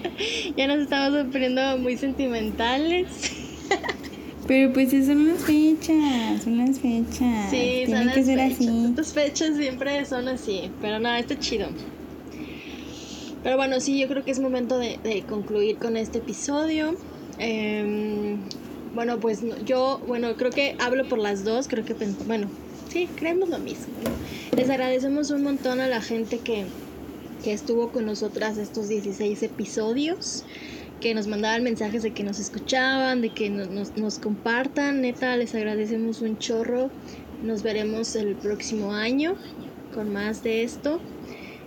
[0.56, 3.06] ya nos estamos poniendo muy sentimentales.
[4.46, 7.50] Pero pues son las fechas, son las fechas.
[7.50, 8.60] Sí, son las que ser fechas.
[8.60, 8.84] así.
[8.86, 11.68] Estas fechas siempre son así, pero no, está chido.
[13.42, 16.96] Pero bueno, sí, yo creo que es momento de, concluir con este episodio.
[17.38, 18.38] Em,
[18.94, 21.94] bueno, pues yo, bueno, creo que hablo por las dos, creo que,
[22.26, 22.48] bueno,
[22.90, 23.94] sí, creemos lo mismo.
[24.56, 26.66] Les agradecemos un montón a la gente que,
[27.42, 30.44] que estuvo con nosotras estos 16 episodios,
[31.00, 35.02] que nos mandaban mensajes de que nos escuchaban, de que nos, nos compartan.
[35.02, 36.90] Neta, les agradecemos un chorro.
[37.42, 39.36] Nos veremos el próximo año
[39.94, 41.00] con más de esto.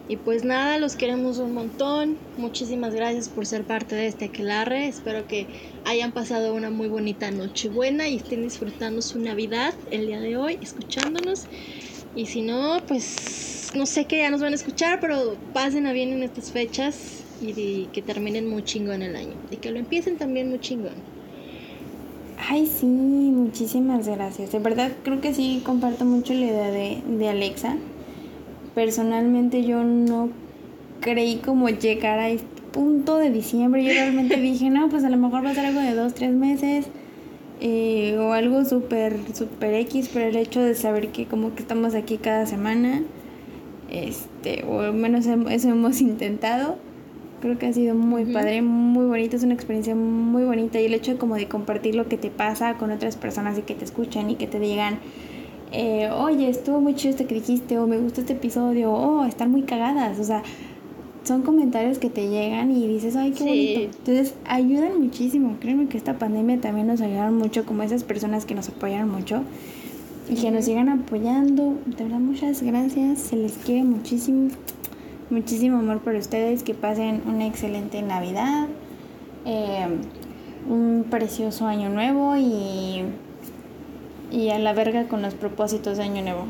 [0.08, 2.18] Y pues nada, los queremos un montón.
[2.38, 4.88] Muchísimas gracias por ser parte de este aquelarre.
[4.88, 5.48] Espero que
[5.86, 10.36] hayan pasado una muy bonita noche buena y estén disfrutando su Navidad el día de
[10.38, 11.46] hoy, escuchándonos.
[12.16, 15.94] Y si no, pues no sé qué ya nos van a escuchar, pero pasen a
[15.94, 19.36] bien en estas fechas y, que terminen muy chingón el año.
[19.50, 20.96] Y que lo empiecen también muy chingón.
[22.50, 24.52] Ay, sí, muchísimas gracias.
[24.52, 27.78] De verdad creo que sí comparto mucho la idea de, de Alexa
[28.76, 30.30] personalmente yo no
[31.00, 33.84] creí como llegar a este punto de diciembre.
[33.84, 36.32] Yo realmente dije, no, pues a lo mejor va a ser algo de dos, tres
[36.32, 36.88] meses.
[37.64, 41.94] Eh, o algo súper, súper X, pero el hecho de saber que como que estamos
[41.94, 43.04] aquí cada semana,
[43.92, 46.80] este, o al menos eso hemos intentado,
[47.40, 50.96] creo que ha sido muy padre, muy bonito, es una experiencia muy bonita y el
[50.96, 53.86] hecho de como de compartir lo que te pasa con otras personas y que te
[53.86, 54.98] escuchan y que te digan,
[55.72, 59.52] eh, oye, estuvo muy chido este que dijiste, o me gustó este episodio, o están
[59.52, 60.44] muy cagadas, o sea,
[61.24, 63.98] son comentarios que te llegan y dices, ay, qué bonito.
[64.00, 65.58] Entonces, ayudan muchísimo.
[65.60, 69.44] Créeme que esta pandemia también nos ayudaron mucho, como esas personas que nos apoyaron mucho
[70.30, 71.78] y que nos sigan apoyando.
[71.86, 73.20] De verdad, muchas gracias.
[73.20, 74.50] Se les quiere muchísimo.
[75.30, 76.64] Muchísimo amor por ustedes.
[76.64, 78.68] Que pasen una excelente Navidad.
[79.46, 79.88] Eh,
[80.70, 83.04] un precioso año nuevo y
[84.32, 86.46] y a la verga con los propósitos de Año Nuevo.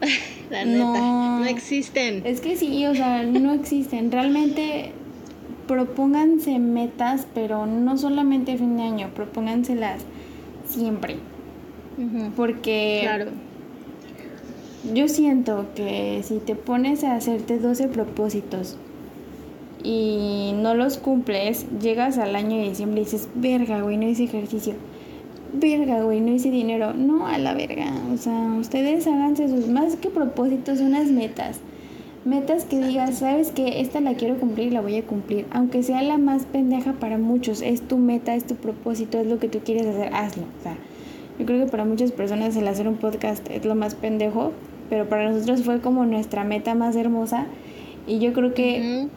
[0.50, 2.22] la neta, no, existen.
[2.24, 4.12] Es que sí, o sea, no existen.
[4.12, 4.92] Realmente
[5.66, 10.02] propónganse metas, pero no solamente fin de año, propónganselas
[10.66, 11.16] siempre.
[12.36, 13.26] Porque claro.
[14.92, 18.76] yo siento que si te pones a hacerte 12 propósitos
[19.84, 24.24] y no los cumples, llegas al año de diciembre y dices, verga, güey, no hice
[24.24, 24.74] ejercicio
[25.52, 26.92] verga, güey, no hice dinero.
[26.94, 27.92] No, a la verga.
[28.12, 31.60] O sea, ustedes háganse sus más que propósitos, unas metas.
[32.24, 35.46] Metas que digas, sabes que esta la quiero cumplir y la voy a cumplir.
[35.50, 39.38] Aunque sea la más pendeja para muchos, es tu meta, es tu propósito, es lo
[39.38, 40.44] que tú quieres hacer, hazlo.
[40.60, 40.76] O sea,
[41.38, 44.52] yo creo que para muchas personas el hacer un podcast es lo más pendejo,
[44.88, 47.46] pero para nosotros fue como nuestra meta más hermosa.
[48.06, 49.08] Y yo creo que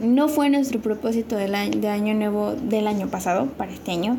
[0.00, 4.18] no fue nuestro propósito del año, de año nuevo del año pasado, para este año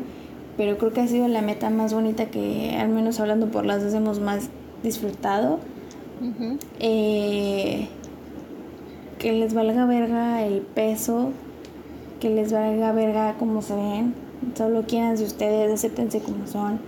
[0.56, 3.82] pero creo que ha sido la meta más bonita que, al menos hablando por las
[3.84, 4.48] dos, hemos más
[4.82, 5.58] disfrutado.
[6.80, 7.88] Eh,
[9.18, 11.32] que les valga verga el peso,
[12.20, 14.14] que les valga verga como se ven,
[14.54, 16.80] solo quieran de ustedes, acéptense como son.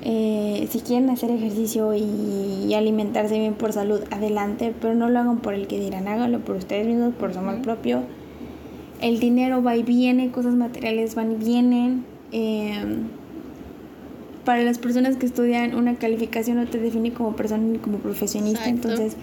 [0.00, 5.38] Eh, si quieren hacer ejercicio y, alimentarse bien por salud, adelante, pero no lo hagan
[5.38, 8.02] por el que dirán, háganlo por ustedes mismos, por su amor propio.
[9.02, 13.08] El dinero va y viene, cosas materiales van y vienen Em,
[14.44, 18.66] para las personas que estudian una calificación no te define como persona ni como profesionista,
[18.66, 19.14] entonces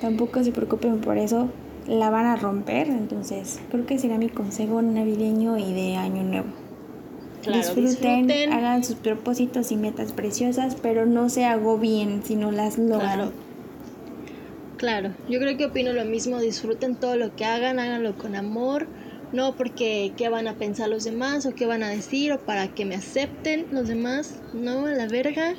[0.00, 1.50] tampoco se preocupen por eso,
[1.86, 6.46] la van a romper, entonces creo que será mi consejo navideño y de año nuevo.
[7.46, 13.00] disfruten, hagan sus propósitos y metas preciosas, pero no se agobien si no las logran.
[13.00, 13.32] Claro.
[14.78, 18.86] claro, yo creo que opino lo mismo, disfruten todo lo que hagan, háganlo con amor
[19.32, 22.74] no porque qué van a pensar los demás o qué van a decir o para
[22.74, 25.54] que me acepten los demás, no, a la verga.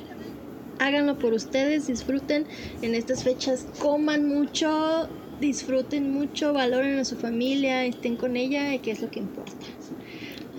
[0.78, 2.46] Háganlo por ustedes, disfruten
[2.82, 5.08] en estas fechas, coman mucho,
[5.40, 9.52] disfruten mucho, valoren a su familia, estén con ella, y que es lo que importa.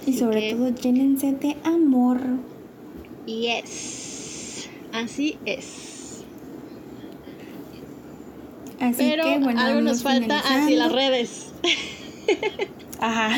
[0.05, 2.19] y sobre todo llénense de amor.
[3.25, 6.23] Yes, así es.
[8.79, 11.51] Así Pero que, bueno, algo nos falta así las redes.
[13.03, 13.37] Ajá.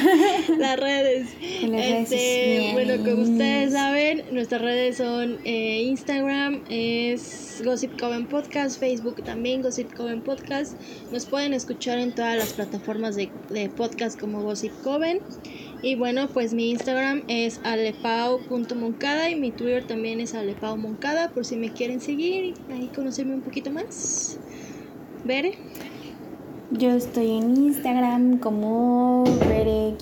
[0.59, 1.27] Las redes.
[1.41, 9.23] Este, bueno, como ustedes saben, nuestras redes son eh, Instagram, es Gossip Coven Podcast, Facebook
[9.23, 10.79] también Gossip Coven Podcast.
[11.11, 15.19] Nos pueden escuchar en todas las plataformas de, de podcast como Gossip Coven.
[15.81, 21.55] Y bueno, pues mi Instagram es alepao.moncada y mi Twitter también es alepaomoncada por si
[21.55, 24.37] me quieren seguir y ahí conocerme un poquito más.
[25.23, 25.57] Bere.
[26.71, 30.01] Yo estoy en Instagram como Bere-Molina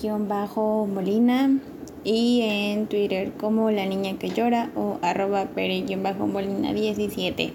[2.04, 7.52] y en Twitter como La Niña que Llora o arroba Bere-Molina 17.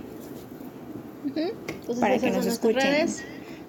[2.00, 3.08] para que nos escuchen.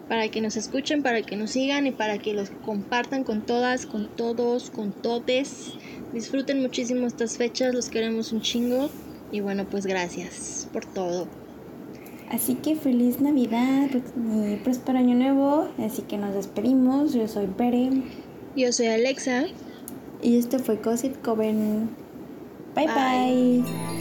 [0.09, 3.87] para que nos escuchen, para que nos sigan y para que los compartan con todas,
[3.87, 5.73] con todos, con todes.
[6.13, 8.91] Disfruten muchísimo estas fechas, los queremos un chingo
[9.33, 11.29] y bueno, pues gracias por todo.
[12.31, 15.69] Así que feliz Navidad y próspero año nuevo.
[15.85, 17.13] Así que nos despedimos.
[17.13, 17.91] Yo soy Pere.
[18.57, 19.47] Yo soy Alexa.
[20.23, 21.91] Y esto fue Cosit Coven.
[22.75, 22.87] bye.
[22.87, 24.00] bye.